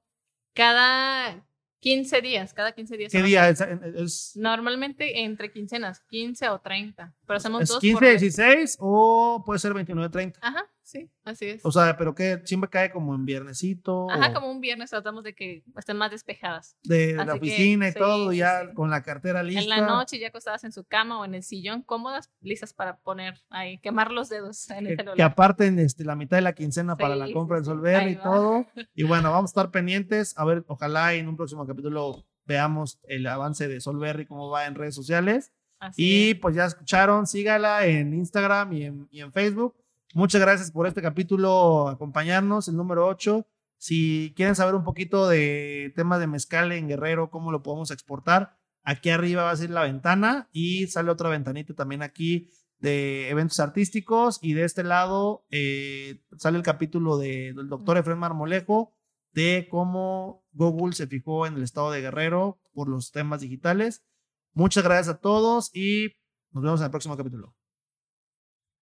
Cada 0.54 1.44
15 1.80 2.20
días, 2.20 2.54
cada 2.54 2.70
15 2.70 2.96
días. 2.96 3.10
¿Qué 3.10 3.22
día? 3.22 3.48
Es, 3.48 3.60
es, 3.60 4.36
Normalmente 4.36 5.24
entre 5.24 5.50
quincenas, 5.50 5.98
15 5.98 6.48
o 6.50 6.60
30. 6.60 7.12
Pero 7.26 7.36
hacemos 7.36 7.62
es 7.62 7.68
dos 7.70 7.80
15, 7.80 7.94
por 7.94 8.02
mes. 8.04 8.20
16 8.20 8.76
o 8.78 9.42
puede 9.44 9.58
ser 9.58 9.74
29, 9.74 10.10
30. 10.10 10.38
Ajá, 10.40 10.70
sí, 10.90 11.10
así 11.24 11.46
es. 11.46 11.64
O 11.64 11.70
sea, 11.72 11.96
pero 11.96 12.14
que 12.14 12.40
siempre 12.44 12.68
cae 12.68 12.90
como 12.90 13.14
en 13.14 13.24
viernesito. 13.24 14.10
Ajá, 14.10 14.30
o 14.30 14.34
como 14.34 14.50
un 14.50 14.60
viernes 14.60 14.90
tratamos 14.90 15.24
de 15.24 15.34
que 15.34 15.62
estén 15.76 15.96
más 15.96 16.10
despejadas. 16.10 16.76
de 16.82 17.14
la 17.14 17.22
así 17.22 17.32
que, 17.32 17.36
oficina 17.38 17.88
y 17.88 17.92
sí, 17.92 17.98
todo, 17.98 18.30
sí, 18.30 18.38
ya 18.38 18.66
sí. 18.66 18.74
con 18.74 18.90
la 18.90 19.02
cartera 19.02 19.42
lista. 19.42 19.62
En 19.62 19.68
la 19.68 19.80
noche 19.86 20.18
ya 20.18 20.28
acostadas 20.28 20.64
en 20.64 20.72
su 20.72 20.84
cama 20.84 21.20
o 21.20 21.24
en 21.24 21.34
el 21.34 21.42
sillón, 21.42 21.82
cómodas, 21.82 22.30
listas 22.40 22.72
para 22.74 22.98
poner 22.98 23.40
ahí, 23.50 23.78
quemar 23.78 24.10
los 24.10 24.28
dedos 24.28 24.68
en 24.70 24.86
el 24.86 24.88
que, 24.88 24.96
celular. 24.96 25.16
que 25.16 25.22
aparten 25.22 25.78
este, 25.78 26.04
la 26.04 26.16
mitad 26.16 26.36
de 26.36 26.42
la 26.42 26.54
quincena 26.54 26.96
para 26.96 27.16
la 27.16 27.26
Sí, 27.26 27.32
compra 27.32 27.58
sí, 27.58 27.64
sí. 27.64 27.70
Solver 27.70 28.08
y 28.08 28.14
va. 28.16 28.22
todo. 28.22 28.66
Y 28.94 29.04
bueno, 29.04 29.30
vamos 29.30 29.50
a 29.50 29.52
estar 29.52 29.70
pendientes. 29.70 30.36
A 30.36 30.44
ver, 30.44 30.64
ojalá 30.66 31.14
en 31.14 31.28
un 31.28 31.36
próximo 31.36 31.66
capítulo 31.66 32.26
veamos 32.44 32.98
el 33.04 33.26
avance 33.26 33.68
de 33.68 33.80
Solberry, 33.80 34.26
cómo 34.26 34.50
va 34.50 34.66
en 34.66 34.74
redes 34.74 34.94
sociales. 34.94 35.52
Así 35.78 36.02
Y 36.02 36.30
es. 36.32 36.38
pues 36.40 36.54
ya 36.54 36.66
escucharon, 36.66 37.26
sígala 37.26 37.86
en 37.86 38.12
Instagram 38.12 38.72
y 38.74 38.84
en, 38.84 39.08
y 39.10 39.20
en 39.20 39.32
Facebook. 39.32 39.76
Muchas 40.14 40.40
gracias 40.40 40.70
por 40.72 40.86
este 40.86 41.02
capítulo, 41.02 41.88
acompañarnos, 41.88 42.66
el 42.68 42.76
número 42.76 43.06
8. 43.06 43.46
Si 43.78 44.32
quieren 44.36 44.56
saber 44.56 44.74
un 44.74 44.82
poquito 44.84 45.28
de 45.28 45.92
temas 45.94 46.18
de 46.20 46.26
mezcal 46.26 46.72
en 46.72 46.88
Guerrero, 46.88 47.30
cómo 47.30 47.52
lo 47.52 47.62
podemos 47.62 47.90
exportar, 47.90 48.56
aquí 48.82 49.10
arriba 49.10 49.44
va 49.44 49.52
a 49.52 49.56
ser 49.56 49.70
la 49.70 49.82
ventana 49.84 50.48
y 50.52 50.88
sale 50.88 51.10
otra 51.10 51.28
ventanita 51.30 51.74
también 51.74 52.02
aquí 52.02 52.50
de 52.78 53.28
eventos 53.30 53.60
artísticos 53.60 54.38
y 54.42 54.54
de 54.54 54.64
este 54.64 54.82
lado 54.82 55.44
eh, 55.50 56.22
sale 56.38 56.56
el 56.58 56.64
capítulo 56.64 57.16
de- 57.18 57.52
del 57.54 57.68
doctor 57.68 57.96
Efraín 57.98 58.18
Marmolejo 58.18 58.92
de 59.32 59.68
cómo 59.70 60.44
Google 60.52 60.94
se 60.94 61.06
fijó 61.06 61.46
en 61.46 61.54
el 61.54 61.62
estado 61.62 61.90
de 61.92 62.00
Guerrero 62.00 62.58
por 62.72 62.88
los 62.88 63.12
temas 63.12 63.42
digitales. 63.42 64.02
Muchas 64.54 64.82
gracias 64.82 65.14
a 65.16 65.20
todos 65.20 65.70
y 65.74 66.08
nos 66.50 66.64
vemos 66.64 66.80
en 66.80 66.86
el 66.86 66.90
próximo 66.90 67.16
capítulo. 67.16 67.54